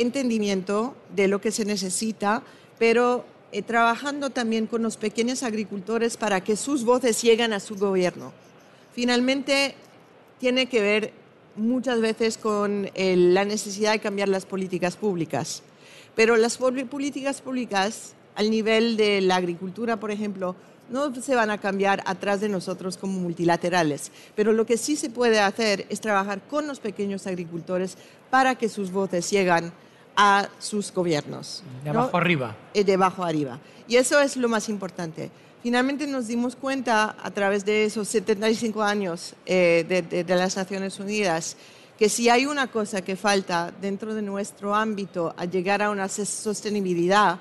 entendimiento 0.00 0.96
de 1.14 1.28
lo 1.28 1.40
que 1.40 1.50
se 1.50 1.64
necesita, 1.64 2.42
pero 2.78 3.24
eh, 3.52 3.62
trabajando 3.62 4.30
también 4.30 4.66
con 4.66 4.82
los 4.82 4.96
pequeños 4.96 5.42
agricultores 5.42 6.16
para 6.16 6.42
que 6.42 6.56
sus 6.56 6.84
voces 6.84 7.22
lleguen 7.22 7.52
a 7.52 7.60
su 7.60 7.76
gobierno. 7.76 8.32
Finalmente, 8.92 9.74
tiene 10.38 10.66
que 10.66 10.80
ver 10.80 11.12
muchas 11.56 12.00
veces 12.00 12.38
con 12.38 12.90
la 12.94 13.44
necesidad 13.44 13.92
de 13.92 13.98
cambiar 13.98 14.28
las 14.28 14.46
políticas 14.46 14.96
públicas. 14.96 15.62
Pero 16.14 16.36
las 16.36 16.56
políticas 16.56 17.40
públicas, 17.40 18.14
al 18.34 18.50
nivel 18.50 18.96
de 18.96 19.20
la 19.20 19.36
agricultura, 19.36 19.98
por 19.98 20.10
ejemplo, 20.10 20.56
no 20.88 21.14
se 21.14 21.34
van 21.34 21.50
a 21.50 21.58
cambiar 21.58 22.02
atrás 22.06 22.40
de 22.40 22.48
nosotros 22.48 22.96
como 22.96 23.18
multilaterales, 23.18 24.12
pero 24.34 24.52
lo 24.52 24.66
que 24.66 24.76
sí 24.76 24.96
se 24.96 25.10
puede 25.10 25.40
hacer 25.40 25.86
es 25.88 26.00
trabajar 26.00 26.40
con 26.46 26.66
los 26.66 26.80
pequeños 26.80 27.26
agricultores 27.26 27.96
para 28.30 28.54
que 28.54 28.68
sus 28.68 28.92
voces 28.92 29.30
lleguen 29.30 29.72
a 30.16 30.48
sus 30.58 30.92
gobiernos. 30.92 31.62
De 31.84 31.90
abajo 31.90 32.16
arriba. 32.16 32.56
Eh, 32.74 32.84
de 32.84 32.94
abajo 32.94 33.24
arriba. 33.24 33.58
Y 33.86 33.96
eso 33.96 34.20
es 34.20 34.36
lo 34.36 34.48
más 34.48 34.68
importante. 34.68 35.30
Finalmente 35.62 36.06
nos 36.06 36.26
dimos 36.26 36.56
cuenta 36.56 37.16
a 37.22 37.30
través 37.30 37.64
de 37.64 37.84
esos 37.84 38.08
75 38.08 38.82
años 38.82 39.34
eh, 39.44 39.84
de, 39.88 40.24
de 40.24 40.36
las 40.36 40.56
Naciones 40.56 40.98
Unidas 40.98 41.56
que 41.98 42.08
si 42.08 42.28
hay 42.28 42.46
una 42.46 42.66
cosa 42.66 43.02
que 43.02 43.16
falta 43.16 43.72
dentro 43.80 44.14
de 44.14 44.22
nuestro 44.22 44.74
ámbito 44.74 45.34
a 45.36 45.46
llegar 45.46 45.82
a 45.82 45.90
una 45.90 46.08
sostenibilidad 46.08 47.38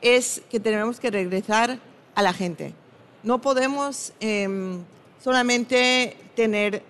es 0.00 0.42
que 0.50 0.58
tenemos 0.58 0.98
que 0.98 1.10
regresar 1.10 1.78
a 2.14 2.22
la 2.22 2.32
gente. 2.32 2.74
No 3.22 3.40
podemos 3.40 4.12
em, 4.18 4.82
solamente 5.22 6.16
tener 6.34 6.82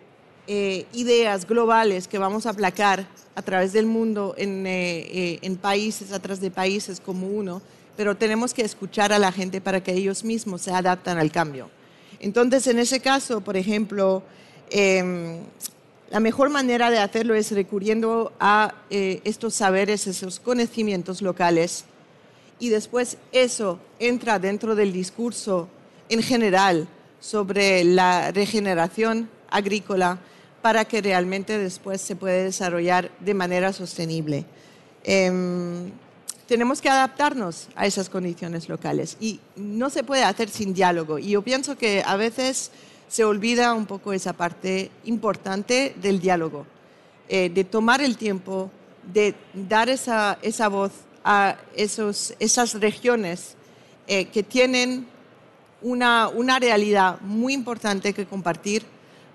eh, 0.46 0.86
ideas 0.94 1.46
globales 1.46 2.08
que 2.08 2.18
vamos 2.18 2.46
a 2.46 2.50
aplacar 2.50 3.06
a 3.34 3.42
través 3.42 3.72
del 3.72 3.86
mundo 3.86 4.34
en, 4.36 4.66
eh, 4.66 5.00
eh, 5.00 5.38
en 5.42 5.56
países, 5.56 6.12
atrás 6.12 6.40
de 6.40 6.50
países 6.50 7.00
como 7.00 7.26
uno, 7.26 7.62
pero 7.96 8.16
tenemos 8.16 8.54
que 8.54 8.62
escuchar 8.62 9.12
a 9.12 9.18
la 9.18 9.32
gente 9.32 9.60
para 9.60 9.82
que 9.82 9.92
ellos 9.92 10.24
mismos 10.24 10.62
se 10.62 10.70
adapten 10.70 11.18
al 11.18 11.30
cambio. 11.30 11.70
Entonces, 12.20 12.66
en 12.66 12.78
ese 12.78 13.00
caso, 13.00 13.40
por 13.40 13.56
ejemplo, 13.56 14.22
em, 14.70 15.38
la 16.10 16.20
mejor 16.20 16.50
manera 16.50 16.90
de 16.90 16.98
hacerlo 16.98 17.34
es 17.34 17.50
recurriendo 17.52 18.32
a 18.38 18.74
estos 18.90 19.54
saberes, 19.54 20.06
esos 20.06 20.38
conocimientos 20.38 21.22
locales, 21.22 21.84
y 22.58 22.68
después 22.68 23.16
eso 23.32 23.78
entra 23.98 24.38
dentro 24.38 24.74
del 24.74 24.92
discurso 24.92 25.68
en 26.08 26.22
general 26.22 26.86
sobre 27.18 27.82
la 27.84 28.30
regeneración 28.30 29.28
agrícola 29.50 30.18
para 30.62 30.84
que 30.84 31.02
realmente 31.02 31.58
después 31.58 32.00
se 32.00 32.16
pueda 32.16 32.44
desarrollar 32.44 33.10
de 33.20 33.34
manera 33.34 33.72
sostenible. 33.72 34.46
Em, 35.04 35.90
tenemos 36.46 36.80
que 36.80 36.88
adaptarnos 36.88 37.68
a 37.74 37.86
esas 37.86 38.08
condiciones 38.08 38.68
locales 38.68 39.16
y 39.20 39.40
no 39.56 39.90
se 39.90 40.04
puede 40.04 40.22
hacer 40.22 40.48
sin 40.48 40.72
diálogo. 40.72 41.18
Y 41.18 41.30
yo 41.30 41.42
pienso 41.42 41.76
que 41.76 42.02
a 42.06 42.16
veces 42.16 42.70
se 43.08 43.24
olvida 43.24 43.74
un 43.74 43.86
poco 43.86 44.12
esa 44.12 44.32
parte 44.32 44.90
importante 45.04 45.94
del 46.00 46.20
diálogo, 46.20 46.64
eh, 47.28 47.50
de 47.50 47.64
tomar 47.64 48.00
el 48.00 48.16
tiempo, 48.16 48.70
de 49.12 49.34
dar 49.52 49.88
esa, 49.88 50.38
esa 50.42 50.68
voz 50.68 50.92
a 51.24 51.56
esos, 51.74 52.34
esas 52.38 52.74
regiones 52.74 53.56
eh, 54.06 54.26
que 54.26 54.42
tienen 54.42 55.06
una, 55.80 56.28
una 56.28 56.58
realidad 56.58 57.20
muy 57.20 57.52
importante 57.52 58.12
que 58.12 58.26
compartir 58.26 58.84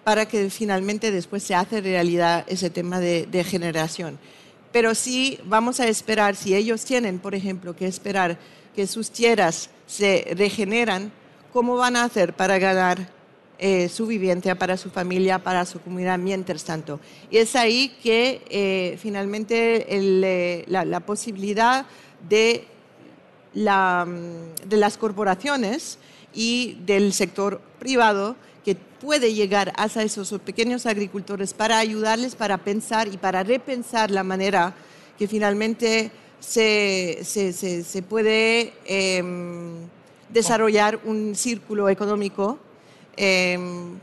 para 0.08 0.26
que 0.26 0.50
finalmente 0.50 1.12
después 1.12 1.44
se 1.44 1.54
hace 1.54 1.82
realidad 1.82 2.46
ese 2.48 2.70
tema 2.70 3.02
de, 3.02 3.26
de, 3.26 3.44
generación. 3.44 4.18
Pero 4.72 4.96
sí 4.96 5.38
vamos 5.44 5.82
a 5.82 5.88
esperar, 5.90 6.38
si 6.38 6.56
ellos 6.56 6.86
tienen, 6.86 7.20
por 7.20 7.36
ejemplo, 7.36 7.76
que 7.76 7.88
esperar 7.88 8.40
que 8.74 8.88
sus 8.88 9.12
tierras 9.12 9.70
se 9.86 10.34
regeneran, 10.38 11.12
¿cómo 11.52 11.76
van 11.76 11.98
a 11.98 12.06
hacer 12.06 12.32
para 12.32 12.58
ganar 12.58 13.10
eh, 13.60 13.90
su 13.90 14.08
vivienda 14.08 14.56
para 14.56 14.78
su 14.78 14.90
familia, 14.90 15.40
para 15.40 15.66
su 15.66 15.82
comunidad 15.82 16.18
mientras 16.18 16.64
tanto? 16.64 17.02
Y 17.30 17.40
es 17.40 17.54
ahí 17.58 17.94
que 18.02 18.42
eh, 18.50 18.98
finalmente 19.02 19.88
eh, 19.90 20.64
la, 20.70 21.00
posibilidad 21.02 21.86
la, 23.54 24.08
de 24.66 24.78
las 24.78 24.98
corporaciones 24.98 26.00
y 26.34 26.78
del 26.86 27.12
sector 27.12 27.60
privado 27.78 28.38
que 28.68 28.76
puede 28.76 29.34
llegar 29.34 29.72
hasta 29.78 30.04
esos 30.04 30.30
pequeños 30.42 30.86
agricultores 30.86 31.54
para 31.54 31.80
ayudarles, 31.80 32.36
para 32.36 32.58
pensar 32.58 33.08
y 33.08 33.16
para 33.16 33.42
repensar 33.42 34.12
la 34.12 34.26
manera 34.26 34.74
que 35.18 35.26
finalmente 35.26 36.12
se, 36.42 37.20
se, 37.24 37.54
se, 37.54 38.02
puede 38.02 38.74
em, 38.84 39.88
desarrollar 40.28 41.00
un 41.06 41.34
círculo 41.34 41.88
económico, 41.88 42.60
em, 43.16 43.98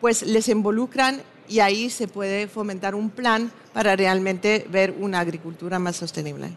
pues 0.00 0.22
les 0.22 0.48
involucran 0.48 1.20
y 1.48 1.58
ahí 1.58 1.90
se 1.90 2.06
puede 2.06 2.46
fomentar 2.46 2.94
un 2.94 3.10
plan 3.10 3.50
para 3.72 3.96
realmente 3.96 4.64
ver 4.70 4.94
una 4.96 5.18
agricultura 5.18 5.80
más 5.80 5.96
sostenible. 5.96 6.50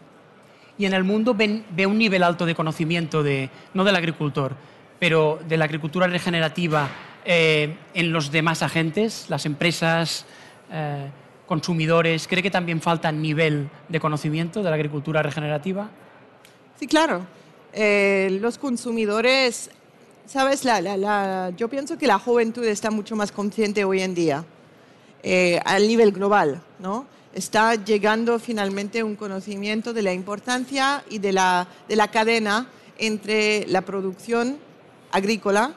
Y 0.78 0.86
en 0.86 0.92
el 0.92 1.02
mundo 1.02 1.34
ve 1.34 1.86
un 1.86 1.98
nivel 1.98 2.22
alto 2.22 2.46
de 2.46 2.54
conocimiento, 2.54 3.24
de, 3.24 3.50
no 3.74 3.82
del 3.82 3.96
agricultor, 3.96 4.54
pero 5.00 5.40
de 5.48 5.56
la 5.56 5.64
agricultura 5.64 6.06
regenerativa 6.06 6.88
eh, 7.30 7.76
en 7.92 8.10
los 8.10 8.32
demás 8.32 8.62
agentes, 8.62 9.26
las 9.28 9.44
empresas, 9.44 10.24
eh, 10.72 11.10
consumidores? 11.46 12.26
¿Cree 12.26 12.42
que 12.42 12.50
también 12.50 12.80
falta 12.80 13.12
nivel 13.12 13.68
de 13.86 14.00
conocimiento 14.00 14.62
de 14.62 14.70
la 14.70 14.76
agricultura 14.76 15.22
regenerativa? 15.22 15.90
Sí, 16.80 16.86
claro. 16.86 17.26
Eh, 17.74 18.38
los 18.40 18.56
consumidores, 18.56 19.68
sabes, 20.24 20.66
yo 21.58 21.68
pienso 21.68 21.98
que 21.98 22.06
la 22.06 22.18
juventud 22.18 22.64
está 22.64 22.90
mucho 22.90 23.14
más 23.14 23.30
consciente 23.30 23.84
hoy 23.84 24.00
en 24.00 24.14
día, 24.14 24.46
al 25.66 25.86
nivel 25.86 26.12
global, 26.12 26.62
¿no? 26.78 27.04
Está 27.34 27.74
llegando 27.74 28.38
finalmente 28.38 29.02
un 29.02 29.16
conocimiento 29.16 29.92
de 29.92 30.00
la 30.00 30.14
importancia 30.14 31.04
y 31.10 31.18
de 31.18 31.34
la, 31.34 31.68
de 31.90 31.96
la 31.96 32.08
cadena 32.08 32.68
entre 32.96 33.66
la 33.66 33.82
producción 33.82 34.56
agrícola, 35.12 35.74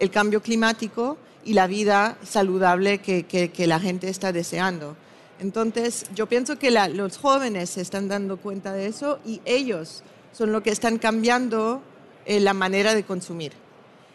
el 0.00 0.10
cambio 0.10 0.42
climático 0.42 1.16
y 1.44 1.52
la 1.52 1.66
vida 1.66 2.16
saludable 2.24 2.98
que, 2.98 3.66
la 3.66 3.78
gente 3.78 4.08
está 4.08 4.32
deseando. 4.32 4.96
Entonces, 5.38 6.06
yo 6.14 6.26
pienso 6.26 6.58
que 6.58 6.70
los 6.70 7.16
jóvenes 7.16 7.70
se 7.70 7.82
están 7.82 8.08
dando 8.08 8.36
cuenta 8.38 8.72
de 8.72 8.86
eso 8.86 9.20
y 9.24 9.40
ellos 9.44 10.02
son 10.32 10.52
los 10.52 10.62
que 10.62 10.70
están 10.70 10.98
cambiando 10.98 11.82
eh, 12.26 12.40
la 12.40 12.54
manera 12.54 12.94
de 12.94 13.04
consumir. 13.04 13.52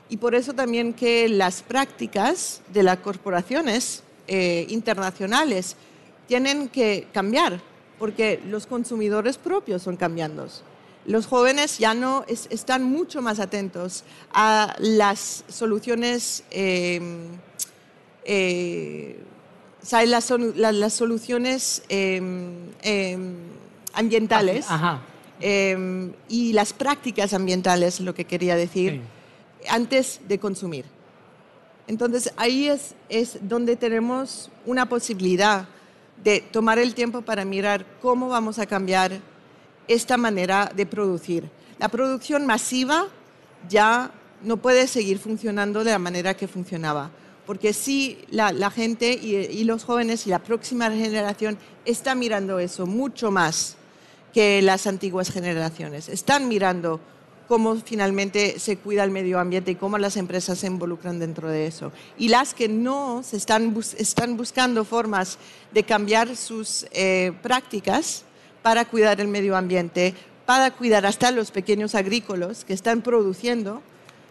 Y 0.10 0.18
por 0.18 0.36
eso 0.36 0.54
también 0.54 0.94
que 0.94 1.30
las 1.30 1.64
prácticas 1.64 2.62
de 2.74 2.84
las 2.84 2.98
corporaciones 2.98 4.04
eh, 4.28 4.66
internacionales 4.70 5.76
tienen 6.28 6.70
que 6.70 7.08
cambiar, 7.12 7.60
porque 7.98 8.40
los 8.48 8.68
consumidores 8.68 9.38
propios 9.38 9.82
son 9.82 9.98
cambiando 9.98 10.48
los 11.06 11.28
jóvenes 11.28 11.78
ya 11.78 11.94
no 11.94 12.26
están 12.28 12.84
mucho 12.84 13.22
más 13.22 13.40
atentos 13.40 14.04
a 14.34 14.76
las 14.80 15.44
soluciones, 15.48 16.44
em, 16.52 17.28
eh, 18.24 19.20
las, 20.08 20.94
soluciones 20.94 21.84
em, 21.90 22.72
em, 22.82 23.36
ambientales 23.94 24.66
Ajá. 24.70 25.02
eh, 25.40 26.12
y 26.28 26.54
las 26.54 26.74
prácticas 26.74 27.34
ambientales, 27.34 28.00
lo 28.00 28.16
que 28.16 28.26
quería 28.26 28.56
decir, 28.56 29.02
antes 29.70 30.22
de 30.28 30.40
consumir. 30.40 30.86
Entonces 31.88 32.34
ahí 32.36 32.68
es, 32.68 32.96
es 33.10 33.38
donde 33.42 33.76
tenemos 33.76 34.50
una 34.66 34.90
posibilidad 34.90 35.68
de 36.24 36.42
tomar 36.42 36.80
el 36.80 36.96
tiempo 36.96 37.22
para 37.22 37.46
mirar 37.46 37.86
cómo 38.02 38.28
vamos 38.28 38.58
a 38.58 38.66
cambiar 38.66 39.22
esta 39.88 40.18
manera 40.18 40.72
de 40.76 40.86
producir. 40.86 41.50
La 41.80 41.90
producción 41.90 42.46
masiva 42.46 43.08
ya 43.70 44.12
no 44.44 44.58
puede 44.58 44.88
seguir 44.88 45.20
funcionando 45.20 45.84
de 45.84 45.92
la 45.92 46.00
manera 46.00 46.36
que 46.36 46.48
funcionaba, 46.48 47.12
porque 47.46 47.74
si 47.74 48.20
la, 48.30 48.72
gente 48.72 49.12
y, 49.14 49.64
los 49.64 49.84
jóvenes 49.84 50.26
y 50.26 50.30
la 50.30 50.40
próxima 50.40 50.90
generación 50.90 51.58
está 51.86 52.16
mirando 52.16 52.60
eso 52.60 52.86
mucho 52.86 53.32
más 53.32 53.76
que 54.34 54.62
las 54.62 54.88
antiguas 54.88 55.32
generaciones. 55.32 56.10
Están 56.10 56.48
mirando 56.48 57.00
cómo 57.48 57.76
finalmente 57.76 58.60
se 58.60 58.78
cuida 58.78 59.04
el 59.04 59.12
medio 59.12 59.40
ambiente 59.40 59.72
y 59.72 59.76
cómo 59.76 59.98
las 59.98 60.18
empresas 60.18 60.60
se 60.60 60.68
involucran 60.68 61.20
dentro 61.20 61.48
de 61.50 61.68
eso. 61.68 61.92
Y 62.18 62.30
las 62.30 62.54
que 62.54 62.68
no 62.68 63.22
se 63.24 63.38
están, 63.38 63.76
están 63.98 64.38
buscando 64.38 64.84
formas 64.84 65.38
de 65.72 65.84
cambiar 65.84 66.36
sus 66.36 66.88
eh, 66.92 67.32
prácticas 67.44 68.24
para 68.66 68.86
cuidar 68.86 69.22
el 69.22 69.28
medio 69.28 69.56
ambiente, 69.56 70.16
para 70.48 70.72
cuidar 70.72 71.06
hasta 71.06 71.30
los 71.30 71.52
pequeños 71.52 71.94
agrícolas 71.94 72.66
que 72.66 72.74
están 72.74 73.04
produciendo, 73.04 73.84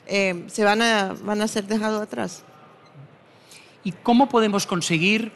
eh, 0.09 0.43
se 0.49 0.65
van 0.65 0.83
a, 0.83 1.15
van 1.23 1.41
a 1.41 1.47
ser 1.47 1.69
dejados 1.69 2.03
atrás. 2.03 2.43
¿Y 3.85 3.93
cómo 3.93 4.29
podemos 4.29 4.67
conseguir, 4.67 5.31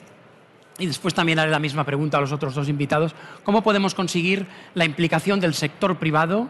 y 0.81 0.87
después 0.87 1.15
también 1.15 1.39
haré 1.39 1.53
la 1.53 1.61
misma 1.61 1.85
pregunta 1.85 2.19
a 2.19 2.21
los 2.21 2.33
otros 2.33 2.57
dos 2.57 2.69
invitados, 2.69 3.15
cómo 3.45 3.63
podemos 3.63 3.95
conseguir 3.95 4.49
la 4.75 4.85
implicación 4.85 5.39
del 5.39 5.55
sector 5.55 5.97
privado 6.01 6.49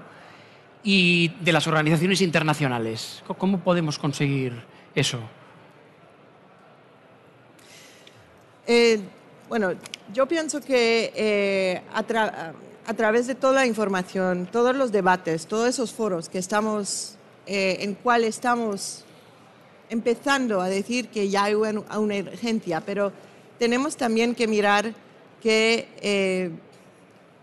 y 0.82 1.28
de 1.40 1.52
las 1.52 1.66
organizaciones 1.66 2.22
internacionales? 2.22 3.22
¿Cómo 3.36 3.60
podemos 3.60 3.98
conseguir 3.98 4.54
eso? 4.94 5.20
Eh, 8.66 9.02
bueno, 9.48 9.72
yo 10.12 10.26
pienso 10.26 10.60
que 10.60 11.12
eh, 11.14 11.82
a, 11.94 12.02
tra 12.02 12.52
a, 12.86 12.94
través 12.94 13.26
de 13.26 13.34
toda 13.34 13.54
la 13.54 13.66
información, 13.66 14.48
todos 14.50 14.76
los 14.76 14.92
debates, 14.92 15.46
todos 15.46 15.68
esos 15.68 15.92
foros 15.92 16.28
que 16.28 16.38
estamos, 16.38 17.14
eh, 17.46 17.78
en 17.80 17.94
cual 17.94 18.24
estamos 18.24 19.04
empezando 19.90 20.60
a 20.60 20.68
decir 20.68 21.08
que 21.08 21.30
ya 21.30 21.44
hay 21.44 21.54
una, 21.54 21.80
una 21.98 22.16
urgencia, 22.16 22.82
pero 22.82 23.12
tenemos 23.58 23.96
también 23.96 24.34
que 24.34 24.46
mirar 24.46 24.92
que 25.42 25.88
eh, 26.02 26.50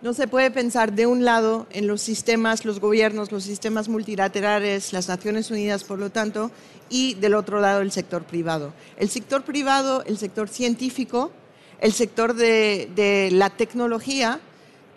no 0.02 0.14
se 0.14 0.28
puede 0.28 0.52
pensar 0.52 0.94
de 0.94 1.08
un 1.08 1.26
lado 1.26 1.66
en 1.72 1.88
los 1.88 2.02
sistemas, 2.02 2.66
los 2.66 2.80
gobiernos, 2.80 3.32
los 3.32 3.44
sistemas 3.44 3.90
multilaterales, 3.90 4.94
las 4.94 5.08
Naciones 5.08 5.50
Unidas, 5.50 5.84
por 5.84 5.98
lo 5.98 6.12
tanto, 6.12 6.52
y 6.90 7.16
del 7.16 7.34
otro 7.34 7.60
lado 7.60 7.82
el 7.82 7.92
sector 7.92 8.24
privado. 8.24 8.74
El 8.98 9.10
sector 9.10 9.44
privado, 9.44 10.04
el 10.06 10.20
sector 10.20 10.50
científico, 10.50 11.32
el 11.80 11.94
sector 11.94 12.34
de, 12.34 12.90
de 12.96 13.30
la 13.32 13.50
tecnología, 13.50 14.40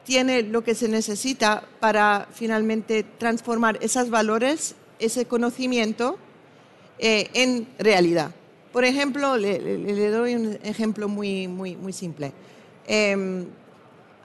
tiene 0.04 0.42
lo 0.42 0.64
que 0.64 0.74
se 0.74 0.88
necesita 0.88 1.64
para 1.80 2.28
finalmente 2.32 3.02
transformar 3.02 3.78
esos 3.82 4.08
valores, 4.08 4.74
ese 4.98 5.26
conocimiento, 5.26 6.18
eh, 6.98 7.28
en 7.34 7.68
realidad. 7.78 8.30
Por 8.72 8.84
ejemplo, 8.84 9.36
le, 9.36 9.58
le, 9.60 9.78
le, 9.78 10.08
doy 10.08 10.34
un 10.34 10.58
ejemplo 10.62 11.08
muy, 11.08 11.46
muy, 11.46 11.76
muy 11.76 11.92
simple. 11.92 12.32
Eh, 12.86 13.44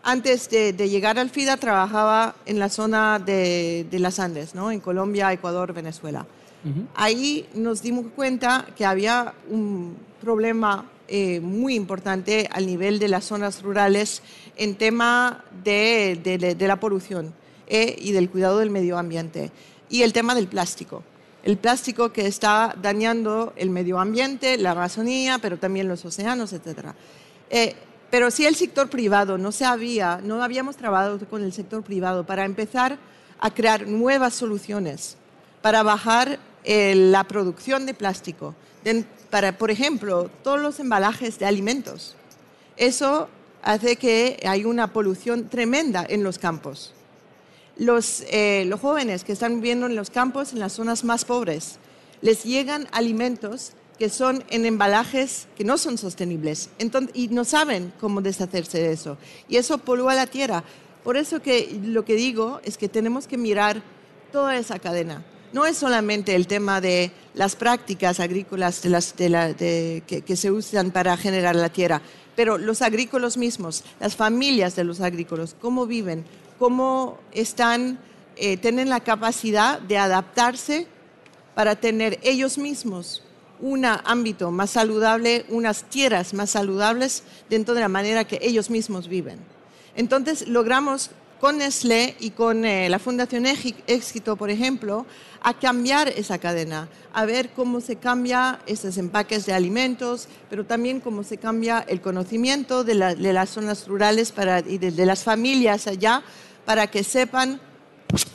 antes 0.03 0.49
de, 0.49 0.73
de, 0.73 0.89
llegar 0.89 1.17
al 1.17 1.29
FIDA 1.29 1.57
trabajaba 1.57 2.35
en 2.45 2.59
la 2.59 2.69
zona 2.69 3.19
de, 3.19 3.85
de 3.89 3.99
las 3.99 4.19
Andes, 4.19 4.53
¿no? 4.53 4.69
en 4.71 4.79
Colombia, 4.79 5.31
Ecuador, 5.31 5.73
Venezuela. 5.73 6.25
Uh 6.65 6.69
-huh. 6.69 6.87
Ahí 6.95 7.45
nos 7.55 7.81
dimos 7.81 8.05
cuenta 8.15 8.67
que 8.75 8.85
había 8.85 9.33
un 9.49 9.97
problema 10.21 10.85
eh, 11.16 11.39
muy 11.41 11.76
importante 11.76 12.49
al 12.51 12.66
nivel 12.66 12.97
de 12.97 13.07
las 13.07 13.26
zonas 13.26 13.61
rurales 13.61 14.24
en 14.57 14.74
tema 14.74 15.45
de, 15.64 16.20
de, 16.24 16.55
de 16.55 16.68
la 16.68 16.80
polución 16.80 17.36
eh, 17.68 17.95
y 17.99 18.14
del 18.14 18.32
cuidado 18.32 18.57
del 18.57 18.72
medio 18.72 18.97
ambiente 18.97 19.51
y 19.91 20.01
el 20.01 20.11
tema 20.11 20.34
del 20.34 20.47
plástico 20.47 21.03
el 21.43 21.57
plástico 21.57 22.11
que 22.11 22.26
está 22.26 22.76
dañando 22.82 23.53
el 23.57 23.70
medio 23.70 23.99
ambiente, 23.99 24.57
la 24.57 24.72
Amazonía, 24.72 25.38
pero 25.39 25.59
también 25.59 25.88
los 25.88 26.03
océanos, 26.05 26.53
etc. 26.53 26.93
Eh, 27.49 27.76
pero 28.09 28.32
si 28.32 28.45
el 28.45 28.55
sector 28.55 28.89
privado 28.89 29.38
no 29.38 29.51
se 29.51 29.66
había, 29.66 30.20
no 30.24 30.41
habíamos 30.41 30.78
trabajado 30.78 31.20
con 31.30 31.43
el 31.43 31.51
sector 31.53 31.84
privado 31.84 32.26
para 32.26 32.45
empezar 32.45 32.97
a 33.39 33.53
crear 33.53 33.88
nuevas 33.88 34.34
soluciones 34.34 35.18
para 35.61 35.84
bajar 35.84 36.39
eh, 36.64 36.95
la 36.95 37.26
producción 37.26 37.86
de 37.86 37.93
plástico, 37.93 38.55
para, 39.34 39.57
por 39.57 39.71
ejemplo, 39.71 40.29
todos 40.43 40.61
los 40.61 40.79
embalajes 40.79 41.39
de 41.39 41.47
alimentos. 41.47 42.15
Eso 42.77 43.29
hace 43.63 43.95
que 43.95 44.39
hay 44.45 44.63
una 44.63 44.93
polución 44.93 45.49
tremenda 45.49 46.05
en 46.07 46.21
los 46.21 46.38
campos 46.38 46.93
los, 47.75 48.23
eh, 48.29 48.65
los, 48.67 48.79
jóvenes 48.79 49.23
que 49.23 49.31
están 49.31 49.55
viviendo 49.55 49.88
en 49.88 49.95
los 49.95 50.11
campos, 50.11 50.53
en 50.53 50.59
las 50.59 50.73
zonas 50.73 51.03
más 51.03 51.25
pobres, 51.25 51.77
les 52.21 52.43
llegan 52.43 52.88
alimentos 52.91 53.73
que 53.97 54.09
son 54.09 54.43
en 54.51 54.67
embalajes 54.67 55.47
que 55.57 55.63
no 55.63 55.79
son 55.79 55.97
sostenibles 55.97 56.69
y 57.15 57.29
no 57.29 57.43
saben 57.43 57.91
cómo 57.99 58.21
deshacerse 58.21 58.77
de 58.77 58.91
eso. 58.91 59.17
Y 59.49 59.57
eso 59.57 59.79
polúa 59.79 60.13
la 60.13 60.27
tierra. 60.27 60.63
Por 61.03 61.17
eso 61.17 61.41
que 61.41 61.79
lo 61.84 62.05
que 62.05 62.13
digo 62.13 62.61
es 62.63 62.77
que 62.77 62.88
tenemos 62.88 63.25
que 63.25 63.39
mirar 63.39 63.81
toda 64.31 64.55
esa 64.57 64.77
cadena. 64.77 65.25
No 65.53 65.67
es 65.67 65.77
solamente 65.77 66.33
el 66.33 66.47
tema 66.47 66.81
de 66.81 67.11
las 67.35 67.55
prácticas 67.55 68.19
agrícolas 68.19 68.81
que 68.81 70.35
se 70.35 70.51
usan 70.51 70.89
para 70.89 71.15
generar 71.15 71.55
la 71.55 71.69
tierra, 71.69 72.01
pero 72.35 72.57
los 72.57 72.81
agrícolas 72.81 73.37
mismos, 73.37 73.83
las 73.99 74.15
familias 74.15 74.75
de 74.75 74.83
los 74.83 74.99
agrícolas, 74.99 75.55
cómo 75.61 75.85
viven, 75.85 76.25
cómo 76.57 77.19
están, 77.31 77.99
eh, 78.35 78.57
tienen 78.57 78.89
la 78.89 79.01
capacidad 79.01 79.79
de 79.79 79.99
adaptarse 79.99 80.87
para 81.53 81.75
tener 81.75 82.19
ellos 82.23 82.57
mismos 82.57 83.23
un 83.59 83.85
ámbito 83.85 84.51
más 84.51 84.71
saludable, 84.71 85.45
unas 85.49 85.83
tierras 85.83 86.33
más 86.33 86.49
saludables 86.49 87.23
dentro 87.49 87.73
de 87.75 87.81
la 87.81 87.87
manera 87.87 88.25
que 88.25 88.39
ellos 88.41 88.69
mismos 88.69 89.07
viven. 89.07 89.39
Entonces 89.95 90.47
logramos 90.47 91.11
con 91.43 91.57
Nestlé 91.57 92.15
y 92.21 92.29
con 92.29 92.63
eh, 92.63 92.87
la 92.87 92.99
Fundación 92.99 93.45
Éxito, 93.45 94.37
por 94.37 94.49
ejemplo, 94.49 95.05
a 95.41 95.53
cambiar 95.53 96.07
esa 96.07 96.37
cadena, 96.37 96.87
a 97.11 97.25
ver 97.25 97.49
cómo 97.49 97.81
se 97.81 97.97
cambia 97.97 98.59
esos 98.65 98.97
empaques 98.97 99.45
de 99.45 99.51
alimentos, 99.51 100.29
pero 100.49 100.65
también 100.65 101.01
cómo 101.01 101.21
se 101.21 101.37
cambia 101.37 101.83
el 101.89 101.99
conocimiento 101.99 102.85
de, 102.85 102.95
la, 102.95 103.13
de 103.13 103.33
las 103.33 103.49
zonas 103.49 103.89
rurales 103.89 104.33
y 104.67 104.77
de, 104.77 105.05
las 105.05 105.25
familias 105.25 105.85
allá 105.87 106.23
para 106.63 106.87
que 106.87 107.03
sepan 107.03 107.59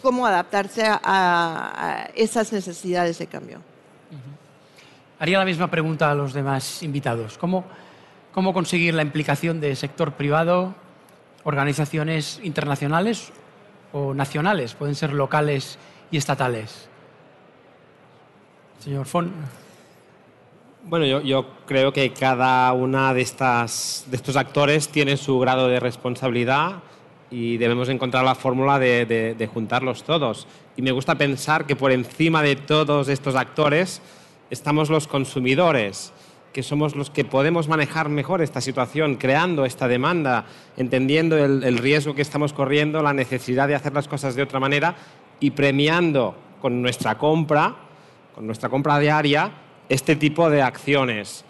cómo 0.02 0.26
adaptarse 0.26 0.82
a, 0.86 2.11
esas 2.14 2.52
necesidades 2.52 3.18
de 3.18 3.26
cambio. 3.26 3.62
Haría 5.18 5.38
la 5.38 5.46
misma 5.46 5.70
pregunta 5.70 6.11
a 6.11 6.14
los 6.14 6.34
demás 6.34 6.82
invitados. 6.82 7.38
¿Cómo, 7.38 7.64
¿Cómo 8.34 8.52
conseguir 8.52 8.92
la 8.92 9.00
implicación 9.00 9.61
del 9.61 9.78
sector 9.78 10.12
privado, 10.12 10.74
organizaciones 11.49 12.40
internacionales 12.44 13.32
o 13.92 14.12
nacionales? 14.12 14.74
Pueden 14.74 14.94
ser 14.94 15.12
locales 15.14 15.78
y 16.11 16.18
estatales. 16.18 16.88
Señor 18.78 19.07
Fon. 19.07 19.32
Bueno, 20.84 21.20
yo, 21.20 21.46
creo 21.66 21.92
que 21.92 22.12
cada 22.12 22.72
una 22.72 23.12
de, 23.14 23.22
estas, 23.22 24.05
de 24.09 24.16
estos 24.16 24.36
actores 24.36 24.88
tiene 24.88 25.16
su 25.16 25.38
grado 25.38 25.68
de 25.68 25.80
responsabilidad 25.80 26.82
y 27.30 27.57
debemos 27.57 27.88
encontrar 27.88 28.24
la 28.24 28.34
fórmula 28.34 28.78
de, 28.78 29.51
juntarlos 29.53 30.03
todos. 30.03 30.46
Y 30.76 30.82
me 30.82 30.92
gusta 30.92 31.16
pensar 31.16 31.66
que 31.66 31.76
por 31.76 31.92
encima 31.92 32.42
de 32.42 32.57
todos 32.57 33.09
estos 33.09 33.34
actores 33.34 34.01
estamos 34.51 34.90
los 34.90 35.07
consumidores, 35.07 36.12
que 36.53 36.62
somos 36.62 36.96
los 36.96 37.11
que 37.11 37.24
podemos 37.24 37.68
manejar 37.68 38.09
mejor 38.09 38.42
esta 38.42 38.61
situación, 38.61 39.16
creando 39.16 39.64
esta 39.64 39.88
demanda, 39.88 40.46
entendiendo 40.76 41.36
el, 41.36 41.62
el 41.64 41.78
riesgo 41.78 42.14
que 42.14 42.22
estamos 42.22 42.53
corriendo, 42.53 43.03
la 43.03 43.12
necesidad 43.12 43.68
de 43.68 43.74
hacer 43.74 43.92
las 43.92 44.09
cosas 44.09 44.34
de 44.34 44.42
otra 44.42 44.61
manera 44.61 44.96
y 45.40 45.51
premiando 45.51 46.34
con 46.61 46.82
nuestra 46.82 47.16
compra, 47.18 47.76
con 48.34 48.46
nuestra 48.46 48.68
compra 48.68 48.99
diaria, 48.99 49.53
este 49.88 50.16
tipo 50.16 50.51
de 50.51 50.62
acciones. 50.62 51.44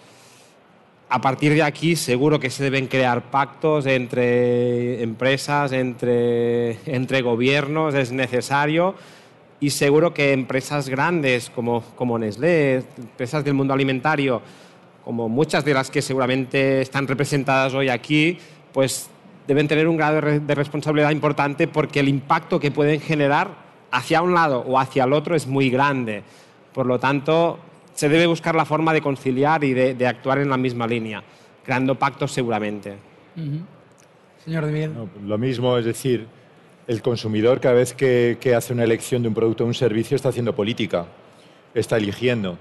A 1.11 1.21
partir 1.21 1.55
de 1.55 1.63
aquí 1.63 1.97
seguro 1.97 2.39
que 2.39 2.51
se 2.51 2.63
deben 2.63 2.87
crear 2.87 3.31
pactos 3.31 3.87
entre 3.87 5.03
empresas, 5.03 5.73
entre, 5.73 6.79
entre 6.85 7.23
gobiernos, 7.23 7.95
es 7.95 8.13
necesario 8.13 8.95
y 9.59 9.71
seguro 9.71 10.13
que 10.13 10.33
empresas 10.33 10.89
grandes 10.89 11.51
como, 11.51 11.83
como 11.97 12.19
Nestlé, 12.19 12.85
empresas 12.99 13.43
del 13.43 13.55
mundo 13.55 13.73
alimentario, 13.73 14.43
como 15.09 15.31
muchas 15.31 15.65
de 15.65 15.73
las 15.73 15.91
que 15.91 16.03
seguramente 16.03 16.83
están 16.83 17.09
representadas 17.09 17.73
hoy 17.73 17.89
aquí, 17.89 18.37
pues 18.75 19.09
deben 19.47 19.67
tener 19.67 19.89
un 19.89 19.97
grado 19.97 20.21
de 20.21 20.55
responsabilidad 20.55 21.13
importante 21.13 21.67
porque 21.67 22.01
el 22.01 22.09
impacto 22.09 22.61
que 22.61 22.71
pueden 22.71 23.01
generar 23.01 23.49
hacia 23.91 24.21
un 24.21 24.35
lado 24.35 24.63
o 24.67 24.79
hacia 24.79 25.05
el 25.05 25.15
otro 25.15 25.35
es 25.35 25.47
muy 25.47 25.71
grande. 25.71 26.25
Por 26.75 26.85
lo 26.85 26.99
tanto, 26.99 27.59
se 27.95 28.11
debe 28.11 28.27
buscar 28.27 28.55
la 28.55 28.67
forma 28.67 28.93
de 28.93 29.01
conciliar 29.01 29.65
y 29.65 29.73
de, 29.73 30.07
actuar 30.07 30.41
en 30.41 30.51
la 30.51 30.59
misma 30.59 30.87
línea, 30.87 31.23
creando 31.65 31.95
pactos 31.95 32.33
seguramente. 32.33 32.99
Señor 34.45 34.67
de 34.67 34.73
Miguel. 34.73 34.93
lo 35.25 35.39
mismo, 35.39 35.79
es 35.79 35.87
decir, 35.87 36.27
el 36.87 37.01
consumidor 37.01 37.61
cada 37.61 37.77
vez 37.77 37.95
que, 37.95 38.37
que 38.39 38.55
hace 38.55 38.75
una 38.75 38.85
elección 38.85 39.23
de 39.23 39.29
un 39.29 39.35
producto 39.35 39.65
o 39.65 39.69
un 39.69 39.73
servicio 39.73 40.17
está 40.17 40.29
haciendo 40.29 40.55
política, 40.55 41.07
está 41.73 41.97
eligiendo. 41.97 42.59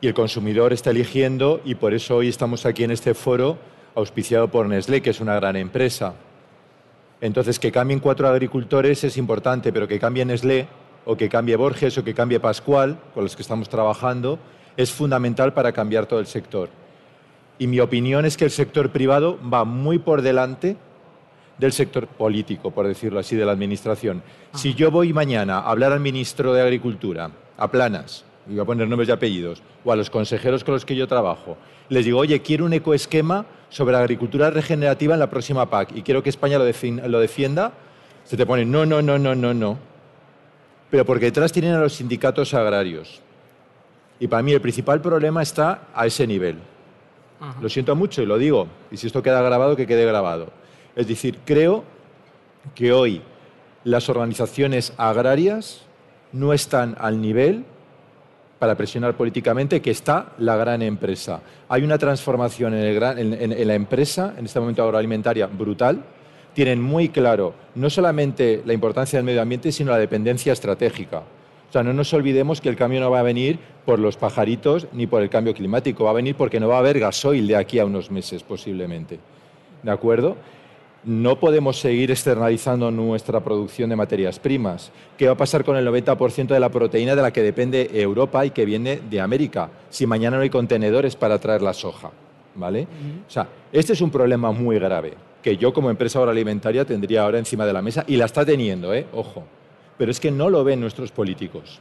Y 0.00 0.06
el 0.06 0.14
consumidor 0.14 0.72
está 0.72 0.90
eligiendo 0.90 1.60
y 1.64 1.74
por 1.74 1.92
eso 1.92 2.16
hoy 2.16 2.28
estamos 2.28 2.64
aquí 2.64 2.84
en 2.84 2.90
este 2.90 3.14
foro 3.14 3.58
auspiciado 3.94 4.48
por 4.48 4.66
Nestlé, 4.66 5.02
que 5.02 5.10
es 5.10 5.20
una 5.20 5.34
gran 5.34 5.56
empresa. 5.56 6.14
Entonces, 7.20 7.58
que 7.58 7.70
cambien 7.70 8.00
cuatro 8.00 8.28
agricultores 8.28 9.04
es 9.04 9.18
importante, 9.18 9.72
pero 9.72 9.86
que 9.86 9.98
cambie 9.98 10.24
Nestlé, 10.24 10.68
o 11.04 11.16
que 11.16 11.28
cambie 11.28 11.56
Borges, 11.56 11.98
o 11.98 12.04
que 12.04 12.14
cambie 12.14 12.40
Pascual, 12.40 12.98
con 13.12 13.24
los 13.24 13.36
que 13.36 13.42
estamos 13.42 13.68
trabajando, 13.68 14.38
es 14.76 14.90
fundamental 14.90 15.52
para 15.52 15.72
cambiar 15.72 16.06
todo 16.06 16.20
el 16.20 16.26
sector. 16.26 16.70
Y 17.58 17.66
mi 17.66 17.80
opinión 17.80 18.24
es 18.24 18.38
que 18.38 18.46
el 18.46 18.50
sector 18.50 18.90
privado 18.90 19.38
va 19.52 19.64
muy 19.64 19.98
por 19.98 20.22
delante 20.22 20.78
del 21.58 21.72
sector 21.72 22.06
político, 22.06 22.70
por 22.70 22.86
decirlo 22.86 23.20
así, 23.20 23.36
de 23.36 23.44
la 23.44 23.52
administración. 23.52 24.22
Si 24.54 24.72
yo 24.72 24.90
voy 24.90 25.12
mañana 25.12 25.58
a 25.58 25.70
hablar 25.70 25.92
al 25.92 26.00
ministro 26.00 26.54
de 26.54 26.62
Agricultura, 26.62 27.30
a 27.58 27.70
Planas, 27.70 28.24
y 28.50 28.54
voy 28.54 28.62
a 28.62 28.64
poner 28.64 28.88
nombres 28.88 29.08
y 29.08 29.12
apellidos, 29.12 29.62
o 29.84 29.92
a 29.92 29.96
los 29.96 30.10
consejeros 30.10 30.64
con 30.64 30.74
los 30.74 30.84
que 30.84 30.96
yo 30.96 31.06
trabajo, 31.06 31.56
les 31.88 32.04
digo, 32.04 32.18
oye, 32.18 32.42
quiero 32.42 32.64
un 32.64 32.72
ecoesquema 32.72 33.46
sobre 33.68 33.96
agricultura 33.96 34.50
regenerativa 34.50 35.14
en 35.14 35.20
la 35.20 35.30
próxima 35.30 35.70
PAC 35.70 35.92
y 35.94 36.02
quiero 36.02 36.20
que 36.20 36.30
España 36.30 36.58
lo, 36.58 36.64
defienda, 37.20 37.72
se 38.24 38.36
te 38.36 38.44
pone 38.44 38.64
no, 38.64 38.84
no, 38.84 39.00
no, 39.00 39.18
no, 39.18 39.36
no, 39.36 39.54
no. 39.54 39.78
Pero 40.90 41.04
porque 41.04 41.26
detrás 41.26 41.52
tienen 41.52 41.74
a 41.74 41.78
los 41.78 41.92
sindicatos 41.92 42.52
agrarios. 42.52 43.20
Y 44.18 44.26
para 44.26 44.42
mí 44.42 44.52
el 44.52 44.60
principal 44.60 45.00
problema 45.00 45.42
está 45.42 45.86
a 45.94 46.06
ese 46.06 46.26
nivel. 46.26 46.56
Lo 47.62 47.68
siento 47.68 47.94
mucho 47.94 48.20
y 48.20 48.26
lo 48.26 48.36
digo. 48.36 48.66
Y 48.90 48.96
si 48.96 49.06
esto 49.06 49.22
queda 49.22 49.40
grabado, 49.40 49.76
que 49.76 49.86
quede 49.86 50.04
grabado. 50.04 50.48
Es 50.96 51.06
decir, 51.06 51.38
creo 51.44 51.84
que 52.74 52.92
hoy 52.92 53.22
las 53.84 54.08
organizaciones 54.08 54.92
agrarias 54.96 55.82
no 56.32 56.52
están 56.52 56.96
al 56.98 57.20
nivel 57.20 57.64
para 58.60 58.76
presionar 58.76 59.16
políticamente 59.16 59.80
que 59.80 59.90
está 59.90 60.34
la 60.38 60.54
gran 60.54 60.82
empresa. 60.82 61.40
Hay 61.70 61.82
una 61.82 61.96
transformación 61.96 62.74
en, 62.74 63.66
la 63.66 63.74
empresa, 63.74 64.34
en 64.36 64.44
este 64.44 64.60
momento 64.60 64.84
agroalimentaria, 64.84 65.46
brutal. 65.46 66.04
Tienen 66.52 66.82
muy 66.82 67.08
claro 67.08 67.54
no 67.74 67.88
solamente 67.88 68.62
la 68.66 68.74
importancia 68.74 69.18
del 69.18 69.24
medio 69.24 69.40
ambiente, 69.40 69.72
sino 69.72 69.92
la 69.92 69.98
dependencia 69.98 70.52
estratégica. 70.52 71.20
O 71.70 71.72
sea, 71.72 71.82
no 71.82 71.94
nos 71.94 72.12
olvidemos 72.12 72.60
que 72.60 72.68
el 72.68 72.76
cambio 72.76 73.00
no 73.00 73.10
va 73.10 73.20
a 73.20 73.22
venir 73.22 73.58
por 73.86 73.98
los 73.98 74.18
pajaritos 74.18 74.88
ni 74.92 75.06
por 75.06 75.22
el 75.22 75.30
cambio 75.30 75.54
climático, 75.54 76.04
va 76.04 76.10
a 76.10 76.14
venir 76.14 76.34
porque 76.34 76.60
no 76.60 76.68
va 76.68 76.76
a 76.76 76.80
haber 76.80 77.00
gasoil 77.00 77.46
de 77.46 77.56
aquí 77.56 77.78
a 77.78 77.86
unos 77.86 78.10
meses 78.10 78.42
posiblemente. 78.42 79.18
¿De 79.82 79.90
acuerdo? 79.90 80.36
No 81.04 81.40
podemos 81.40 81.78
seguir 81.78 82.10
externalizando 82.10 82.90
nuestra 82.90 83.40
producción 83.40 83.90
de 83.90 83.96
materias 83.96 84.38
primas. 84.38 84.92
¿Qué 85.16 85.26
va 85.26 85.32
a 85.32 85.36
pasar 85.36 85.64
con 85.64 85.76
el 85.76 85.86
90% 85.86 86.48
de 86.48 86.60
la 86.60 86.68
proteína 86.68 87.16
de 87.16 87.22
la 87.22 87.32
que 87.32 87.42
depende 87.42 87.90
Europa 87.92 88.44
y 88.44 88.50
que 88.50 88.64
viene 88.64 89.00
de 89.08 89.20
América 89.20 89.70
si 89.88 90.06
mañana 90.06 90.36
no 90.36 90.42
hay 90.42 90.50
contenedores 90.50 91.16
para 91.16 91.38
traer 91.38 91.62
la 91.62 91.72
soja? 91.72 92.10
¿Vale? 92.54 92.86
O 93.26 93.30
sea, 93.30 93.48
este 93.72 93.92
es 93.92 94.00
un 94.00 94.10
problema 94.10 94.52
muy 94.52 94.78
grave 94.78 95.14
que 95.42 95.56
yo 95.56 95.72
como 95.72 95.90
empresa 95.90 96.18
agroalimentaria 96.18 96.84
tendría 96.84 97.22
ahora 97.22 97.38
encima 97.38 97.64
de 97.64 97.72
la 97.72 97.82
mesa 97.82 98.04
y 98.06 98.16
la 98.16 98.26
está 98.26 98.44
teniendo, 98.44 98.92
¿eh? 98.94 99.06
ojo. 99.12 99.44
Pero 99.96 100.10
es 100.10 100.20
que 100.20 100.30
no 100.30 100.50
lo 100.50 100.64
ven 100.64 100.80
nuestros 100.80 101.10
políticos. 101.12 101.80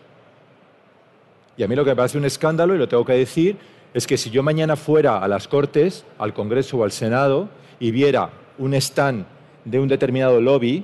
Y 1.58 1.64
a 1.64 1.68
mí 1.68 1.76
lo 1.76 1.84
que 1.84 1.92
me 1.92 1.96
parece 1.96 2.18
un 2.18 2.26
escándalo, 2.26 2.76
y 2.76 2.78
lo 2.78 2.88
tengo 2.88 3.06
que 3.06 3.14
decir, 3.14 3.58
es 3.94 4.08
que 4.08 4.18
si 4.18 4.30
yo 4.30 4.44
mañana 4.44 4.76
fuera 4.76 5.20
a 5.20 5.28
las 5.28 5.48
Cortes, 5.48 6.06
al 6.18 6.34
Congreso 6.34 6.78
o 6.78 6.84
al 6.84 6.92
Senado 6.92 7.50
y 7.80 7.92
viera 7.92 8.30
un 8.60 8.76
stand 8.76 9.26
de 9.66 9.80
un 9.80 9.88
determinado 9.88 10.40
lobby 10.40 10.84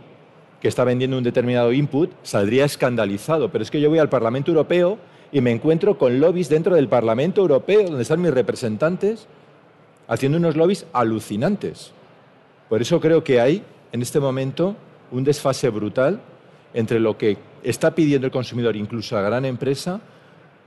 que 0.62 0.68
está 0.68 0.84
vendiendo 0.84 1.18
un 1.18 1.24
determinado 1.24 1.72
input, 1.72 2.12
saldría 2.24 2.66
escandalizado. 2.66 3.52
Pero 3.52 3.62
es 3.62 3.70
que 3.70 3.80
yo 3.80 3.90
voy 3.90 4.00
al 4.00 4.10
Parlamento 4.10 4.50
Europeo 4.50 4.98
y 5.32 5.42
me 5.42 5.52
encuentro 5.52 5.98
con 5.98 6.20
lobbies 6.20 6.50
dentro 6.50 6.76
del 6.76 6.88
Parlamento 6.88 7.42
Europeo, 7.42 7.84
donde 7.84 8.02
están 8.02 8.22
mis 8.22 8.34
representantes, 8.34 9.28
haciendo 10.08 10.38
unos 10.38 10.56
lobbies 10.56 10.86
alucinantes. 10.94 11.92
Por 12.70 12.82
eso 12.82 13.00
creo 13.00 13.24
que 13.24 13.42
hay, 13.42 13.64
en 13.92 14.02
este 14.02 14.20
momento, 14.20 14.76
un 15.12 15.24
desfase 15.24 15.70
brutal 15.70 16.20
entre 16.74 17.00
lo 17.00 17.18
que 17.18 17.38
está 17.64 17.94
pidiendo 17.94 18.26
el 18.26 18.32
consumidor, 18.32 18.76
incluso 18.76 19.18
a 19.18 19.22
gran 19.22 19.46
empresa, 19.46 20.02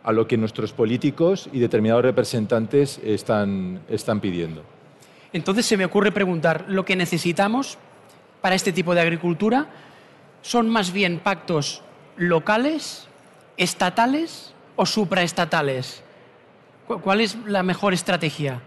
a 0.03 0.13
lo 0.13 0.29
que 0.29 0.37
nuestros 0.37 0.73
políticos 0.73 1.49
y 1.53 1.59
determinados 1.59 2.03
representantes 2.03 3.01
están, 3.05 3.81
están 3.89 4.21
pidiendo. 4.21 4.63
Entonces 5.33 5.67
se 5.67 5.77
me 5.77 5.85
ocurre 5.85 6.13
preguntar, 6.13 6.65
¿lo 6.69 6.85
que 6.85 6.97
necesitamos 6.97 7.79
para 8.41 8.55
este 8.55 8.73
tipo 8.73 8.95
de 8.95 9.01
agricultura 9.01 9.67
son 10.43 10.69
más 10.71 10.93
bien 10.93 11.19
pactos 11.19 11.83
locales, 12.17 13.09
estatales 13.57 14.55
o 14.77 14.87
supraestatales? 14.87 16.03
¿Cuál 16.87 17.21
es 17.21 17.37
la 17.47 17.63
mejor 17.63 17.93
estrategia? 17.93 18.63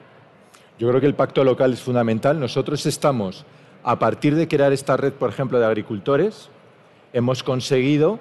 Yo 0.78 0.90
creo 0.90 1.02
que 1.02 1.08
el 1.08 1.16
pacto 1.16 1.44
local 1.44 1.74
es 1.74 1.82
fundamental. 1.82 2.40
Nosotros 2.40 2.86
estamos, 2.86 3.46
a 3.84 3.98
partir 3.98 4.36
de 4.36 4.48
crear 4.48 4.72
esta 4.74 4.98
red, 4.98 5.14
por 5.14 5.30
ejemplo, 5.30 5.60
de 5.60 5.66
agricultores, 5.66 6.50
hemos 7.14 7.42
conseguido 7.42 8.20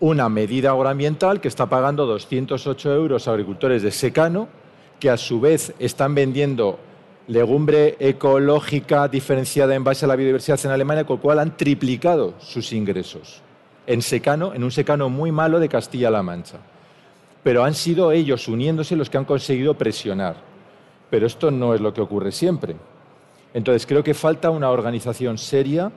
una 0.00 0.28
medida 0.28 0.70
agroambiental 0.70 1.40
que 1.40 1.48
está 1.48 1.66
pagando 1.66 2.06
208 2.06 2.94
euros 2.94 3.28
a 3.28 3.32
agricultores 3.32 3.82
de 3.82 3.90
secano, 3.90 4.48
que 4.98 5.10
a 5.10 5.16
su 5.16 5.40
vez 5.40 5.74
están 5.78 6.14
vendiendo 6.14 6.78
legumbre 7.30 7.96
ecológica 8.00 9.06
diferenciada 9.06 9.76
en 9.76 9.84
base 9.84 10.04
a 10.04 10.08
la 10.08 10.16
biodiversidad 10.16 10.58
en 10.64 10.72
Alemania, 10.72 11.06
con 11.06 11.16
lo 11.16 11.22
cual 11.22 11.38
han 11.38 11.56
triplicado 11.56 12.34
sus 12.38 12.72
ingresos 12.72 13.40
en 13.86 14.02
secano, 14.02 14.52
en 14.52 14.64
un 14.64 14.72
secano 14.72 15.08
muy 15.08 15.30
malo 15.30 15.60
de 15.60 15.68
Castilla-La 15.68 16.24
Mancha. 16.24 16.58
Pero 17.44 17.62
han 17.62 17.74
sido 17.74 18.10
ellos 18.10 18.48
uniéndose 18.48 18.96
los 18.96 19.08
que 19.08 19.18
han 19.18 19.24
conseguido 19.24 19.74
presionar. 19.74 20.36
Pero 21.08 21.28
esto 21.28 21.52
no 21.52 21.72
es 21.72 21.80
lo 21.80 21.94
que 21.94 22.00
ocurre 22.00 22.32
siempre. 22.32 22.74
Entonces 23.54 23.86
creo 23.86 24.02
que 24.02 24.12
falta 24.12 24.50
una 24.50 24.70
organización 24.70 25.38
seria, 25.38 25.92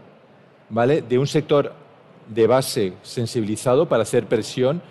¿vale? 0.70 1.02
De 1.02 1.18
un 1.18 1.28
sector 1.28 1.74
de 2.28 2.46
base 2.46 2.94
sensibilizado 3.02 3.90
para 3.90 4.04
hacer 4.04 4.28
presión 4.28 4.84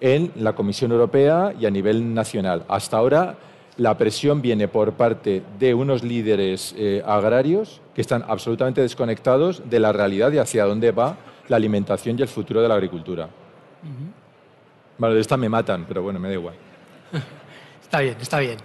en 0.00 0.30
la 0.36 0.54
Comisión 0.54 0.92
Europea 0.92 1.52
y 1.58 1.66
a 1.66 1.70
nivel 1.70 2.14
nacional. 2.14 2.64
Hasta 2.68 2.96
ahora 2.96 3.36
la 3.76 3.96
presión 3.96 4.42
viene 4.42 4.68
por 4.68 4.92
parte 4.92 5.42
de 5.58 5.74
unos 5.74 6.02
líderes 6.02 6.74
eh, 6.76 7.02
agrarios 7.06 7.80
que 7.94 8.00
están 8.00 8.24
absolutamente 8.28 8.80
desconectados 8.80 9.62
de 9.68 9.80
la 9.80 9.92
realidad 9.92 10.32
y 10.32 10.38
hacia 10.38 10.64
dónde 10.64 10.92
va 10.92 11.16
la 11.48 11.56
alimentación 11.56 12.18
y 12.18 12.22
el 12.22 12.28
futuro 12.28 12.60
de 12.60 12.68
la 12.68 12.74
agricultura. 12.74 13.28
Bueno, 14.98 15.14
de 15.14 15.20
esta 15.20 15.36
me 15.36 15.48
matan, 15.48 15.84
pero 15.86 16.02
bueno, 16.02 16.18
me 16.20 16.28
da 16.28 16.34
igual. 16.34 16.54
está 17.82 18.00
bien, 18.00 18.16
está 18.20 18.38
bien. 18.38 18.58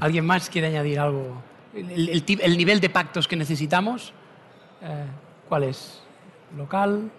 ¿Alguien 0.00 0.26
más 0.26 0.50
quiere 0.50 0.68
añadir 0.68 0.98
algo? 0.98 1.42
¿El, 1.74 2.56
nivel 2.56 2.80
de 2.80 2.90
pactos 2.90 3.28
que 3.28 3.36
necesitamos? 3.36 4.12
Eh, 4.82 5.04
¿Cuál 5.48 5.64
es? 5.64 6.02
¿Local? 6.56 7.10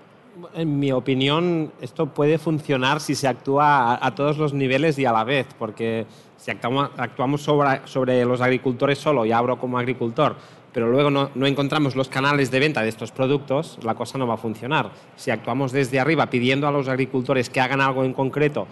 En 0.53 0.79
mi 0.79 0.91
opinión, 0.91 1.71
esto 1.81 2.07
puede 2.07 2.37
funcionar 2.37 3.01
si 3.01 3.15
se 3.15 3.27
actúa 3.27 3.93
a, 3.93 4.07
a 4.07 4.15
todos 4.15 4.37
los 4.37 4.53
niveles 4.53 4.97
y 4.97 5.05
a 5.05 5.11
la 5.11 5.23
vez, 5.23 5.47
porque 5.57 6.05
si 6.39 6.51
actuamos, 6.51 7.41
sobre, 7.41 8.25
los 8.25 8.41
agricultores 8.41 8.97
solo 8.97 9.25
y 9.25 9.31
abro 9.31 9.59
como 9.59 9.77
agricultor, 9.77 10.35
pero 10.71 10.89
luego 10.89 11.09
no, 11.09 11.45
encontramos 11.45 11.95
los 11.95 12.07
canales 12.07 12.49
de 12.49 12.59
venta 12.59 12.81
de 12.81 12.89
estos 12.89 13.11
productos, 13.11 13.77
la 13.83 13.95
cosa 13.95 14.17
no 14.17 14.25
va 14.25 14.35
a 14.35 14.37
funcionar. 14.37 14.91
Si 15.15 15.31
actuamos 15.31 15.71
desde 15.71 15.99
arriba 15.99 16.29
pidiendo 16.29 16.67
a 16.67 16.71
los 16.71 16.87
agricultores 16.87 17.49
que 17.49 17.59
hagan 17.59 17.81
algo 17.81 18.05
en 18.05 18.13
concreto, 18.13 18.67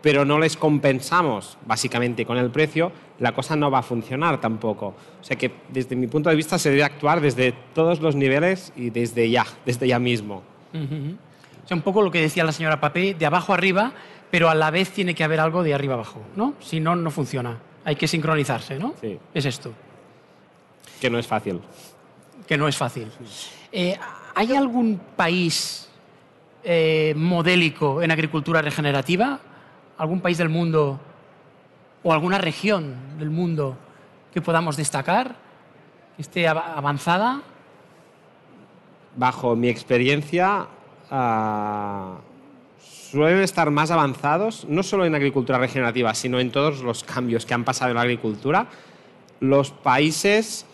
pero 0.00 0.24
no 0.24 0.38
les 0.38 0.56
compensamos 0.56 1.58
básicamente 1.66 2.24
con 2.24 2.38
el 2.38 2.50
precio, 2.50 2.90
la 3.18 3.32
cosa 3.32 3.54
no 3.54 3.70
va 3.70 3.80
a 3.80 3.82
funcionar 3.82 4.40
tampoco. 4.40 4.94
O 5.20 5.24
sea 5.24 5.36
que 5.36 5.52
desde 5.68 5.96
mi 5.96 6.06
punto 6.06 6.30
de 6.30 6.36
vista 6.36 6.58
se 6.58 6.70
debe 6.70 6.84
actuar 6.84 7.20
desde 7.20 7.52
todos 7.74 8.00
los 8.00 8.16
niveles 8.16 8.72
y 8.76 8.88
desde 8.88 9.28
ya, 9.28 9.44
desde 9.66 9.86
ya 9.86 9.98
mismo. 9.98 10.42
O 10.74 11.68
sea, 11.68 11.76
un 11.76 11.82
poco 11.82 12.02
lo 12.02 12.10
que 12.10 12.20
decía 12.20 12.44
la 12.44 12.52
señora 12.52 12.80
Papé, 12.80 13.14
de 13.14 13.26
abajo 13.26 13.52
arriba, 13.52 13.92
pero 14.30 14.48
a 14.48 14.54
la 14.54 14.70
vez 14.70 14.90
tiene 14.90 15.14
que 15.14 15.24
haber 15.24 15.40
algo 15.40 15.62
de 15.62 15.74
arriba 15.74 15.94
abajo, 15.94 16.22
¿no? 16.36 16.54
Si 16.60 16.80
no, 16.80 16.96
no 16.96 17.10
funciona. 17.10 17.58
Hay 17.84 17.96
que 17.96 18.06
sincronizarse, 18.06 18.78
¿no? 18.78 18.94
Sí. 19.00 19.18
Es 19.34 19.46
esto. 19.46 19.72
Que 21.00 21.10
no 21.10 21.18
es 21.18 21.26
fácil. 21.26 21.60
Que 22.46 22.56
no 22.56 22.68
es 22.68 22.76
fácil. 22.76 23.10
Eh, 23.72 23.98
¿Hay 24.34 24.54
algún 24.54 25.00
país 25.16 25.88
eh, 26.62 27.14
modélico 27.16 28.02
en 28.02 28.10
agricultura 28.10 28.62
regenerativa? 28.62 29.40
¿Algún 29.98 30.20
país 30.20 30.38
del 30.38 30.48
mundo 30.48 31.00
o 32.02 32.12
alguna 32.12 32.38
región 32.38 33.18
del 33.18 33.30
mundo 33.30 33.76
que 34.32 34.40
podamos 34.40 34.76
destacar, 34.76 35.36
que 36.16 36.22
esté 36.22 36.48
avanzada? 36.48 37.42
Bajo 39.16 39.56
mi 39.56 39.68
experiencia, 39.68 40.66
ah, 41.10 42.18
suelen 43.10 43.40
estar 43.40 43.70
más 43.70 43.90
avanzados, 43.90 44.66
no 44.68 44.82
solo 44.82 45.04
en 45.04 45.14
agricultura 45.14 45.58
regenerativa, 45.58 46.14
sino 46.14 46.38
en 46.38 46.50
todos 46.50 46.80
los 46.82 47.02
cambios 47.02 47.44
que 47.44 47.54
han 47.54 47.64
pasado 47.64 47.90
en 47.90 47.96
la 47.96 48.02
agricultura. 48.02 48.66
Los 49.40 49.70
países, 49.70 50.66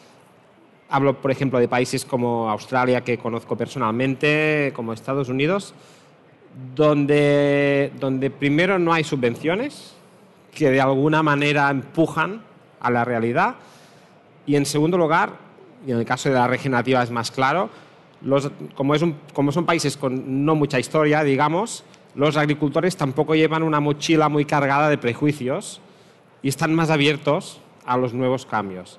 hablo 0.89 1.21
por 1.21 1.31
ejemplo 1.31 1.59
de 1.59 1.69
países 1.69 2.05
como 2.05 2.51
Australia, 2.51 3.03
que 3.03 3.19
conozco 3.19 3.57
personalmente, 3.57 4.73
como 4.75 4.93
Estados 4.93 5.29
Unidos, 5.29 5.75
donde, 6.75 7.93
donde 7.99 8.31
primero 8.31 8.79
no 8.79 8.93
hay 8.93 9.05
subvenciones, 9.05 9.95
que 10.55 10.71
de 10.71 10.81
alguna 10.81 11.23
manera 11.23 11.71
empujan 11.71 12.43
a 12.81 12.91
la 12.91 13.05
realidad, 13.05 13.57
y 14.47 14.57
en 14.57 14.65
segundo 14.65 14.97
lugar, 14.97 15.31
y 15.87 15.93
en 15.93 15.99
el 15.99 16.05
caso 16.05 16.29
de 16.29 16.35
la 16.35 16.47
regenerativa 16.47 17.03
es 17.03 17.11
más 17.11 17.31
claro, 17.31 17.69
los, 18.27 18.51
como, 18.75 18.95
es 18.95 19.03
un, 19.03 19.17
como 19.33 19.53
son 19.53 19.65
países 19.65 19.97
con 19.97 20.45
no 20.45 20.55
mucha 20.55 20.79
historia, 20.79 21.23
digamos, 21.23 21.85
los 22.15 22.37
agricultores 22.37 22.97
tampoco 22.97 23.35
llevan 23.35 23.63
una 23.63 23.81
mochila 23.81 24.29
muy 24.29 24.45
cargada 24.45 24.89
de 24.89 24.99
prejuicios 24.99 25.81
y 26.43 26.49
están 26.49 26.75
más 26.75 26.91
abiertos 26.91 27.61
a 27.85 27.97
los 27.97 28.15
nuevos 28.15 28.47
cambios. 28.47 28.99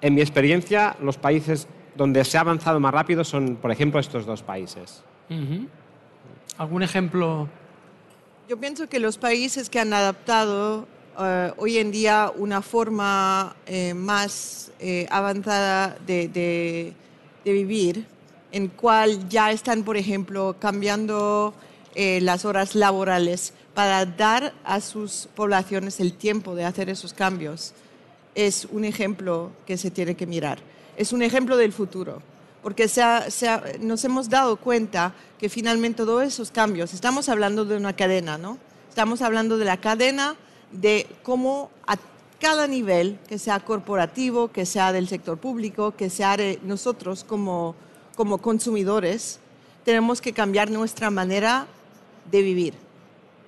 En 0.00 0.14
mi 0.14 0.20
experiencia, 0.20 0.96
los 1.00 1.16
países 1.16 1.68
donde 1.96 2.24
se 2.24 2.36
ha 2.36 2.42
avanzado 2.42 2.78
más 2.80 2.92
rápido 2.92 3.24
son, 3.24 3.56
por 3.56 3.70
ejemplo, 3.70 3.98
estos 3.98 4.26
dos 4.26 4.42
países. 4.42 5.02
¿Algún 6.58 6.82
ejemplo? 6.82 7.48
Yo 8.48 8.58
pienso 8.58 8.88
que 8.88 9.00
los 9.00 9.16
países 9.16 9.70
que 9.70 9.80
han 9.80 9.92
adaptado 9.92 10.86
eh, 11.18 11.52
hoy 11.56 11.78
en 11.78 11.90
día 11.90 12.32
una 12.36 12.62
forma 12.62 13.56
eh, 13.66 13.94
más 13.94 14.70
eh, 14.78 15.06
avanzada 15.10 15.96
de, 16.06 16.28
de, 16.28 16.92
de, 17.44 17.52
vivir, 17.52 18.06
en 18.52 18.68
cual 18.68 19.28
ya 19.28 19.50
están, 19.50 19.82
por 19.82 19.96
ejemplo, 19.96 20.56
cambiando 20.58 21.54
eh, 21.94 22.20
las 22.22 22.44
horas 22.44 22.74
laborales 22.74 23.52
para 23.74 24.06
dar 24.06 24.54
a 24.64 24.80
sus 24.80 25.28
poblaciones 25.34 26.00
el 26.00 26.14
tiempo 26.14 26.54
de 26.54 26.64
hacer 26.64 26.88
esos 26.88 27.12
cambios, 27.12 27.74
es 28.34 28.66
un 28.70 28.84
ejemplo 28.84 29.50
que 29.66 29.76
se 29.76 29.90
tiene 29.90 30.14
que 30.14 30.26
mirar. 30.26 30.58
Es 30.96 31.12
un 31.12 31.22
ejemplo 31.22 31.56
del 31.56 31.72
futuro, 31.72 32.22
porque 32.62 32.88
se 32.88 33.02
nos 33.80 34.04
hemos 34.04 34.28
dado 34.28 34.56
cuenta 34.56 35.14
que 35.38 35.48
finalmente 35.48 36.04
todos 36.04 36.22
esos 36.22 36.50
cambios, 36.50 36.94
estamos 36.94 37.28
hablando 37.28 37.64
de 37.64 37.76
una 37.76 37.94
cadena, 37.94 38.38
¿no? 38.38 38.58
Estamos 38.88 39.22
hablando 39.22 39.58
de 39.58 39.64
la 39.64 39.76
cadena 39.78 40.36
de 40.72 41.06
cómo 41.22 41.70
a 41.86 41.96
cada 42.40 42.66
nivel, 42.66 43.18
que 43.28 43.38
sea 43.38 43.60
corporativo, 43.60 44.48
que 44.48 44.66
sea 44.66 44.92
del 44.92 45.08
sector 45.08 45.38
público, 45.38 45.94
que 45.96 46.10
sea 46.10 46.36
de 46.36 46.58
nosotros 46.62 47.24
como, 47.24 47.74
como 48.16 48.38
consumidores, 48.38 49.38
tenemos 49.84 50.20
que 50.20 50.32
cambiar 50.32 50.70
nuestra 50.70 51.10
manera 51.10 51.66
de 52.30 52.42
vivir, 52.42 52.74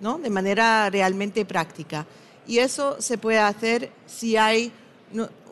¿no? 0.01 0.19
de 0.19 0.31
manera 0.31 0.89
realmente 0.91 1.45
práctica. 1.45 2.07
Y 2.47 2.59
eso 2.59 3.01
se 3.01 3.19
puede 3.19 3.41
hacer 3.41 3.91
si 4.07 4.37
hay 4.37 4.71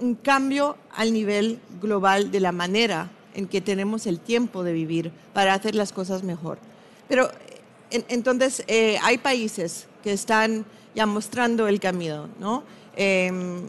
un 0.00 0.14
cambio 0.14 0.76
al 0.94 1.12
nivel 1.12 1.58
global 1.80 2.30
de 2.30 2.40
la 2.40 2.52
manera 2.52 3.10
en 3.34 3.48
que 3.48 3.60
tenemos 3.60 4.06
el 4.06 4.20
tiempo 4.20 4.62
de 4.62 4.72
vivir 4.72 5.10
para 5.32 5.54
hacer 5.54 5.74
las 5.74 5.92
cosas 5.92 6.22
mejor. 6.22 6.58
Pero 7.08 7.30
entonces 7.90 8.64
eh, 8.66 8.98
hay 9.02 9.18
países 9.18 9.86
que 10.02 10.12
están 10.12 10.64
ya 10.94 11.06
mostrando 11.06 11.68
el 11.68 11.80
camino, 11.80 12.28
¿no? 12.38 12.62
Em, 12.96 13.62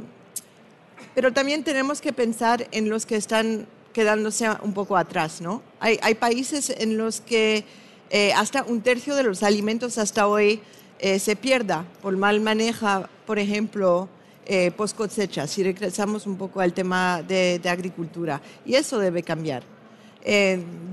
pero 1.14 1.34
también 1.34 1.64
tenemos 1.64 2.00
que 2.00 2.14
pensar 2.14 2.68
en 2.72 2.90
los 2.90 3.06
que 3.06 3.16
están 3.16 3.68
quedándose 3.98 4.48
un 4.62 4.74
poco 4.74 4.96
atrás, 4.96 5.42
¿no? 5.42 5.64
Hay, 5.80 5.98
hay 6.04 6.14
países 6.14 6.70
en 6.70 7.00
los 7.00 7.20
que 7.20 7.66
eh, 8.12 8.32
hasta 8.34 8.62
un 8.62 8.82
tercio 8.82 9.16
de 9.16 9.24
los 9.24 9.42
alimentos 9.42 9.98
hasta 9.98 10.28
hoy 10.28 10.62
eh, 11.00 11.18
se 11.18 11.36
pierda 11.36 11.84
por 12.04 12.16
mal 12.16 12.40
maneja, 12.40 13.10
por 13.26 13.40
ejemplo, 13.40 14.08
eh, 14.46 14.70
post 14.70 14.96
cosecha, 14.96 15.48
si 15.48 15.64
regresamos 15.64 16.28
un 16.28 16.38
poco 16.38 16.60
al 16.60 16.74
tema 16.74 17.24
de, 17.24 17.60
agricultura. 17.68 18.40
Y 18.68 18.76
eso 18.76 19.00
debe 19.00 19.24
cambiar. 19.24 19.64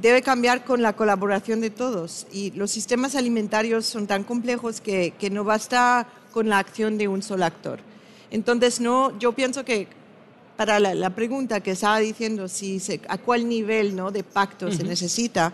debe 0.01 0.23
cambiar 0.23 0.65
con 0.65 0.81
la 0.81 0.95
colaboración 0.95 1.61
de 1.61 1.69
todos. 1.69 2.27
Y 2.33 2.53
los 2.53 2.71
sistemas 2.71 3.17
alimentarios 3.17 3.85
son 3.85 4.07
tan 4.07 4.25
complejos 4.25 4.81
que, 4.81 5.13
que 5.19 5.29
no 5.29 5.45
basta 5.45 6.07
con 6.33 6.49
la 6.49 6.59
acción 6.59 6.97
de 6.97 7.07
un 7.07 7.21
solo 7.21 7.45
actor. 7.45 7.81
Entonces, 8.31 8.81
no, 8.81 9.19
yo 9.19 9.33
pienso 9.33 9.63
que 9.63 9.89
para 10.57 10.79
la, 10.79 11.11
pregunta 11.11 11.61
que 11.61 11.73
estaba 11.73 11.99
diciendo, 11.99 12.49
si 12.49 12.81
a 13.09 13.19
cuál 13.19 13.49
nivel 13.49 13.97
¿no? 13.97 14.11
de 14.11 14.23
pacto 14.23 14.71
se 14.71 14.85
necesita, 14.85 15.53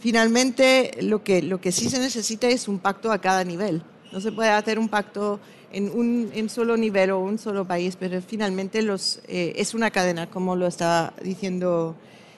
finalmente 0.00 0.98
lo 1.02 1.22
que, 1.22 1.42
lo 1.42 1.60
que 1.60 1.72
sí 1.72 1.88
se 1.88 1.98
necesita 1.98 2.48
es 2.48 2.68
un 2.68 2.78
pacto 2.78 3.12
a 3.12 3.20
cada 3.20 3.44
nivel. 3.44 3.82
No 4.12 4.20
se 4.20 4.32
puede 4.32 4.50
hacer 4.50 4.78
un 4.78 4.88
pacto 4.88 5.38
en 5.72 5.90
un 5.90 6.48
solo 6.48 6.76
nivel 6.76 7.12
o 7.12 7.20
un 7.20 7.38
solo 7.38 7.64
país, 7.64 7.96
pero 7.98 8.20
finalmente 8.20 8.82
los, 8.82 9.20
eh, 9.28 9.52
es 9.56 9.72
una 9.74 9.90
cadena, 9.90 10.28
como 10.28 10.56
lo 10.56 10.66
está 10.66 11.12
diciendo 11.22 11.94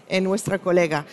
eh, 0.09 0.21
nuestra 0.21 0.59
colega. 0.59 1.07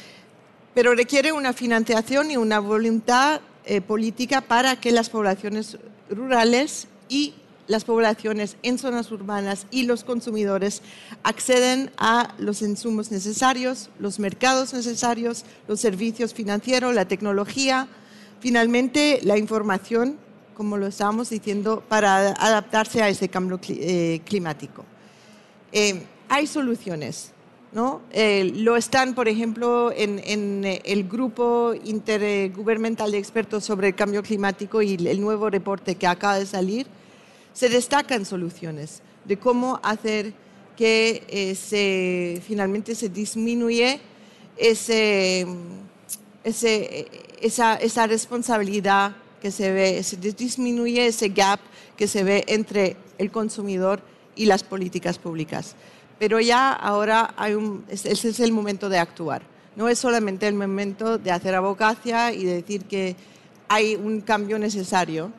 Pero 0.74 0.93
requiere 0.95 1.32
una 1.32 1.54
financiación 1.54 2.32
y 2.32 2.38
una 2.38 2.60
voluntad 2.60 3.41
eh, 3.66 3.82
política 3.82 4.41
para 4.41 4.76
que 4.76 4.91
las 4.91 5.10
poblaciones 5.10 5.78
rurales 6.10 6.88
y 7.08 7.36
las 7.70 7.86
poblaciones 7.86 8.57
en 8.63 8.80
zonas 8.80 9.11
urbanas 9.11 9.67
y 9.70 9.84
los 9.84 10.03
consumidores 10.03 10.82
acceden 11.22 11.91
a 11.97 12.34
los 12.39 12.63
insumos 12.63 13.11
necesarios, 13.11 13.91
los 13.99 14.17
mercados 14.20 14.74
necesarios, 14.74 15.45
los 15.67 15.80
servicios 15.80 16.34
financieros, 16.34 16.95
la 16.95 17.07
tecnología, 17.07 17.88
finalmente 18.39 19.20
la 19.22 19.38
información, 19.38 20.17
como 20.55 20.78
lo 20.78 20.88
estábamos 20.88 21.30
diciendo, 21.30 21.84
para 21.88 22.32
adaptarse 22.32 23.03
a 23.03 23.09
ese 23.09 23.30
cambio 23.30 23.59
eh, 23.70 24.20
climático. 24.26 24.84
Eh, 25.72 26.07
hay 26.28 26.47
soluciones, 26.47 27.34
¿no? 27.72 28.01
Eh, 28.11 28.51
lo 28.55 28.78
están, 28.78 29.13
por 29.13 29.28
ejemplo, 29.28 29.91
en, 29.95 30.20
en, 30.26 30.82
el 30.84 31.07
grupo 31.07 31.76
intergubernamental 31.84 33.11
de 33.11 33.20
expertos 33.20 33.63
sobre 33.63 33.89
el 33.89 33.95
cambio 33.95 34.24
climático 34.24 34.82
y 34.82 34.95
el 34.95 35.22
nuevo 35.22 35.51
reporte 35.51 35.93
que 35.93 36.07
acaba 36.07 36.39
de 36.39 36.47
salir 36.47 36.88
se 37.60 37.68
destacan 37.68 38.24
soluciones 38.24 39.01
de 39.26 39.36
cómo 39.36 39.82
hacer 39.84 40.34
que 40.78 41.26
eh, 41.28 41.55
se, 41.55 42.41
finalmente 42.47 42.95
se 42.95 43.10
disminuye 43.10 43.99
ese, 44.55 45.45
esa, 46.45 47.76
esa, 47.76 48.07
responsabilidad 48.07 49.14
que 49.41 49.51
se 49.51 49.74
ve, 49.74 50.01
se 50.03 50.16
disminuye 50.16 51.07
ese 51.07 51.28
gap 51.28 51.60
que 51.97 52.07
se 52.07 52.24
ve 52.24 52.45
entre 52.47 52.95
el 53.18 53.30
consumidor 53.30 54.01
y 54.38 54.45
las 54.45 54.64
políticas 54.64 55.18
públicas. 55.18 55.76
Pero 56.18 56.39
ya 56.39 56.72
ahora 56.72 57.36
es 57.89 58.39
el 58.39 58.53
momento 58.53 58.88
de 58.88 58.99
actuar. 58.99 59.41
No 59.76 59.89
es 59.89 59.99
solamente 59.99 60.47
el 60.47 60.55
momento 60.55 61.18
de 61.18 61.32
hacer 61.32 61.55
abogacía 61.55 62.32
y 62.32 62.45
decir 62.45 62.86
que 62.86 63.18
hay 63.68 63.95
un 63.95 64.22
cambio 64.22 64.57
necesario, 64.57 65.34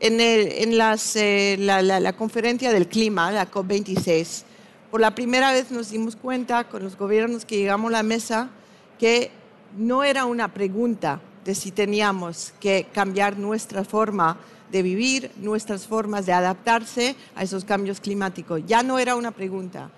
en, 0.00 0.20
eh, 0.20 1.56
la, 1.58 2.12
conferencia 2.14 2.72
del 2.72 2.88
clima, 2.88 3.30
la 3.30 3.50
COP26, 3.50 4.44
por 4.90 5.00
la 5.00 5.14
primera 5.14 5.52
vez 5.52 5.70
nos 5.70 5.90
dimos 5.90 6.16
cuenta 6.16 6.64
con 6.64 6.82
los 6.82 6.96
gobiernos 6.96 7.44
que 7.44 7.58
llegamos 7.58 7.90
a 7.90 7.98
la 7.98 8.02
mesa 8.02 8.50
que 8.98 9.30
no 9.76 10.02
era 10.02 10.24
una 10.24 10.52
pregunta 10.52 11.20
de 11.44 11.54
si 11.54 11.70
teníamos 11.70 12.52
que 12.60 12.86
cambiar 12.92 13.38
nuestra 13.38 13.84
forma 13.84 14.38
de 14.72 14.82
vivir, 14.82 15.30
nuestras 15.36 15.86
formas 15.86 16.26
de 16.26 16.32
adaptarse 16.32 17.14
a 17.34 17.42
esos 17.42 17.64
cambios 17.64 18.00
climáticos. 18.00 18.62
Ya 18.66 18.82
no 18.82 18.98
era 18.98 19.16
una 19.16 19.30
pregunta, 19.30 19.90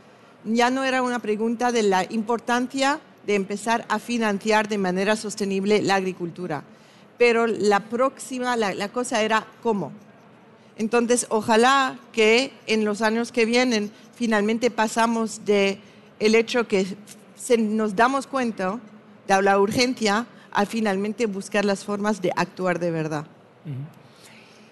ya 0.45 0.71
no 0.71 0.85
era 0.85 1.03
una 1.03 1.21
pregunta 1.21 1.73
de 1.73 1.85
la 1.85 2.05
importancia 2.11 3.01
de 3.27 3.35
empezar 3.35 3.87
a 3.89 3.99
financiar 3.99 4.69
de 4.69 4.79
manera 4.79 5.15
sostenible 5.15 5.81
la 5.81 5.95
agricultura 5.95 6.65
pero 7.23 7.47
la 7.47 7.79
próxima, 7.79 8.57
la, 8.57 8.89
cosa 8.89 9.23
era 9.23 9.47
cómo. 9.63 9.93
Entonces, 10.77 11.25
ojalá 11.29 11.97
que 12.13 12.53
en 12.67 12.85
los 12.85 13.01
años 13.01 13.31
que 13.31 13.45
vienen 13.45 13.93
finalmente 14.17 14.73
pasamos 14.73 15.45
de 15.45 15.79
el 16.19 16.35
hecho 16.35 16.67
que 16.67 16.85
se 17.37 17.57
nos 17.59 17.95
damos 17.95 18.27
cuenta 18.27 18.81
de 19.29 19.41
la 19.41 19.61
urgencia 19.61 20.27
a 20.51 20.67
finalmente 20.67 21.27
buscar 21.27 21.65
las 21.65 21.85
formas 21.85 22.21
de 22.21 22.33
actuar 22.35 22.81
de 22.81 22.91
verdad. 22.91 23.25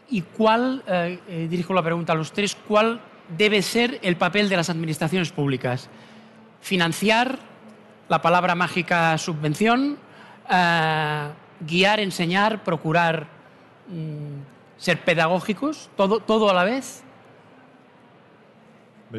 ¿Y 0.09 0.23
cuál, 0.23 0.83
eh, 0.89 1.21
eh, 1.29 1.47
dirijo 1.49 1.73
la 1.73 1.85
pregunta 1.85 2.15
a 2.15 2.17
los 2.17 2.33
tres, 2.33 2.57
cuál 2.67 3.01
debe 3.39 3.63
ser 3.63 4.01
el 4.03 4.17
papel 4.17 4.49
de 4.49 4.57
las 4.57 4.71
administraciones 4.71 5.31
públicas? 5.31 5.89
¿Financiar 6.61 7.39
la 8.09 8.21
palabra 8.21 8.57
mágica 8.57 9.17
subvención? 9.19 9.99
Eh, 10.51 11.29
guiar, 11.61 12.01
enseñar, 12.01 12.65
procurar 12.65 13.29
mm, 13.89 14.79
ser 14.79 15.05
pedagógicos, 15.05 15.91
todo, 15.97 16.21
todo 16.21 16.51
a 16.51 16.55
la 16.55 16.65
vez? 16.65 17.03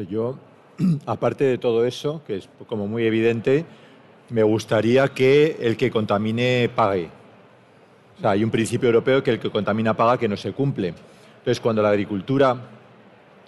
Yo, 0.08 0.38
aparte 1.06 1.44
de 1.44 1.58
todo 1.58 1.84
eso, 1.84 2.22
que 2.26 2.36
es 2.36 2.48
como 2.66 2.86
muy 2.86 3.04
evidente, 3.04 3.64
me 4.30 4.42
gustaría 4.42 5.08
que 5.08 5.58
el 5.60 5.76
que 5.76 5.90
contamine 5.90 6.70
pague. 6.74 7.10
O 8.16 8.20
sea, 8.20 8.30
hay 8.30 8.44
un 8.44 8.50
principio 8.50 8.88
europeo 8.88 9.22
que 9.22 9.30
el 9.30 9.38
que 9.38 9.50
contamina 9.50 9.94
paga 9.94 10.18
que 10.18 10.28
no 10.28 10.36
se 10.36 10.52
cumple. 10.52 10.94
Entonces, 11.38 11.60
cuando 11.60 11.82
la 11.82 11.90
agricultura 11.90 12.56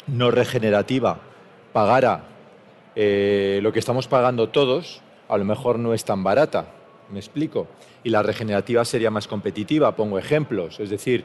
no 0.07 0.30
regenerativa 0.30 1.18
pagara 1.72 2.24
eh, 2.95 3.61
lo 3.62 3.72
que 3.72 3.78
estamos 3.78 4.07
pagando 4.07 4.51
todos, 4.51 5.01
a 5.28 5.38
lo 5.38 5.45
mejor 5.45 5.78
no 5.78 5.95
es 5.95 6.05
tan 6.05 6.22
barata. 6.22 6.66
¿Me 7.11 7.19
explico? 7.19 7.67
Y 8.03 8.11
la 8.11 8.23
regenerativa 8.23 8.85
sería 8.85 9.11
más 9.11 9.29
competitiva. 9.29 9.95
Pongo 9.95 10.19
ejemplos. 10.19 10.81
Es 10.81 10.91
decir, 10.91 11.25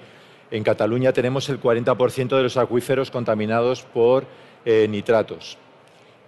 en 0.52 0.64
Cataluña 0.64 1.14
tenemos 1.14 1.48
el 1.50 1.62
40% 1.62 2.36
de 2.36 2.44
los 2.44 2.58
acuíferos 2.58 3.12
contaminados 3.12 3.84
por 3.84 4.26
eh, 4.66 4.88
nitratos. 4.90 5.58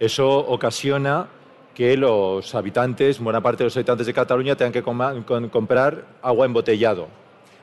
Eso 0.00 0.38
ocasiona 0.38 1.28
que 1.74 1.96
los 1.96 2.54
habitantes, 2.54 3.18
buena 3.18 3.40
parte 3.40 3.58
de 3.58 3.66
los 3.66 3.76
habitantes 3.76 4.06
de 4.06 4.14
Cataluña, 4.14 4.56
tengan 4.56 4.72
que 4.72 4.82
comprar 4.82 6.04
agua 6.22 6.46
embotellado. 6.46 7.08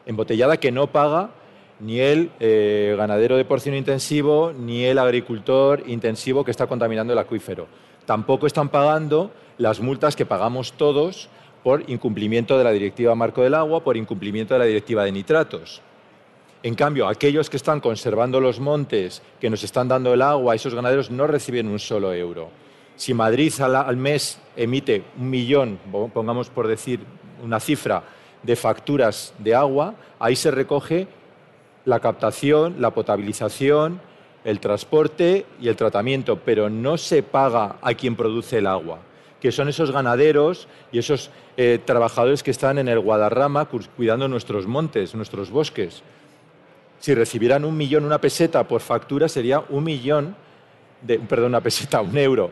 Embotellada 0.06 0.58
que 0.58 0.72
no 0.72 0.88
paga 0.88 1.30
ni 1.80 2.00
el 2.00 2.32
eh, 2.40 2.96
ganadero 2.98 3.38
de 3.38 3.46
porcino 3.46 3.78
intensivo 3.78 4.52
ni 4.58 4.84
el 4.84 5.00
agricultor 5.00 5.84
intensivo 5.88 6.44
que 6.44 6.52
está 6.52 6.68
contaminando 6.68 7.14
el 7.14 7.20
acuífero. 7.20 7.68
Tampoco 8.06 8.48
están 8.48 8.70
pagando 8.70 9.32
las 9.58 9.80
multas 9.80 10.16
que 10.16 10.26
pagamos 10.26 10.74
todos 10.74 11.30
por 11.64 11.90
incumplimiento 11.90 12.58
de 12.58 12.64
la 12.64 12.72
Directiva 12.72 13.16
Marco 13.16 13.42
del 13.42 13.54
Agua, 13.54 13.84
por 13.84 13.98
incumplimiento 13.98 14.54
de 14.54 14.60
la 14.60 14.66
Directiva 14.66 15.04
de 15.04 15.12
Nitratos. 15.12 15.82
En 16.62 16.76
cambio, 16.76 17.08
aquellos 17.08 17.50
que 17.50 17.58
están 17.58 17.80
conservando 17.80 18.42
los 18.42 18.60
montes, 18.60 19.22
que 19.40 19.50
nos 19.50 19.64
están 19.64 19.88
dando 19.88 20.14
el 20.14 20.22
agua, 20.22 20.56
esos 20.56 20.76
ganaderos 20.76 21.10
no 21.10 21.26
reciben 21.26 21.70
un 21.70 21.80
solo 21.80 22.14
euro. 22.14 22.50
Si 22.98 23.14
Madrid 23.14 23.54
al, 23.62 23.96
mes 23.96 24.42
emite 24.58 25.04
un 25.18 25.30
millón, 25.30 25.80
pongamos 26.14 26.50
por 26.50 26.68
decir 26.68 27.00
una 27.42 27.62
cifra, 27.62 28.04
de 28.44 28.56
facturas 28.56 29.34
de 29.40 29.56
agua, 29.56 29.96
ahí 30.20 30.36
se 30.36 30.52
recoge 30.52 31.08
la 31.86 32.00
captación, 32.00 32.76
la 32.80 32.92
potabilización, 32.92 34.02
el 34.44 34.60
transporte 34.60 35.46
y 35.60 35.68
el 35.68 35.76
tratamiento, 35.76 36.40
pero 36.44 36.70
no 36.70 36.98
se 36.98 37.24
paga 37.24 37.78
a 37.82 37.94
quien 37.94 38.16
produce 38.16 38.60
el 38.60 38.68
agua, 38.68 39.00
que 39.40 39.52
son 39.52 39.70
esos 39.70 39.92
ganaderos 39.92 40.68
y 40.92 41.00
esos 41.00 41.32
eh, 41.58 41.80
trabajadores 41.84 42.44
que 42.44 42.52
están 42.52 42.78
en 42.78 42.88
el 42.88 43.00
Guadarrama 43.00 43.70
cuidando 43.96 44.28
nuestros 44.28 44.68
montes, 44.68 45.16
nuestros 45.16 45.50
bosques. 45.50 46.04
Si 47.00 47.14
recibieran 47.14 47.64
un 47.64 47.78
millón, 47.78 48.06
una 48.06 48.20
peseta 48.20 48.68
por 48.68 48.82
factura, 48.82 49.30
sería 49.30 49.64
un 49.70 49.84
millón, 49.84 50.36
de, 51.02 51.20
perdón, 51.20 51.48
una 51.50 51.62
peseta, 51.62 52.02
un 52.02 52.18
euro, 52.18 52.52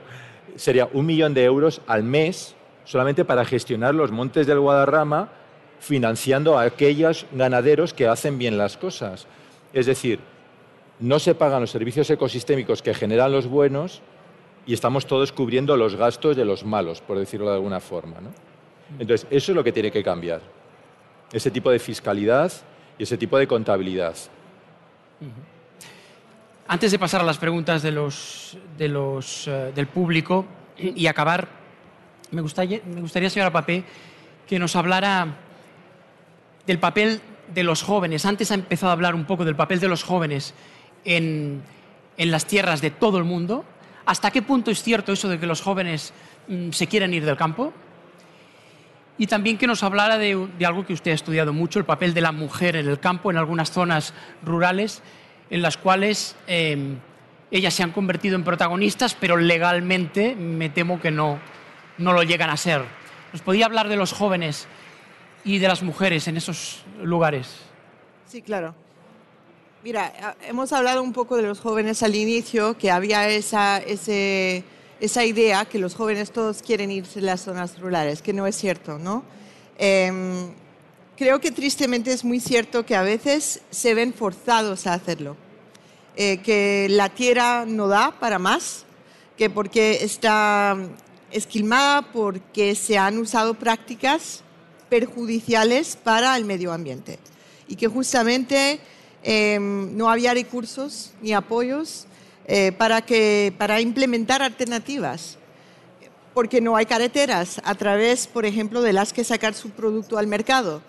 sería 0.56 0.88
un 0.94 1.06
millón 1.06 1.34
de 1.34 1.44
euros 1.44 1.82
al 1.88 2.04
mes 2.04 2.56
solamente 2.86 3.26
para 3.26 3.44
gestionar 3.44 3.94
los 3.94 4.12
montes 4.12 4.48
del 4.48 4.60
Guadarrama 4.60 5.30
financiando 5.80 6.58
a 6.58 6.64
aquellos 6.64 7.26
ganaderos 7.34 7.94
que 7.94 8.08
hacen 8.08 8.38
bien 8.38 8.58
las 8.58 8.78
cosas. 8.78 9.28
Es 9.74 9.86
decir, 9.86 10.20
no 11.00 11.20
se 11.20 11.36
pagan 11.36 11.62
los 11.62 11.70
servicios 11.70 12.10
ecosistémicos 12.10 12.82
que 12.82 12.94
generan 12.94 13.32
los 13.32 13.48
buenos 13.48 14.02
y 14.68 14.74
estamos 14.74 15.08
todos 15.08 15.32
cubriendo 15.32 15.76
los 15.78 15.96
gastos 15.96 16.36
de 16.36 16.46
los 16.46 16.64
malos, 16.64 17.02
por 17.02 17.18
decirlo 17.18 17.48
de 17.50 17.56
alguna 17.56 17.80
forma. 17.80 18.18
Entonces, 19.00 19.26
eso 19.32 19.52
es 19.52 19.56
lo 19.56 19.64
que 19.64 19.72
tiene 19.72 19.90
que 19.90 20.04
cambiar. 20.04 20.42
Ese 21.32 21.50
tipo 21.50 21.72
de 21.72 21.80
fiscalidad 21.80 22.52
y 23.00 23.04
ese 23.04 23.18
tipo 23.18 23.38
de 23.38 23.48
contabilidad. 23.48 24.16
Antes 26.68 26.92
de 26.92 27.00
pasar 27.00 27.22
a 27.22 27.24
las 27.24 27.38
preguntas 27.38 27.82
de 27.82 27.92
los, 27.92 28.58
eh, 28.78 29.72
del 29.74 29.88
público 29.88 30.46
y 30.78 31.08
acabar, 31.08 31.48
me 32.32 32.42
gustaría, 32.42 32.82
me 32.86 33.02
gustaría, 33.02 33.30
señora 33.30 33.52
Papé, 33.52 33.84
que 34.46 34.60
nos 34.60 34.76
hablara 34.76 35.28
del 36.66 36.80
papel 36.80 37.22
de 37.54 37.64
los 37.64 37.82
jóvenes. 37.82 38.26
Antes 38.26 38.52
ha 38.52 38.56
empezado 38.56 38.90
a 38.90 38.94
hablar 38.94 39.16
un 39.16 39.26
poco 39.26 39.46
del 39.46 39.56
papel 39.56 39.80
de 39.80 39.88
los 39.88 40.04
jóvenes 40.04 40.54
en, 41.06 41.64
las 42.18 42.46
tierras 42.46 42.82
de 42.82 42.92
todo 42.92 43.18
el 43.18 43.24
mundo. 43.24 43.64
¿Hasta 44.08 44.32
qué 44.32 44.42
punto 44.42 44.72
es 44.72 44.82
cierto 44.82 45.12
eso 45.12 45.28
de 45.28 45.38
que 45.38 45.46
los 45.46 45.62
jóvenes 45.62 46.14
mm, 46.48 46.72
se 46.72 46.88
quieren 46.88 47.14
ir 47.14 47.26
del 47.26 47.36
campo? 47.36 47.74
Y 49.18 49.28
también 49.28 49.58
que 49.58 49.68
nos 49.68 49.84
hablara 49.84 50.18
de, 50.18 50.48
algo 50.66 50.86
que 50.86 50.94
usted 50.94 51.12
ha 51.12 51.14
estudiado 51.14 51.52
mucho, 51.52 51.78
el 51.78 51.84
papel 51.84 52.14
de 52.14 52.22
la 52.22 52.32
mujer 52.32 52.78
en 52.78 52.88
el 52.88 53.02
campo, 53.02 53.32
en 53.32 53.38
algunas 53.38 53.70
zonas 53.70 54.14
rurales, 54.46 55.04
en 55.50 55.62
las 55.62 55.76
cuales 55.76 56.38
em, 56.48 57.00
ellas 57.52 57.74
se 57.74 57.84
han 57.84 57.92
convertido 57.92 58.38
en 58.38 58.46
protagonistas, 58.46 59.14
pero 59.14 59.36
legalmente 59.36 60.36
me 60.36 60.70
temo 60.70 61.02
que 61.02 61.12
no, 61.12 61.38
no 61.98 62.14
lo 62.14 62.24
llegan 62.24 62.50
a 62.50 62.56
ser. 62.56 62.84
¿Nos 63.34 63.42
podía 63.42 63.66
hablar 63.66 63.90
de 63.90 63.98
los 63.98 64.14
jóvenes 64.14 64.70
y 65.44 65.58
de 65.58 65.68
las 65.68 65.84
mujeres 65.84 66.30
en 66.30 66.38
esos 66.38 66.86
lugares? 67.04 67.58
Sí, 68.26 68.42
claro. 68.42 68.74
Mira, 69.88 70.36
hemos 70.42 70.74
hablado 70.74 71.02
un 71.02 71.14
poco 71.14 71.38
de 71.38 71.44
los 71.44 71.62
jóvenes 71.62 72.04
al 72.04 72.14
inicio, 72.14 72.78
que 72.78 72.92
había 72.92 73.30
esa, 73.30 73.78
esa 73.78 75.24
idea 75.24 75.64
que 75.64 75.80
los 75.80 75.96
jóvenes 75.96 76.32
todos 76.32 76.62
quieren 76.62 76.92
irse 76.92 77.20
a 77.20 77.22
las 77.22 77.40
zonas 77.40 77.80
rurales, 77.80 78.22
que 78.22 78.34
no 78.34 78.46
es 78.46 78.58
cierto, 78.58 79.00
¿no? 79.00 79.24
Em, 79.78 80.50
creo 81.16 81.40
que 81.40 81.52
tristemente 81.52 82.12
es 82.12 82.26
muy 82.26 82.42
cierto 82.42 82.86
que 82.86 82.98
a 82.98 83.02
veces 83.02 83.62
se 83.70 83.94
ven 83.94 84.14
forzados 84.14 84.88
a 84.88 84.94
hacerlo, 84.94 85.38
eh, 86.18 86.40
que 86.40 86.88
la 86.90 87.08
tierra 87.08 87.64
no 87.66 87.88
da 87.88 88.12
para 88.20 88.40
más, 88.40 88.84
que 89.38 89.50
porque 89.50 90.00
está 90.04 90.76
esquilmada, 91.32 92.02
porque 92.12 92.76
se 92.76 92.98
han 92.98 93.18
usado 93.20 93.54
prácticas 93.54 94.44
perjudiciales 94.90 95.96
para 95.96 96.36
el 96.36 96.44
medio 96.44 96.74
ambiente 96.74 97.20
y 97.70 97.78
que 97.78 97.88
justamente 97.88 98.82
em, 99.24 99.96
no 99.96 100.10
había 100.10 100.34
recursos 100.34 101.12
ni 101.22 101.34
apoyos 101.34 102.08
eh, 102.46 102.72
para, 102.72 103.02
que, 103.02 103.54
para 103.58 103.82
implementar 103.82 104.42
alternativas, 104.42 105.38
porque 106.34 106.62
no 106.62 106.76
hay 106.76 106.86
carreteras 106.86 107.60
a 107.64 107.76
través, 107.76 108.28
por 108.28 108.46
ejemplo, 108.46 108.82
de 108.82 108.94
las 108.94 109.12
que 109.12 109.24
sacar 109.24 109.54
su 109.54 109.72
producto 109.72 110.18
al 110.18 110.28
mercado. 110.28 110.82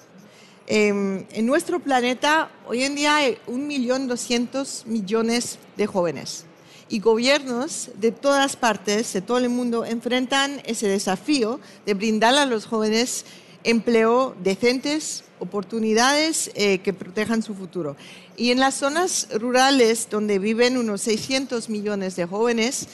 Em, 0.67 1.25
en 1.33 1.47
nuestro 1.47 1.81
planeta 1.81 2.51
hoy 2.67 2.85
en 2.85 2.95
día 2.95 3.17
hay 3.17 3.39
1.200.000 3.47 4.85
millones 4.87 5.59
de 5.79 5.87
jóvenes 5.87 6.45
y 6.89 7.01
gobiernos 7.01 7.91
de 7.95 8.13
todas 8.13 8.57
partes, 8.57 9.13
de 9.13 9.21
todo 9.21 9.39
el 9.39 9.49
mundo, 9.49 9.85
enfrentan 9.85 10.61
ese 10.65 10.89
desafío 10.89 11.61
de 11.87 11.95
brindar 11.95 12.35
a 12.35 12.47
los 12.47 12.67
jóvenes 12.67 13.25
empleo 13.65 14.35
decentes, 14.43 15.25
oportunidades 15.41 16.51
eh, 16.55 16.79
que 16.79 16.93
protejan 16.93 17.43
su 17.43 17.55
futuro. 17.55 17.97
Y 18.37 18.51
en 18.51 18.61
las 18.61 18.75
zonas 18.75 19.29
rurales 19.35 20.09
donde 20.11 20.39
viven 20.39 20.79
unos 20.79 21.03
600 21.03 21.69
millones 21.69 22.17
de 22.17 22.27
jóvenes, 22.27 22.89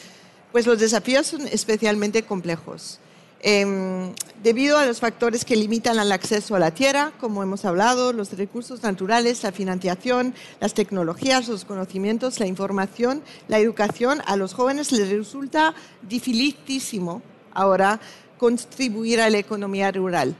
pues 0.52 0.66
los 0.66 0.78
desafíos 0.78 1.26
son 1.26 1.46
especialmente 1.48 2.22
complejos. 2.22 3.00
Em, 3.46 4.14
debido 4.42 4.78
a 4.78 4.86
los 4.86 5.00
factores 5.00 5.44
que 5.44 5.54
limitan 5.54 5.98
el 5.98 6.12
acceso 6.12 6.56
a 6.56 6.58
la 6.58 6.70
tierra, 6.70 7.12
como 7.20 7.42
hemos 7.42 7.66
hablado, 7.66 8.14
los 8.14 8.32
recursos 8.32 8.82
naturales, 8.82 9.42
la 9.42 9.52
financiación, 9.52 10.34
las 10.60 10.72
tecnologías, 10.72 11.48
los 11.48 11.66
conocimientos, 11.66 12.40
la 12.40 12.46
información, 12.46 13.22
la 13.48 13.58
educación, 13.58 14.22
a 14.24 14.36
los 14.36 14.54
jóvenes 14.54 14.92
les 14.92 15.10
resulta 15.10 15.74
dificilísimo 16.08 17.20
ahora 17.52 18.00
contribuir 18.38 19.20
a 19.20 19.28
la 19.28 19.38
economía 19.38 19.92
rural. 19.92 20.34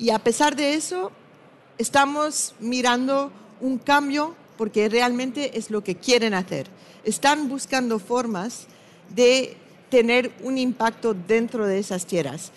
Y 0.00 0.10
a 0.10 0.18
pesar 0.18 0.56
de 0.56 0.74
eso, 0.74 1.12
estamos 1.78 2.54
mirando 2.60 3.30
un 3.60 3.78
cambio 3.78 4.34
porque 4.56 4.88
realmente 4.88 5.58
es 5.58 5.70
lo 5.70 5.82
que 5.82 5.96
quieren 5.96 6.34
hacer. 6.34 6.68
Están 7.04 7.48
buscando 7.48 7.98
formas 7.98 8.66
de 9.14 9.56
tener 9.90 10.32
un 10.42 10.58
impacto 10.58 11.14
dentro 11.14 11.66
de 11.66 11.78
esas 11.78 12.06
tierras. 12.06 12.52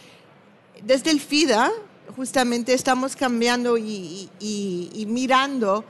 Desde 0.84 1.12
el 1.12 1.20
FIDA, 1.20 1.72
justamente 2.16 2.74
estamos 2.74 3.16
cambiando 3.16 3.78
y, 3.78 4.30
mirando, 5.08 5.84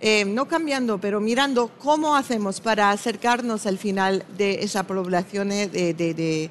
eh, 0.00 0.24
no 0.24 0.48
cambiando, 0.48 0.98
pero 0.98 1.20
mirando 1.20 1.70
cómo 1.78 2.16
hacemos 2.16 2.60
para 2.60 2.90
acercarnos 2.90 3.66
al 3.66 3.78
final 3.78 4.24
de 4.36 4.62
esa 4.64 4.84
población 4.84 5.50
de, 5.50 5.68
de 5.68 6.50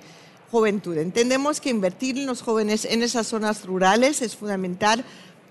juventud. 0.51 0.97
Entendemos 0.97 1.59
que 1.59 1.71
invertir 1.71 2.17
en 2.17 2.27
los 2.27 2.43
jóvenes 2.43 2.85
en 2.85 3.01
esas 3.01 3.27
zonas 3.27 3.65
rurales 3.65 4.21
es 4.21 4.35
fundamental 4.35 5.03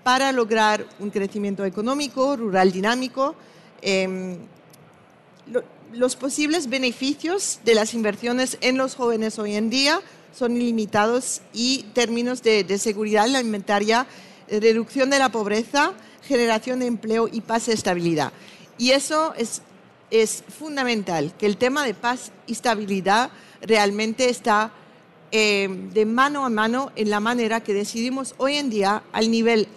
para 0.03 0.31
lograr 0.31 0.85
un 0.99 1.09
crecimiento 1.09 1.65
económico, 1.65 2.35
rural 2.35 2.71
dinámico. 2.71 3.35
Em, 3.81 4.37
los 5.93 6.15
posibles 6.15 6.69
beneficios 6.69 7.59
de 7.63 7.75
las 7.75 7.93
inversiones 7.93 8.57
en 8.61 8.77
los 8.77 8.95
jóvenes 8.95 9.39
hoy 9.39 9.55
en 9.55 9.69
día 9.69 10.01
son 10.35 10.55
ilimitados 10.55 11.41
y 11.53 11.85
términos 11.93 12.41
de, 12.41 12.77
seguridad 12.77 13.25
alimentaria, 13.25 14.07
reducción 14.49 15.09
de 15.09 15.19
la 15.19 15.29
pobreza, 15.29 15.93
generación 16.23 16.79
de 16.79 16.87
empleo 16.87 17.29
y 17.31 17.41
paz 17.41 17.67
y 17.67 17.71
estabilidad. 17.71 18.33
Y 18.77 18.91
eso 18.91 19.33
es, 19.37 19.61
es 20.09 20.43
fundamental, 20.57 21.33
que 21.37 21.45
el 21.45 21.57
tema 21.57 21.85
de 21.85 21.93
paz 21.93 22.31
y 22.47 22.53
estabilidad 22.53 23.29
realmente 23.61 24.29
está 24.29 24.71
eh, 25.31 25.67
de 25.93 26.05
mano 26.05 26.45
a 26.45 26.49
mano 26.49 26.91
en 26.95 27.09
la 27.09 27.19
manera 27.19 27.61
que 27.61 27.73
decidimos 27.73 28.33
hoy 28.37 28.55
en 28.55 28.69
día 28.69 29.03
al 29.11 29.29
nivel 29.29 29.67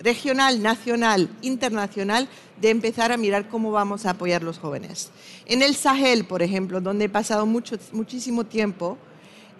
regional, 0.00 0.62
nacional, 0.62 1.28
internacional, 1.42 2.28
de 2.60 2.70
empezar 2.70 3.12
a 3.12 3.16
mirar 3.16 3.48
cómo 3.48 3.70
vamos 3.70 4.06
a 4.06 4.10
apoyar 4.10 4.42
a 4.42 4.44
los 4.44 4.58
jóvenes. 4.58 5.10
En 5.46 5.62
el 5.62 5.74
Sahel, 5.74 6.24
por 6.24 6.42
ejemplo, 6.42 6.80
donde 6.80 7.06
he 7.06 7.08
pasado 7.08 7.46
mucho, 7.46 7.76
muchísimo 7.92 8.44
tiempo, 8.44 8.98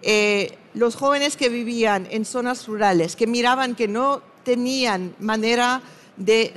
eh, 0.01 0.57
los 0.73 0.95
jóvenes 0.95 1.35
que 1.35 1.49
vivían 1.49 2.07
en 2.09 2.25
zonas 2.25 2.67
rurales, 2.67 3.15
que 3.15 3.27
miraban 3.27 3.75
que 3.75 3.87
no 3.87 4.21
tenían 4.43 5.13
manera 5.19 5.81
de, 6.15 6.53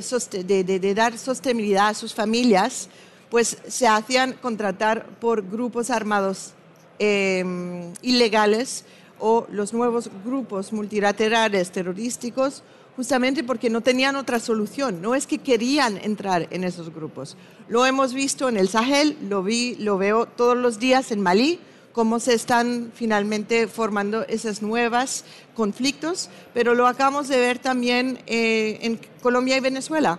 dar 0.95 1.19
sostenibilidad 1.19 1.89
a 1.89 1.95
sus 1.95 2.15
familias, 2.15 2.89
pues 3.31 3.59
se 3.67 3.87
hacían 3.87 4.35
contratar 4.35 5.07
por 5.21 5.49
grupos 5.49 5.91
armados 5.91 6.53
em, 6.99 7.93
ilegales 8.03 8.85
o 9.19 9.47
los 9.51 9.73
nuevos 9.73 10.11
grupos 10.25 10.73
multilaterales 10.73 11.71
terrorísticos 11.71 12.63
justamente 12.97 13.43
porque 13.43 13.71
no 13.71 13.81
tenían 13.81 14.17
otra 14.17 14.41
solución. 14.41 15.01
No 15.01 15.15
es 15.15 15.27
que 15.27 15.39
querían 15.39 15.99
entrar 15.99 16.49
en 16.51 16.65
esos 16.65 16.93
grupos. 16.93 17.37
Lo 17.69 17.87
hemos 17.87 18.15
visto 18.15 18.49
en 18.49 18.57
el 18.57 18.69
Sahel, 18.69 19.17
lo 19.29 19.43
vi, 19.43 19.77
lo 19.77 19.99
veo 19.99 20.27
todos 20.27 20.57
los 20.57 20.79
días 20.79 21.11
en 21.11 21.21
Malí, 21.21 21.59
cómo 21.93 22.21
se 22.21 22.35
están 22.35 22.91
finalmente 22.95 23.69
formando 23.69 24.27
esos 24.27 24.63
nuevos 24.63 25.25
conflictos, 25.55 26.31
pero 26.55 26.75
lo 26.75 26.87
acabamos 26.87 27.29
de 27.29 27.39
ver 27.39 27.59
también 27.59 28.19
eh, 28.27 28.79
en 28.83 28.99
Colombia 29.23 29.57
y 29.57 29.61
Venezuela. 29.61 30.19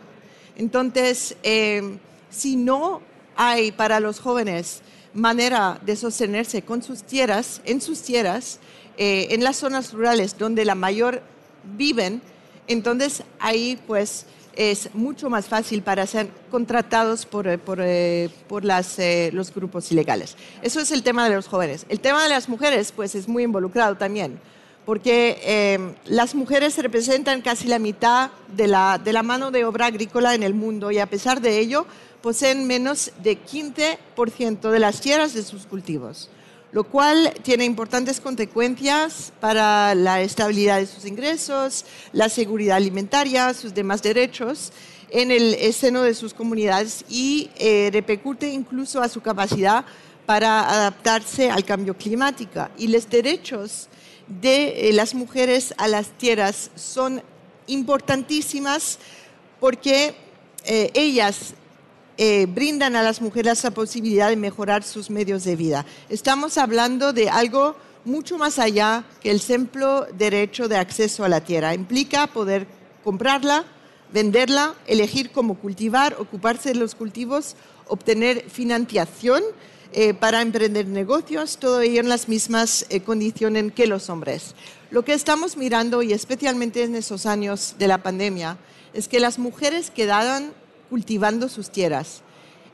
Entonces, 0.56 1.36
eh, 1.44 1.98
si 2.30 2.56
no 2.56 3.02
hay 3.36 3.72
para 3.72 4.00
los 4.00 4.20
jóvenes 4.20 4.82
manera 5.14 5.80
de 5.86 5.96
sostenerse 5.96 6.64
con 6.64 6.82
sus 6.82 7.04
tierras, 7.04 7.62
en 7.66 7.82
sus 7.82 8.02
tierras, 8.02 8.60
eh, 8.98 9.28
en 9.32 9.44
las 9.44 9.58
zonas 9.58 9.94
rurales 9.94 10.38
donde 10.38 10.66
la 10.66 10.76
mayor 10.76 11.22
viven, 11.76 12.22
entonces 12.68 13.24
ahí 13.40 13.80
pues 13.88 14.26
es 14.56 14.94
mucho 14.94 15.30
más 15.30 15.48
fácil 15.48 15.82
para 15.82 16.06
ser 16.06 16.30
contratados 16.52 17.26
por, 17.26 17.48
eh, 17.48 17.60
eh, 17.80 18.30
eh, 18.98 19.30
los 19.34 19.54
grupos 19.54 19.92
ilegales. 19.92 20.36
Eso 20.62 20.80
es 20.80 20.92
el 20.92 21.04
tema 21.04 21.28
de 21.28 21.36
los 21.36 21.48
jóvenes. 21.48 21.86
El 21.90 22.00
tema 22.00 22.24
de 22.24 22.30
las 22.30 22.50
mujeres 22.50 22.92
pues 22.92 23.16
es 23.16 23.28
muy 23.28 23.44
involucrado 23.44 23.96
también, 23.96 24.40
porque 24.86 25.96
las 26.06 26.36
mujeres 26.36 26.78
representan 26.78 27.42
casi 27.42 27.68
la 27.68 27.80
mitad 27.80 28.32
de 28.56 28.68
la, 28.68 29.00
de 29.02 29.14
la 29.14 29.24
mano 29.24 29.50
de 29.50 29.66
obra 29.66 29.88
agrícola 29.88 30.36
en 30.36 30.44
el 30.44 30.54
mundo 30.54 30.92
y 30.92 31.00
a 31.00 31.06
pesar 31.08 31.40
de 31.40 31.60
ello 31.60 31.86
poseen 32.22 32.68
menos 32.68 33.12
de 33.24 33.38
15% 33.38 34.70
de 34.70 34.80
las 34.80 35.00
tierras 35.02 35.34
de 35.34 35.44
sus 35.44 35.66
cultivos 35.66 36.30
lo 36.74 36.84
cual 36.84 37.34
tiene 37.44 37.66
importantes 37.66 38.20
consecuencias 38.20 39.32
para 39.40 39.94
la 39.94 40.22
estabilidad 40.22 40.80
de 40.80 40.88
sus 40.88 41.06
ingresos, 41.06 41.86
la 42.12 42.30
seguridad 42.30 42.78
alimentaria, 42.78 43.54
sus 43.54 43.76
demás 43.76 44.02
derechos 44.02 44.74
en 45.12 45.30
el 45.30 45.56
seno 45.72 46.02
de 46.02 46.16
sus 46.16 46.34
comunidades 46.34 47.06
y 47.08 47.52
eh, 47.58 47.92
repercute 47.94 48.50
incluso 48.50 49.00
a 49.04 49.08
su 49.08 49.22
capacidad 49.22 49.86
para 50.26 50.68
adaptarse 50.68 51.52
al 51.52 51.64
cambio 51.64 51.96
climático. 51.96 52.68
Y 52.80 52.88
los 52.88 53.08
derechos 53.08 53.88
de 54.28 54.90
eh, 54.90 54.94
las 54.94 55.14
mujeres 55.14 55.76
a 55.78 55.88
las 55.88 56.08
tierras 56.18 56.72
son 56.74 57.22
importantísimas 57.68 58.98
porque 59.60 60.16
eh, 60.66 60.90
ellas 60.96 61.54
eh, 62.26 62.46
brindan 62.46 62.96
a 62.96 63.04
las 63.04 63.20
mujeres 63.20 63.66
la 63.66 63.72
posibilidad 63.72 64.30
de 64.30 64.38
mejorar 64.38 64.84
sus 64.84 65.10
medios 65.10 65.44
de 65.44 65.58
vida. 65.58 65.86
Estamos 66.08 66.58
hablando 66.58 67.12
de 67.12 67.30
algo 67.30 67.76
mucho 68.06 68.38
más 68.38 68.60
allá 68.60 69.04
que 69.20 69.30
el 69.30 69.42
simple 69.42 69.86
derecho 70.18 70.70
de 70.70 70.78
acceso 70.78 71.26
a 71.26 71.28
la 71.28 71.42
tierra. 71.42 71.74
Implica 71.74 72.28
poder 72.28 72.66
comprarla, 73.04 73.66
venderla, 74.14 74.74
elegir 74.88 75.32
cómo 75.32 75.56
cultivar, 75.56 76.16
ocuparse 76.18 76.70
de 76.70 76.76
los 76.76 76.96
cultivos, 76.96 77.58
obtener 77.90 78.50
financiación 78.50 79.44
eh, 79.92 80.14
para 80.14 80.42
emprender 80.42 80.88
negocios, 80.88 81.58
todo 81.58 81.82
ello 81.82 82.00
en 82.00 82.08
las 82.08 82.30
mismas 82.30 82.86
eh, 82.88 83.02
condiciones 83.02 83.74
que 83.74 83.86
los 83.86 84.10
hombres. 84.10 84.56
Lo 84.92 85.04
que 85.04 85.14
estamos 85.14 85.58
mirando, 85.58 86.02
y 86.02 86.14
especialmente 86.14 86.84
en 86.84 86.96
esos 86.96 87.26
años 87.26 87.76
de 87.78 87.90
la 87.90 88.02
pandemia, 88.02 88.56
es 88.94 89.10
que 89.10 89.20
las 89.20 89.40
mujeres 89.40 89.92
quedaron 89.92 90.54
cultivando 90.94 91.50
sus 91.50 91.72
tierras. 91.72 92.22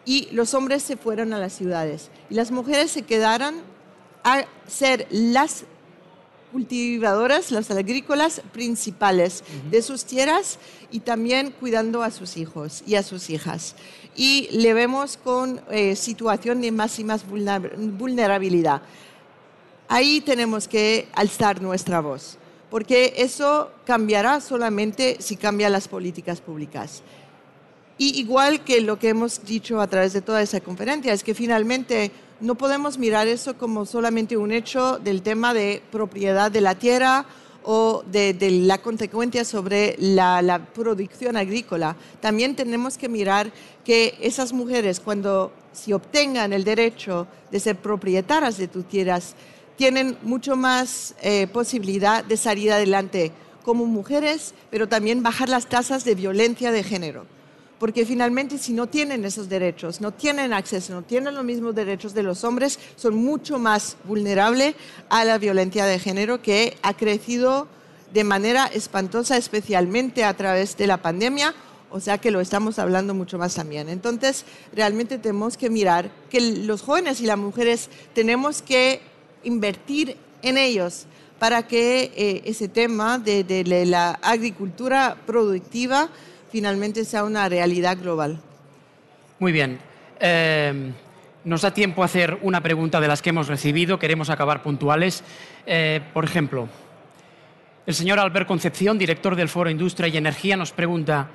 Y 0.04 0.28
los 0.34 0.54
hombres 0.54 0.84
se 0.84 0.98
fueron 0.98 1.32
a 1.32 1.40
las 1.40 1.54
ciudades. 1.54 2.10
Y 2.30 2.34
las 2.34 2.52
mujeres 2.52 2.92
se 2.92 3.04
quedaron 3.04 3.62
a 4.26 4.44
ser 4.68 5.08
las 5.10 5.64
cultivadoras, 6.52 7.50
las 7.50 7.72
agrícolas 7.72 8.42
principales 8.52 9.42
de 9.72 9.82
sus 9.82 10.04
tierras 10.04 10.60
y 10.92 11.00
también 11.00 11.52
cuidando 11.58 12.04
a 12.04 12.12
sus 12.12 12.36
hijos 12.36 12.84
y 12.86 12.96
a 12.96 13.04
sus 13.04 13.30
hijas. 13.30 13.76
Y 14.18 14.50
le 14.52 14.74
vemos 14.74 15.16
con 15.16 15.62
eh, 15.72 15.96
situación 15.96 16.60
de 16.60 16.74
máxima 16.74 17.18
vulnerabilidad. 17.98 18.82
Ahí 19.88 20.20
tenemos 20.20 20.68
que 20.68 21.08
alzar 21.14 21.62
nuestra 21.62 22.02
voz, 22.02 22.38
porque 22.70 23.14
eso 23.16 23.72
cambiará 23.86 24.42
solamente 24.42 25.16
si 25.22 25.38
cambian 25.38 25.72
las 25.72 25.88
políticas 25.88 26.42
públicas. 26.42 27.02
Y 28.02 28.18
igual 28.18 28.64
que 28.64 28.80
lo 28.80 28.98
que 28.98 29.10
hemos 29.10 29.44
dicho 29.44 29.82
a 29.82 29.88
través 29.88 30.14
de 30.14 30.22
toda 30.22 30.42
esa 30.42 30.62
conferencia, 30.62 31.12
es 31.12 31.22
que 31.22 31.36
finalmente 31.36 32.12
no 32.40 32.56
podemos 32.56 32.98
mirar 32.98 33.28
eso 33.28 33.58
como 33.58 33.86
solamente 33.86 34.38
un 34.38 34.54
hecho 34.54 35.00
del 35.00 35.22
tema 35.22 35.54
de 35.54 35.84
propiedad 35.92 36.50
de 36.50 36.62
la 36.62 36.76
tierra 36.76 37.26
o 37.62 38.02
de, 38.10 38.38
la 38.64 38.78
consecuencia 38.78 39.44
sobre 39.44 39.98
la, 40.00 40.66
producción 40.74 41.36
agrícola. 41.36 41.98
También 42.22 42.56
tenemos 42.56 42.98
que 42.98 43.10
mirar 43.10 43.52
que 43.84 44.18
esas 44.22 44.54
mujeres, 44.54 45.02
cuando 45.02 45.52
si 45.74 45.92
obtengan 45.92 46.54
el 46.54 46.64
derecho 46.64 47.28
de 47.52 47.60
ser 47.60 47.76
propietarias 47.76 48.58
de 48.58 48.70
tus 48.70 48.88
tierras, 48.88 49.36
tienen 49.76 50.18
mucho 50.24 50.56
más 50.56 51.16
eh, 51.22 51.48
posibilidad 51.48 52.24
de 52.24 52.38
salir 52.38 52.72
adelante 52.72 53.34
como 53.66 53.86
mujeres, 53.86 54.54
pero 54.70 54.88
también 54.88 55.22
bajar 55.22 55.50
las 55.50 55.68
tasas 55.68 56.06
de 56.06 56.16
violencia 56.16 56.72
de 56.72 56.84
género 56.84 57.39
porque 57.80 58.06
finalmente 58.06 58.58
si 58.58 58.74
no 58.74 58.88
tienen 58.88 59.24
esos 59.26 59.48
derechos, 59.48 60.02
no 60.02 60.12
tienen 60.12 60.54
acceso, 60.54 60.94
no 60.94 61.02
tienen 61.02 61.34
los 61.34 61.46
mismos 61.46 61.74
derechos 61.74 62.14
de 62.14 62.24
los 62.24 62.44
hombres, 62.44 62.78
son 62.98 63.16
mucho 63.16 63.58
más 63.58 63.96
vulnerables 64.04 64.76
a 65.10 65.24
la 65.24 65.38
violencia 65.38 65.86
de 65.86 65.98
género 65.98 66.42
que 66.42 66.78
ha 66.82 66.94
crecido 66.94 67.68
de 68.14 68.24
manera 68.24 68.66
espantosa, 68.66 69.38
especialmente 69.38 70.24
a 70.24 70.36
través 70.36 70.76
de 70.76 70.88
la 70.88 70.98
pandemia, 70.98 71.56
o 71.92 72.00
sea 72.00 72.18
que 72.18 72.32
lo 72.32 72.42
estamos 72.42 72.80
hablando 72.80 73.14
mucho 73.14 73.38
más 73.38 73.56
también. 73.56 73.88
Entonces, 73.88 74.46
realmente 74.74 75.18
tenemos 75.18 75.58
que 75.58 75.70
mirar 75.70 76.12
que 76.30 76.42
los 76.42 76.82
jóvenes 76.82 77.22
y 77.22 77.26
las 77.26 77.38
mujeres 77.38 77.90
tenemos 78.14 78.62
que 78.62 79.02
invertir 79.44 80.18
en 80.42 80.58
ellos 80.58 81.06
para 81.40 81.68
que 81.68 82.12
eh, 82.16 82.42
ese 82.46 82.68
tema 82.68 83.18
de 83.18 83.86
la 83.88 84.12
agricultura 84.22 85.16
productiva 85.26 86.10
finalmente 86.50 87.06
sea 87.06 87.24
una 87.24 87.48
realidad 87.48 87.98
global. 87.98 88.40
Muy 89.40 89.52
bien. 89.52 89.80
Eh, 90.20 90.92
nos 91.46 91.62
da 91.62 91.74
tiempo 91.74 92.02
a 92.02 92.06
hacer 92.06 92.38
una 92.42 92.62
pregunta 92.62 93.00
de 93.00 93.08
las 93.08 93.22
que 93.22 93.30
hemos 93.30 93.48
recibido. 93.48 93.98
Queremos 93.98 94.30
acabar 94.30 94.62
puntuales. 94.62 95.24
Eh, 95.66 96.02
por 96.14 96.26
ejemplo, 96.26 96.68
el 97.86 97.96
señor 97.96 98.20
Albert 98.20 98.48
Concepción, 98.48 98.98
director 98.98 99.36
del 99.36 99.50
Foro 99.50 99.70
Industria 99.70 100.10
y 100.10 100.18
Energía, 100.18 100.58
nos 100.58 100.72
pregunta, 100.72 101.30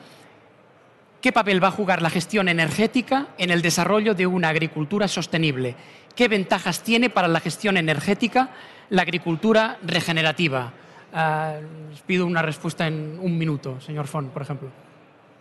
¿qué 1.21 1.33
papel 1.33 1.63
va 1.63 1.69
a 1.69 1.73
jugar 1.73 2.03
la 2.03 2.11
gestión 2.11 2.49
energética 2.49 3.29
en 3.39 3.51
el 3.51 3.63
desarrollo 3.63 4.15
de 4.15 4.27
una 4.27 4.51
agricultura 4.51 5.09
sostenible? 5.09 5.75
¿Qué 6.15 6.29
ventajas 6.29 6.83
tiene 6.83 7.11
para 7.11 7.27
la 7.27 7.41
gestión 7.41 7.77
energética 7.77 8.51
la 8.91 9.03
agricultura 9.03 9.79
regenerativa? 9.83 10.73
Eh, 11.13 11.61
les 11.91 12.01
pido 12.03 12.27
una 12.27 12.43
respuesta 12.43 12.87
en 12.87 13.19
un 13.21 13.39
minuto, 13.39 13.81
señor 13.81 14.07
Fon, 14.07 14.29
por 14.29 14.43
ejemplo. 14.43 14.84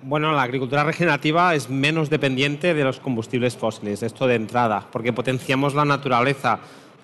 Bueno, 0.05 0.33
la 0.33 0.43
agricultura 0.43 0.83
regenerativa 0.83 1.55
es 1.55 1.69
menos 1.69 2.09
dependiente 2.09 2.73
de 2.73 2.83
los 2.83 2.99
combustibles 2.99 3.55
fósiles, 3.55 4.03
esto 4.03 4.27
de 4.27 4.35
entrada, 4.35 4.85
porque 4.91 5.13
potenciamos 5.13 5.75
la 5.75 5.85
naturaleza, 5.85 6.59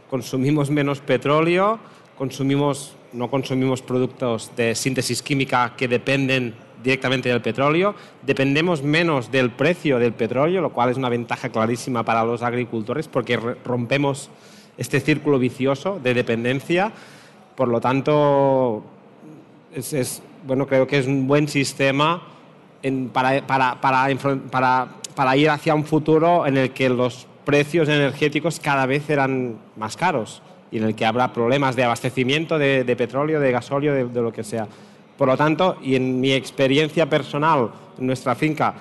consumimos 0.10 0.70
menos 0.70 1.00
petróleo, 1.00 1.80
consumimos, 2.18 2.98
no 3.14 3.30
consumimos 3.30 3.82
productos 3.82 4.52
de 4.58 4.76
síntesis 4.76 5.22
química 5.22 5.76
que 5.78 5.88
dependen 5.88 6.56
directamente 6.84 7.30
del 7.30 7.42
petróleo, 7.42 7.96
dependemos 8.22 8.84
menos 8.84 9.32
del 9.32 9.50
precio 9.50 9.98
del 9.98 10.12
petróleo, 10.12 10.60
lo 10.62 10.74
cual 10.74 10.90
es 10.90 10.98
una 10.98 11.08
ventaja 11.08 11.48
clarísima 11.48 12.04
para 12.04 12.26
los 12.26 12.44
agricultores 12.44 13.08
porque 13.08 13.38
rompemos 13.38 14.30
este 14.78 15.00
círculo 15.00 15.40
vicioso 15.40 16.02
de 16.04 16.14
dependencia. 16.14 16.92
Por 17.56 17.70
lo 17.70 17.80
tanto, 17.80 18.84
bueno, 20.46 20.68
creo 20.68 20.86
que 20.86 20.98
es 20.98 21.08
un 21.08 21.28
buen 21.28 21.48
sistema 21.48 22.39
para, 23.12 23.46
para, 23.46 23.80
para, 23.80 24.88
para, 25.16 25.38
ir 25.38 25.50
hacia 25.50 25.76
un 25.76 25.86
futuro 25.86 26.46
en 26.48 26.58
el 26.58 26.72
que 26.72 26.90
los 26.90 27.28
precios 27.46 27.90
energéticos 27.90 28.60
cada 28.60 28.86
vez 28.86 29.10
eran 29.10 29.58
más 29.76 29.98
caros. 29.98 30.42
y 30.72 30.78
en 30.78 30.84
el 30.84 30.96
que 30.96 31.06
habrá 31.06 31.34
problemas 31.34 31.76
de 31.76 31.84
abastecimiento 31.84 32.60
de, 32.60 32.96
petróleo, 32.96 33.40
de 33.40 33.52
gasóleo, 33.52 33.94
de, 33.94 34.06
de, 34.06 34.22
lo 34.22 34.32
que 34.32 34.44
sea. 34.44 34.68
Por 35.18 35.28
lo 35.28 35.36
tanto, 35.36 35.78
y 35.82 35.96
en 35.96 36.22
mi 36.22 36.32
experiencia 36.34 37.10
personal, 37.10 37.72
en 37.98 38.06
nuestra 38.06 38.36
finca, 38.36 38.76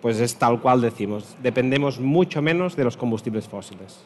pues 0.00 0.18
es 0.20 0.36
tal 0.36 0.60
cual 0.60 0.80
decimos, 0.80 1.36
dependemos 1.42 2.00
mucho 2.00 2.40
menos 2.40 2.76
de 2.76 2.84
los 2.84 2.96
combustibles 2.96 3.46
fósiles. 3.46 4.00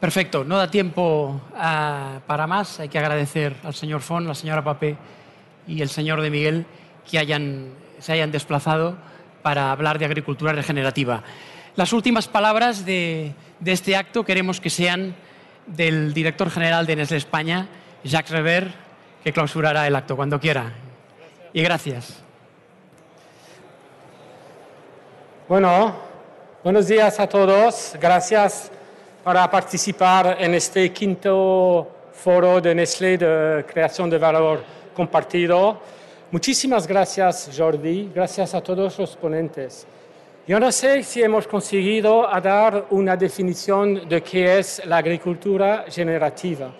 Perfecto, 0.00 0.44
no 0.44 0.56
da 0.56 0.70
tiempo 0.70 1.40
ah, 1.56 2.20
para 2.26 2.46
más. 2.46 2.78
Hay 2.78 2.88
que 2.88 2.98
agradecer 2.98 3.56
al 3.64 3.74
señor 3.74 4.00
Fon, 4.00 4.26
la 4.28 4.34
señora 4.34 4.62
Papé 4.62 4.96
y 5.66 5.82
el 5.82 5.88
señor 5.88 6.20
de 6.20 6.30
Miguel 6.30 6.66
que 7.08 7.18
hayan, 7.18 7.70
se 7.98 8.12
hayan 8.12 8.30
desplazado 8.30 8.96
para 9.42 9.72
hablar 9.72 9.98
de 9.98 10.04
agricultura 10.04 10.52
regenerativa. 10.52 11.22
Las 11.76 11.92
últimas 11.92 12.26
palabras 12.26 12.84
de, 12.84 13.34
este 13.64 13.96
acto 13.96 14.24
queremos 14.24 14.60
que 14.60 14.70
sean 14.70 15.14
del 15.66 16.12
director 16.12 16.50
general 16.50 16.86
de 16.86 16.96
Nestlé 16.96 17.18
España, 17.18 17.68
Jacques 18.02 18.32
Rever, 18.32 18.72
que 19.22 19.32
clausurará 19.32 19.86
el 19.86 19.94
acto 19.94 20.16
cuando 20.16 20.40
quiera. 20.40 20.72
Y 21.52 21.62
gracias. 21.62 22.22
Bueno, 25.48 25.94
buenos 26.64 26.88
días 26.88 27.20
a 27.20 27.28
todos. 27.28 27.94
Gracias 28.00 28.72
para 29.22 29.50
participar 29.50 30.36
en 30.40 30.54
este 30.54 30.92
quinto 30.92 32.08
foro 32.12 32.60
de 32.60 32.74
Nestlé 32.74 33.18
de 33.18 33.64
creación 33.66 34.10
de 34.10 34.18
valor 34.18 34.64
compartido. 34.94 35.80
Muchísimas 36.30 36.86
gracias, 36.86 37.50
Jordi. 37.56 38.10
Gracias 38.14 38.54
a 38.54 38.60
todos 38.60 38.98
los 38.98 39.16
ponentes. 39.16 39.86
Yo 40.46 40.60
no 40.60 40.70
sé 40.70 41.02
si 41.02 41.22
hemos 41.22 41.46
conseguido 41.46 42.28
dar 42.42 42.84
una 42.90 43.16
definición 43.16 44.06
de 44.06 44.22
qué 44.22 44.58
es 44.58 44.82
la 44.84 44.98
agricultura 44.98 45.86
generativa, 45.88 46.70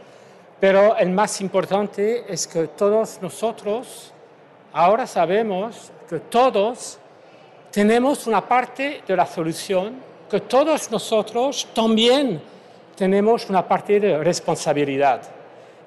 pero 0.61 0.95
el 0.99 1.09
más 1.13 1.41
importante 1.41 2.31
es 2.31 2.47
que 2.47 2.69
todos 2.69 3.21
nosotros 3.23 4.13
ahora 4.71 5.07
sabemos 5.07 5.93
que 6.07 6.21
todos 6.21 6.99
tenemos 7.71 8.27
una 8.27 8.47
parte 8.47 9.01
de 9.07 9.17
la 9.17 9.25
solución, 9.25 9.95
que 10.31 10.41
todos 10.41 10.91
nosotros 10.91 11.69
también 11.75 12.39
tenemos 12.95 13.49
una 13.49 13.67
parte 13.67 13.99
de 13.99 14.19
responsabilidad. 14.19 15.23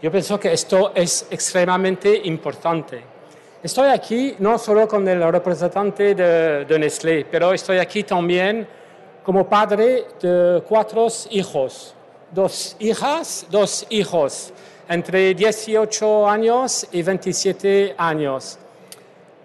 Yo 0.01 0.11
pienso 0.11 0.39
que 0.39 0.51
esto 0.51 0.93
es 0.95 1.27
extremadamente 1.29 2.21
importante. 2.23 3.10
Estoy 3.63 3.89
aquí 3.89 4.35
no 4.39 4.57
solo 4.57 4.87
con 4.87 5.07
el 5.07 5.21
representante 5.31 6.15
de, 6.15 6.65
de 6.65 6.79
Nestlé, 6.79 7.25
pero 7.29 7.53
estoy 7.53 7.77
aquí 7.77 8.01
también 8.01 8.67
como 9.23 9.47
padre 9.47 10.05
de 10.19 10.63
cuatro 10.67 11.07
hijos, 11.29 11.93
dos 12.31 12.75
hijas, 12.79 13.45
dos 13.51 13.85
hijos, 13.89 14.51
entre 14.89 15.35
18 15.35 16.27
años 16.27 16.87
y 16.91 17.03
27 17.03 17.93
años. 17.99 18.57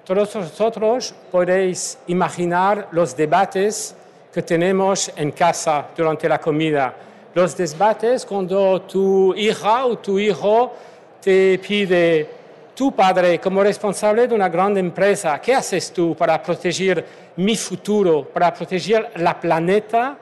Todos 0.03 0.35
vosotros 0.35 1.15
podéis 1.31 1.99
imaginar 2.07 2.89
los 2.93 3.15
debates 3.15 3.95
que 4.33 4.41
tenemos 4.41 5.13
en 5.15 5.31
casa 5.33 5.89
durante 5.95 6.27
la 6.27 6.41
comida. 6.41 6.95
Los 7.35 7.55
debates 7.55 8.25
cuando 8.25 8.81
tu 8.81 9.35
hija 9.35 9.85
o 9.85 9.99
tu 9.99 10.19
hijo 10.19 10.73
te 11.21 11.59
pide 11.59 12.36
tu 12.77 12.93
padre, 12.93 13.41
como 13.41 13.63
responsable 13.63 14.29
de 14.29 14.35
una 14.35 14.51
gran 14.51 14.77
empresa, 14.77 15.41
¿qué 15.41 15.55
haces 15.55 15.91
tú 15.95 16.15
para 16.15 16.43
proteger 16.43 17.05
mi 17.37 17.57
futuro, 17.57 18.29
para 18.29 18.53
proteger 18.53 19.13
la 19.17 19.41
planeta 19.41 20.19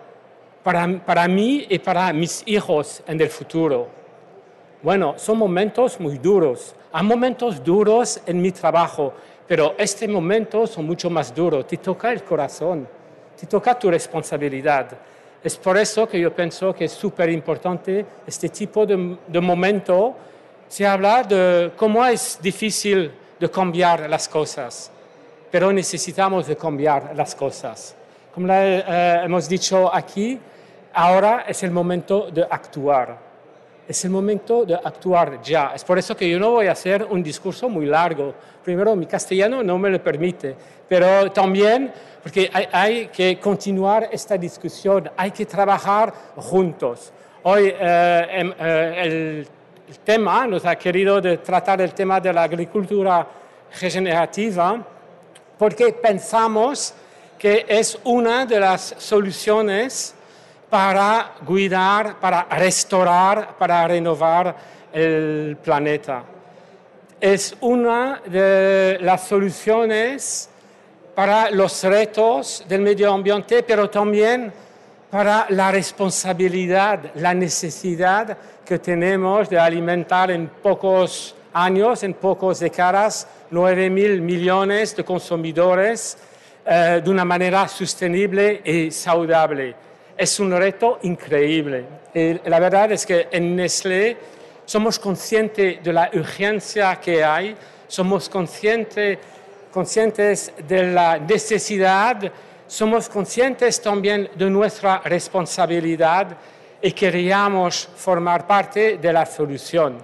para, 0.62 0.86
para 1.04 1.26
mí 1.26 1.66
y 1.68 1.80
para 1.80 2.12
mis 2.12 2.44
hijos 2.46 3.02
en 3.08 3.20
el 3.20 3.28
futuro? 3.28 3.88
Bueno, 4.84 5.14
son 5.16 5.36
momentos 5.36 5.98
muy 5.98 6.18
duros. 6.18 6.76
Hay 6.92 7.02
momentos 7.02 7.62
duros 7.62 8.20
en 8.24 8.40
mi 8.40 8.52
trabajo, 8.52 9.12
pero 9.48 9.74
este 9.76 10.06
momento 10.06 10.64
son 10.68 10.86
mucho 10.86 11.10
más 11.10 11.34
duros. 11.34 11.66
Te 11.66 11.78
toca 11.78 12.12
el 12.12 12.22
corazón, 12.22 12.86
te 13.36 13.48
toca 13.48 13.76
tu 13.76 13.90
responsabilidad. 13.90 14.96
Es 15.42 15.56
por 15.56 15.76
eso 15.76 16.06
que 16.06 16.20
yo 16.20 16.32
pienso 16.32 16.72
que 16.72 16.84
es 16.84 16.92
súper 16.92 17.30
importante 17.30 18.06
este 18.24 18.48
tipo 18.48 18.86
de, 18.86 19.18
de 19.26 19.40
momento 19.40 20.14
se 20.74 20.84
habla 20.84 21.22
de 21.22 21.70
cómo 21.76 22.04
es 22.04 22.36
difícil 22.42 23.08
de 23.38 23.48
cambiar 23.48 24.10
las 24.10 24.28
cosas, 24.28 24.90
pero 25.48 25.72
necesitamos 25.72 26.48
de 26.48 26.56
cambiar 26.56 27.12
las 27.14 27.32
cosas. 27.36 27.94
Como 28.34 28.48
eh, 28.52 29.22
hemos 29.24 29.48
dicho 29.48 29.94
aquí, 29.94 30.36
ahora 30.92 31.44
es 31.46 31.62
el 31.62 31.70
momento 31.70 32.28
de 32.28 32.42
actuar. 32.42 33.16
Es 33.86 34.04
el 34.04 34.10
momento 34.10 34.64
de 34.64 34.74
actuar 34.74 35.40
ya. 35.40 35.70
Es 35.76 35.84
por 35.84 35.96
eso 35.96 36.16
que 36.16 36.28
yo 36.28 36.40
no 36.40 36.50
voy 36.50 36.66
a 36.66 36.72
hacer 36.72 37.04
un 37.08 37.22
discurso 37.22 37.68
muy 37.68 37.86
largo. 37.86 38.34
Primero, 38.64 38.96
mi 38.96 39.06
castellano 39.06 39.62
no 39.62 39.78
me 39.78 39.90
lo 39.90 40.02
permite, 40.02 40.56
pero 40.88 41.30
también 41.30 41.92
porque 42.20 42.50
hay, 42.72 43.06
que 43.12 43.38
continuar 43.38 44.08
esta 44.10 44.36
discusión, 44.36 45.08
hay 45.16 45.30
que 45.30 45.46
trabajar 45.46 46.12
juntos. 46.34 47.12
Hoy 47.44 47.72
eh, 47.78 48.26
em, 48.32 48.52
eh, 48.58 49.02
el 49.04 49.48
el 49.88 49.98
tema, 49.98 50.46
nos 50.46 50.64
ha 50.64 50.76
querido 50.76 51.20
de 51.20 51.38
tratar 51.38 51.80
el 51.80 51.92
tema 51.92 52.20
de 52.20 52.32
la 52.32 52.44
agricultura 52.44 53.26
regenerativa, 53.80 54.82
porque 55.58 55.92
pensamos 55.92 56.94
que 57.38 57.66
es 57.68 57.98
una 58.04 58.46
de 58.46 58.60
las 58.60 58.94
soluciones 58.98 60.14
para 60.70 61.34
cuidar, 61.44 62.18
para 62.18 62.44
restaurar, 62.44 63.56
para 63.58 63.86
renovar 63.86 64.56
el 64.92 65.56
planeta. 65.62 66.24
Es 67.20 67.54
una 67.60 68.22
de 68.24 68.98
las 69.00 69.26
soluciones 69.26 70.48
para 71.14 71.50
los 71.50 71.84
retos 71.84 72.64
del 72.68 72.80
medio 72.80 73.12
ambiente, 73.12 73.62
pero 73.62 73.88
también 73.88 74.52
para 75.14 75.46
la 75.50 75.70
responsabilidad, 75.70 76.98
la 77.14 77.32
necesidad 77.32 78.36
que 78.66 78.80
tenemos 78.80 79.48
de 79.48 79.56
alimentar 79.56 80.32
en 80.32 80.48
pocos 80.48 81.36
años, 81.52 82.02
en 82.02 82.14
pocas 82.14 82.58
décadas, 82.58 83.28
9 83.48 83.90
mil 83.90 84.20
millones 84.20 84.96
de 84.96 85.04
consumidores 85.04 86.18
eh, 86.66 87.00
de 87.04 87.08
una 87.08 87.24
manera 87.24 87.68
sostenible 87.68 88.60
y 88.64 88.90
saludable. 88.90 89.76
Es 90.16 90.40
un 90.40 90.50
reto 90.50 90.98
increíble. 91.02 91.84
la 92.46 92.58
verdad 92.58 92.90
es 92.90 93.06
que 93.06 93.28
en 93.30 93.54
Nestlé 93.54 94.16
somos 94.64 94.98
conscientes 94.98 95.80
de 95.80 95.92
la 95.92 96.10
urgencia 96.12 96.96
que 96.96 97.22
hay, 97.22 97.54
somos 97.86 98.28
conscientes, 98.28 99.18
conscientes 99.70 100.52
de 100.66 100.92
la 100.92 101.18
necesidad, 101.20 102.32
somos 102.66 103.08
conscientes 103.08 103.80
también 103.80 104.30
de 104.34 104.50
nuestra 104.50 105.00
responsabilidad 105.04 106.36
y 106.80 106.92
queríamos 106.92 107.88
formar 107.96 108.46
parte 108.46 108.98
de 108.98 109.12
la 109.12 109.26
solución. 109.26 109.98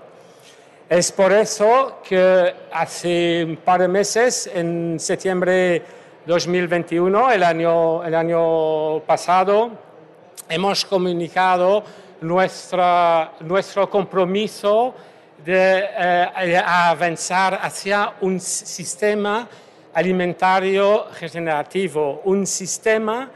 Es 0.88 1.12
por 1.12 1.32
eso 1.32 2.00
que 2.02 2.54
hace 2.72 3.44
un 3.44 3.56
par 3.58 3.80
de 3.80 3.88
meses, 3.88 4.50
en 4.52 4.98
septiembre 4.98 5.52
de 5.52 5.82
2021, 6.26 7.30
el 7.30 7.42
año, 7.44 8.04
el 8.04 8.14
año 8.14 9.00
pasado, 9.00 9.70
hemos 10.48 10.84
comunicado 10.84 11.84
nuestra, 12.20 13.34
nuestro 13.40 13.88
compromiso 13.88 14.94
de 15.44 15.84
eh, 15.96 16.62
avanzar 16.64 17.58
hacia 17.62 18.14
un 18.20 18.40
sistema 18.40 19.48
alimentario 19.94 21.06
regenerativo, 21.20 22.22
un 22.24 22.46
sistema 22.46 23.30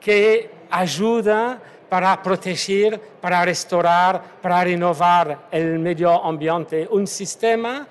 que 0.00 0.50
ayuda 0.70 1.60
para 1.88 2.22
proteger, 2.22 3.00
para 3.20 3.44
restaurar, 3.44 4.22
para 4.42 4.64
renovar 4.64 5.48
el 5.50 5.78
medio 5.78 6.22
ambiente. 6.22 6.86
Un 6.90 7.06
sistema 7.06 7.86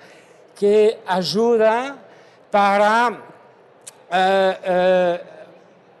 que 0.58 1.00
ayuda 1.06 1.96
para 2.50 3.18
eh, 4.10 4.56
eh, 4.64 5.20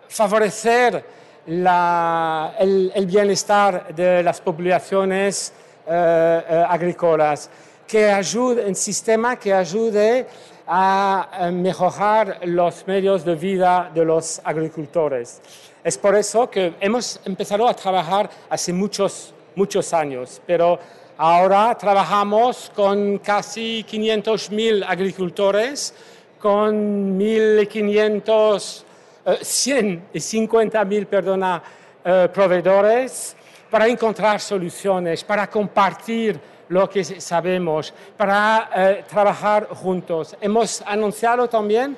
favorecer 0.08 1.04
el, 1.46 3.06
bienestar 3.06 3.94
de 3.94 4.22
las 4.22 4.40
poblaciones 4.40 5.52
eh, 5.86 6.64
agrícolas, 6.68 7.50
que 7.86 8.10
ayude, 8.10 8.66
un 8.66 8.74
sistema 8.74 9.36
que 9.36 9.52
ayude 9.52 10.26
a 10.68 11.50
mejorar 11.52 12.40
los 12.44 12.86
medios 12.86 13.24
de 13.24 13.34
vida 13.34 13.90
de 13.94 14.04
los 14.04 14.40
agricultores. 14.44 15.40
Es 15.82 15.96
por 15.96 16.14
eso 16.14 16.50
que 16.50 16.74
hemos 16.80 17.18
empezado 17.24 17.66
a 17.66 17.74
trabajar 17.74 18.28
hace 18.50 18.72
muchos, 18.74 19.32
muchos 19.54 19.94
años, 19.94 20.42
pero 20.46 20.78
ahora 21.16 21.74
trabajamos 21.78 22.70
con 22.74 23.18
casi 23.18 23.82
500.000 23.88 24.84
agricultores, 24.86 25.94
con 26.38 27.18
1.500, 27.18 28.84
150.000, 29.24 31.06
perdona, 31.06 31.62
eh, 32.04 32.28
proveedores, 32.32 33.34
para 33.70 33.88
encontrar 33.88 34.40
soluciones, 34.40 35.24
para 35.24 35.48
compartir 35.48 36.38
lo 36.68 36.88
que 36.88 37.04
sabemos, 37.04 37.92
para 38.16 38.70
eh, 38.74 39.04
trabajar 39.08 39.68
juntos. 39.68 40.36
Hemos 40.40 40.82
anunciado 40.82 41.48
también 41.48 41.96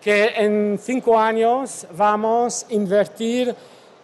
que 0.00 0.32
en 0.36 0.78
cinco 0.82 1.18
años 1.18 1.86
vamos 1.92 2.66
a 2.68 2.72
invertir 2.72 3.54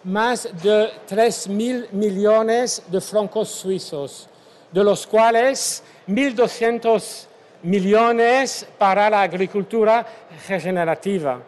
más 0.05 0.48
de 0.62 0.90
3 1.06 1.48
mil 1.48 1.88
millones 1.93 2.82
de 2.88 3.01
francos 3.01 3.48
suizos, 3.48 4.28
de 4.70 4.84
los 4.84 5.06
cuales 5.06 5.82
1.200 6.09 7.26
millones 7.62 8.66
para 8.78 9.10
la 9.10 9.22
agricultura 9.22 10.06
regenerativa. 10.48 11.40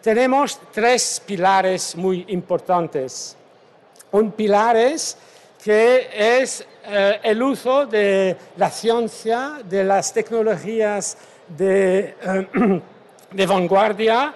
Tenemos 0.00 0.58
tres 0.72 1.20
pilares 1.26 1.94
muy 1.96 2.24
importantes. 2.28 3.36
Un 4.12 4.32
pilar 4.32 4.76
es 4.76 5.16
que 5.62 6.08
es 6.14 6.64
eh, 6.86 7.20
el 7.22 7.42
uso 7.42 7.86
de 7.86 8.36
la 8.56 8.70
ciencia, 8.70 9.58
de 9.64 9.84
las 9.84 10.12
tecnologías 10.12 11.16
de, 11.48 12.14
eh, 12.22 12.82
vanguardia. 13.46 14.34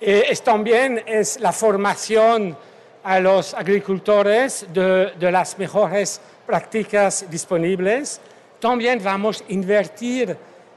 Eh, 0.00 0.34
también 0.42 1.02
es 1.06 1.40
la 1.40 1.52
formación 1.52 2.56
a 3.02 3.20
los 3.20 3.54
agricultores 3.54 4.66
de, 4.72 5.12
de 5.18 5.32
las 5.32 5.58
mejores 5.58 6.20
prácticas 6.46 7.26
disponibles. 7.30 8.20
También 8.60 9.00
vamos 9.02 9.42
a 9.42 9.52
invertir 9.52 10.36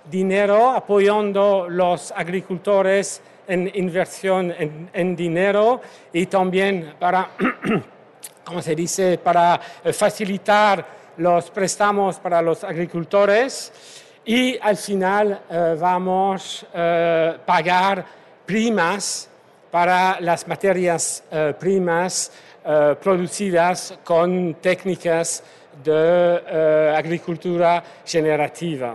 dinero 0.09 0.71
apoyando 0.71 1.67
los 1.69 2.11
agricultores 2.11 3.21
en 3.47 3.71
inversión 3.73 4.53
en, 4.57 4.89
en 4.93 5.15
dinero 5.15 5.81
y 6.11 6.25
también 6.25 6.93
para, 6.99 7.29
como 8.47 8.61
se 8.61 8.75
dice, 8.75 9.17
para 9.17 9.59
facilitar 9.91 10.97
los 11.17 11.49
préstamos 11.51 12.17
para 12.17 12.41
los 12.41 12.63
agricultores 12.63 13.73
y 14.23 14.57
al 14.59 14.77
final 14.77 15.41
eh, 15.49 15.75
vamos 15.79 16.65
a 16.65 16.67
eh, 16.75 17.37
pagar 17.45 18.05
primas 18.45 19.27
para 19.69 20.19
las 20.21 20.47
materias 20.47 21.23
eh, 21.29 21.53
primas 21.59 22.31
producidas 23.01 23.97
con 24.03 24.55
técnicas 24.55 25.41
de 25.81 26.93
agricultura 26.97 27.81
generativa. 28.05 28.93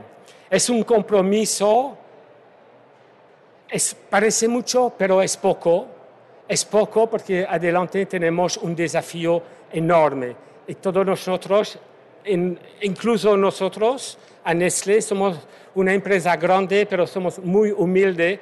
Es 0.51 0.69
un 0.69 0.83
compromiso, 0.83 1.97
parece 4.11 4.47
mucho, 4.47 4.93
pero 4.99 5.23
es 5.23 5.39
poco. 5.39 5.87
Es 6.49 6.65
poco 6.65 7.09
porque 7.09 7.47
adelante 7.49 8.07
tenemos 8.07 8.57
un 8.59 8.75
desafío 8.75 9.43
enorme. 9.73 10.37
Y 10.67 10.75
todos 10.77 11.07
nosotros, 11.07 11.79
incluso 12.83 13.37
nosotros, 13.37 14.19
a 14.45 14.55
Nestlé, 14.55 15.01
somos 15.01 15.39
una 15.75 15.95
empresa 15.95 16.37
grande, 16.37 16.87
pero 16.87 17.07
somos 17.07 17.39
muy 17.39 17.71
humildes. 17.71 18.41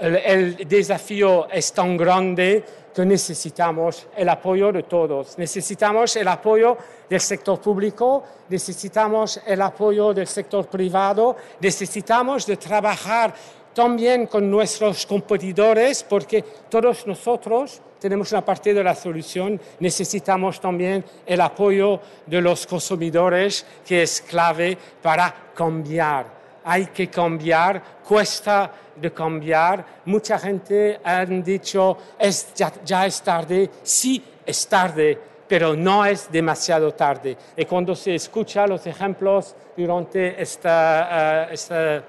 el 0.00 0.68
desafío 0.68 1.48
es 1.50 1.72
tan 1.72 1.96
grande 1.96 2.64
que 2.94 3.04
necesitamos 3.04 4.06
el 4.16 4.28
apoyo 4.28 4.72
de 4.72 4.82
todos. 4.82 5.38
Necesitamos 5.38 6.16
el 6.16 6.28
apoyo 6.28 6.76
del 7.08 7.20
sector 7.20 7.60
público, 7.60 8.24
necesitamos 8.48 9.40
el 9.46 9.62
apoyo 9.62 10.12
del 10.12 10.26
sector 10.26 10.66
privado, 10.66 11.36
necesitamos 11.60 12.46
de 12.46 12.56
trabajar 12.56 13.34
también 13.74 14.26
con 14.26 14.50
nuestros 14.50 15.06
competidores 15.06 16.02
porque 16.02 16.42
todos 16.68 17.06
nosotros 17.06 17.80
tenemos 17.98 18.32
una 18.32 18.44
parte 18.44 18.72
de 18.72 18.82
la 18.82 18.94
solución, 18.94 19.60
necesitamos 19.78 20.60
también 20.60 21.04
el 21.26 21.40
apoyo 21.40 22.00
de 22.26 22.40
los 22.40 22.66
consumidores 22.66 23.66
que 23.86 24.02
es 24.02 24.22
clave 24.22 24.76
para 25.02 25.52
cambiar 25.54 26.40
hay 26.64 26.86
que 26.86 27.08
cambiar, 27.08 27.82
cuesta 28.06 28.70
de 28.96 29.12
cambiar. 29.12 29.84
Mucha 30.04 30.38
gente 30.38 31.00
ha 31.02 31.24
dicho, 31.24 31.96
es, 32.18 32.52
ya, 32.54 33.06
es 33.06 33.22
tarde, 33.22 33.70
sí 33.82 34.22
es 34.44 34.66
tarde, 34.66 35.18
pero 35.48 35.74
no 35.74 36.04
es 36.04 36.30
demasiado 36.30 36.92
tarde. 36.92 37.36
Y 37.56 37.64
cuando 37.64 37.94
se 37.94 38.14
escucha 38.14 38.66
los 38.66 38.86
ejemplos 38.86 39.54
durante 39.76 40.40
esta, 40.40 41.48
uh, 41.48 41.52
esta 41.52 42.04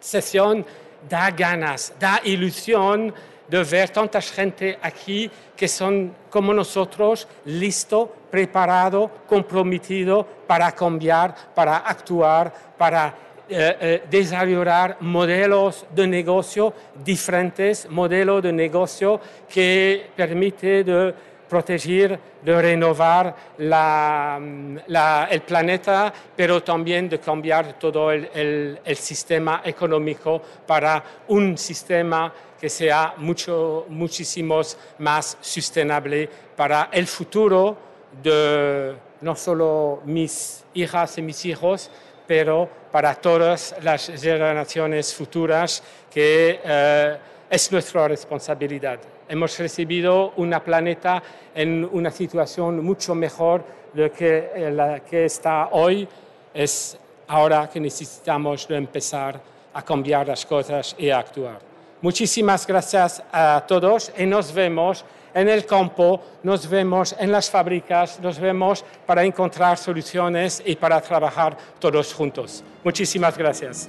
sesión, 0.00 0.64
da 1.08 1.30
ganas, 1.30 1.92
da 1.98 2.20
ilusión 2.24 3.12
de 3.48 3.62
ver 3.64 3.90
tanta 3.90 4.20
gente 4.20 4.78
aquí 4.80 5.30
que 5.56 5.68
son 5.68 6.14
como 6.30 6.54
nosotros, 6.54 7.28
listo, 7.44 8.10
preparado, 8.30 9.10
comprometido 9.26 10.26
para 10.46 10.72
cambiar, 10.72 11.34
para 11.54 11.76
actuar, 11.76 12.52
para 12.78 13.14
eh, 13.48 13.76
eh, 13.80 14.02
desarrollar 14.08 14.96
modelos 15.00 15.84
de 15.94 16.06
negocio 16.06 16.72
diferentes, 17.04 17.86
modelos 17.90 18.42
de 18.42 18.52
negocio 18.52 19.20
que 19.46 20.10
permite 20.16 20.82
de 20.82 21.14
proteger, 21.52 22.18
de 22.42 22.62
renovar 22.62 23.36
el 23.58 25.42
planeta, 25.42 26.10
pero 26.34 26.62
también 26.62 27.10
de 27.10 27.20
cambiar 27.20 27.78
todo 27.78 28.10
el, 28.10 28.80
sistema 28.96 29.60
económico 29.62 30.40
para 30.66 31.04
un 31.28 31.58
sistema 31.58 32.32
que 32.58 32.70
sea 32.70 33.12
mucho, 33.18 33.84
muchísimo 33.90 34.62
más 35.00 35.36
sostenible 35.42 36.26
para 36.56 36.88
el 36.90 37.06
futuro 37.06 37.76
de 38.22 38.94
no 39.20 39.36
solo 39.36 40.00
mis 40.06 40.64
hijas 40.72 41.18
y 41.18 41.22
mis 41.22 41.44
hijos, 41.44 41.90
pero 42.26 42.66
para 42.90 43.14
todas 43.14 43.74
las 43.82 44.06
generaciones 44.06 45.14
futuras 45.14 45.82
que 46.10 46.60
eh, 46.64 47.16
es 47.50 47.70
nuestra 47.70 48.08
responsabilidad. 48.08 48.98
Hemos 49.32 49.58
recibido 49.58 50.34
un 50.36 50.54
planeta 50.62 51.22
en 51.54 51.88
una 51.90 52.10
situación 52.10 52.84
mucho 52.84 53.14
mejor 53.14 53.64
de 53.94 54.10
que 54.10 54.50
eh, 54.54 54.70
la 54.70 55.00
que 55.00 55.24
está 55.24 55.70
hoy. 55.72 56.06
Es 56.52 56.98
ahora 57.28 57.70
que 57.72 57.80
necesitamos 57.80 58.68
empezar 58.68 59.40
a 59.72 59.82
cambiar 59.82 60.28
las 60.28 60.44
cosas 60.44 60.94
y 60.98 61.08
a 61.08 61.20
actuar. 61.20 61.60
Muchísimas 62.02 62.66
gracias 62.66 63.22
a 63.32 63.64
todos 63.66 64.12
y 64.18 64.26
nos 64.26 64.52
vemos 64.52 65.02
en 65.32 65.48
el 65.48 65.64
campo, 65.64 66.20
nos 66.42 66.68
vemos 66.68 67.16
en 67.18 67.32
las 67.32 67.48
fábricas, 67.48 68.20
nos 68.20 68.38
vemos 68.38 68.84
para 69.06 69.24
encontrar 69.24 69.78
soluciones 69.78 70.62
y 70.66 70.76
para 70.76 71.00
trabajar 71.00 71.56
todos 71.78 72.12
juntos. 72.12 72.62
Muchísimas 72.84 73.38
gracias. 73.38 73.88